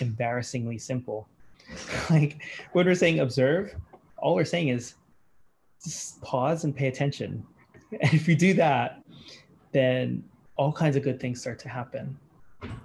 embarrassingly 0.01 0.79
simple. 0.79 1.29
like 2.11 2.43
when 2.73 2.87
we're 2.87 2.95
saying 2.95 3.21
observe, 3.21 3.75
all 4.19 4.35
we're 4.35 4.45
saying 4.45 4.69
is 4.69 4.95
just 5.83 6.21
pause 6.23 6.65
and 6.65 6.75
pay 6.75 6.89
attention. 6.89 7.45
And 8.01 8.13
if 8.13 8.27
you 8.27 8.35
do 8.35 8.55
that, 8.55 9.05
then 9.71 10.25
all 10.57 10.73
kinds 10.73 10.97
of 10.97 11.05
good 11.05 11.21
things 11.21 11.41
start 11.41 11.61
to 11.61 11.69
happen. 11.69 12.19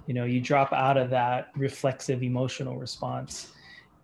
You 0.06 0.14
know, 0.14 0.24
you 0.24 0.40
drop 0.40 0.72
out 0.72 0.96
of 0.96 1.10
that 1.10 1.48
reflexive 1.56 2.22
emotional 2.22 2.76
response 2.76 3.50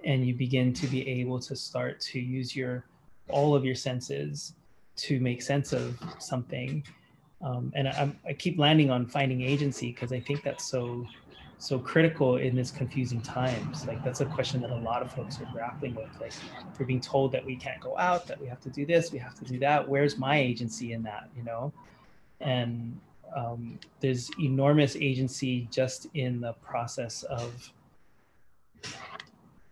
and 0.05 0.27
you 0.27 0.35
begin 0.35 0.73
to 0.73 0.86
be 0.89 1.06
able 1.06 1.39
to 1.40 1.55
start 1.55 2.01
to 2.01 2.18
use 2.18 2.56
your 2.56 2.86
all 3.28 3.55
of 3.55 3.64
your 3.64 3.77
senses 3.77 4.55
to 4.97 5.20
make 5.20 5.43
sense 5.43 5.73
of 5.73 5.98
something. 6.18 6.82
Um, 7.43 7.73
and 7.74 7.89
I, 7.89 8.10
I 8.27 8.32
keep 8.32 8.59
landing 8.59 8.90
on 8.90 9.06
finding 9.06 9.43
agency 9.43 9.93
because 9.93 10.12
I 10.12 10.20
think 10.20 10.43
that's 10.43 10.68
so 10.70 11.06
so 11.59 11.78
critical 11.78 12.36
in 12.36 12.55
this 12.55 12.70
confusing 12.70 13.20
times. 13.20 13.86
Like 13.86 14.05
that's 14.05 14.20
a 14.20 14.27
question 14.27 14.60
that 14.60 14.70
a 14.70 14.77
lot 14.77 15.01
of 15.01 15.10
folks 15.12 15.40
are 15.40 15.48
grappling 15.52 15.94
with. 15.94 16.09
Like 16.20 16.32
we're 16.78 16.86
being 16.86 17.01
told 17.01 17.32
that 17.32 17.44
we 17.44 17.56
can't 17.56 17.81
go 17.81 17.97
out, 17.97 18.27
that 18.27 18.40
we 18.40 18.47
have 18.47 18.60
to 18.60 18.68
do 18.68 18.85
this, 18.85 19.10
we 19.10 19.18
have 19.18 19.35
to 19.36 19.44
do 19.44 19.59
that. 19.60 19.89
Where's 19.89 20.18
my 20.18 20.39
agency 20.39 20.93
in 20.93 21.02
that? 21.05 21.31
You 21.36 21.44
know, 21.44 21.73
and 22.40 23.01
um, 23.35 23.78
there's 24.01 24.31
enormous 24.39 24.97
agency 24.97 25.68
just 25.70 26.09
in 26.14 26.40
the 26.40 26.52
process 26.55 27.23
of 27.24 27.73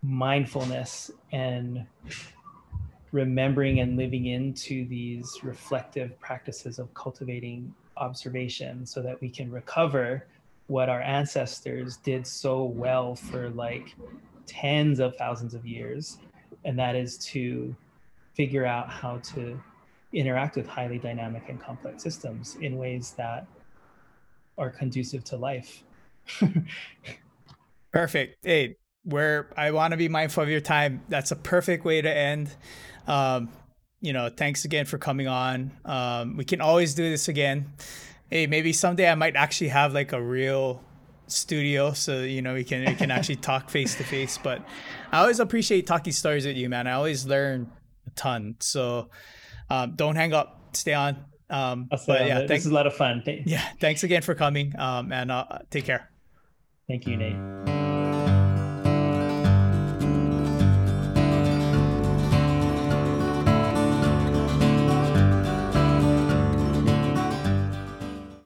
mindfulness 0.02 1.10
and 1.32 1.86
remembering 3.14 3.78
and 3.78 3.96
living 3.96 4.26
into 4.26 4.84
these 4.88 5.38
reflective 5.44 6.18
practices 6.18 6.80
of 6.80 6.92
cultivating 6.94 7.72
observation 7.96 8.84
so 8.84 9.00
that 9.00 9.18
we 9.20 9.30
can 9.30 9.48
recover 9.52 10.26
what 10.66 10.88
our 10.88 11.00
ancestors 11.00 11.98
did 11.98 12.26
so 12.26 12.64
well 12.64 13.14
for 13.14 13.50
like 13.50 13.94
tens 14.46 14.98
of 14.98 15.14
thousands 15.16 15.54
of 15.54 15.64
years, 15.64 16.18
and 16.64 16.76
that 16.76 16.96
is 16.96 17.16
to 17.18 17.74
figure 18.34 18.66
out 18.66 18.90
how 18.90 19.18
to 19.18 19.62
interact 20.12 20.56
with 20.56 20.66
highly 20.66 20.98
dynamic 20.98 21.44
and 21.48 21.60
complex 21.60 22.02
systems 22.02 22.56
in 22.62 22.76
ways 22.76 23.14
that 23.16 23.46
are 24.58 24.70
conducive 24.70 25.22
to 25.22 25.36
life. 25.36 25.84
Perfect. 27.92 28.44
Hey, 28.44 28.74
where 29.04 29.50
I 29.56 29.70
want 29.70 29.92
to 29.92 29.96
be 29.96 30.08
mindful 30.08 30.42
of 30.42 30.48
your 30.48 30.60
time. 30.60 31.02
That's 31.08 31.30
a 31.30 31.36
perfect 31.36 31.84
way 31.84 32.00
to 32.02 32.10
end. 32.10 32.50
Um, 33.06 33.50
you 34.00 34.12
know, 34.12 34.28
thanks 34.28 34.64
again 34.64 34.84
for 34.84 34.98
coming 34.98 35.28
on. 35.28 35.72
Um, 35.84 36.36
we 36.36 36.44
can 36.44 36.60
always 36.60 36.94
do 36.94 37.08
this 37.08 37.28
again. 37.28 37.72
Hey, 38.28 38.46
maybe 38.46 38.72
someday 38.72 39.10
I 39.10 39.14
might 39.14 39.36
actually 39.36 39.68
have 39.68 39.94
like 39.94 40.12
a 40.12 40.20
real 40.20 40.82
studio 41.26 41.92
so 41.92 42.22
you 42.22 42.42
know 42.42 42.54
we 42.54 42.64
can 42.64 42.84
we 42.84 42.94
can 42.94 43.10
actually 43.10 43.36
talk 43.50 43.70
face 43.70 43.94
to 43.94 44.04
face 44.04 44.38
but 44.42 44.62
i 45.10 45.20
always 45.20 45.40
appreciate 45.40 45.86
talking 45.86 46.12
stories 46.12 46.46
with 46.46 46.56
you 46.56 46.68
man. 46.68 46.86
I 46.86 46.92
always 46.92 47.26
learn 47.26 47.70
a 48.06 48.10
ton 48.10 48.56
so 48.60 49.08
um, 49.70 49.94
don't 49.96 50.16
hang 50.16 50.34
up. 50.34 50.60
Stay 50.76 50.92
on. 50.92 51.16
Um 51.48 51.88
but 51.88 52.26
yeah 52.26 52.38
thanks, 52.38 52.48
this 52.48 52.66
is 52.66 52.72
a 52.72 52.74
lot 52.74 52.86
of 52.86 52.94
fun. 52.94 53.22
Yeah 53.26 53.64
thanks 53.80 54.02
again 54.02 54.22
for 54.22 54.34
coming 54.34 54.78
um 54.78 55.12
and 55.12 55.30
uh, 55.30 55.60
take 55.70 55.84
care. 55.86 56.10
Thank 56.88 57.06
you 57.06 57.16
nate 57.16 57.73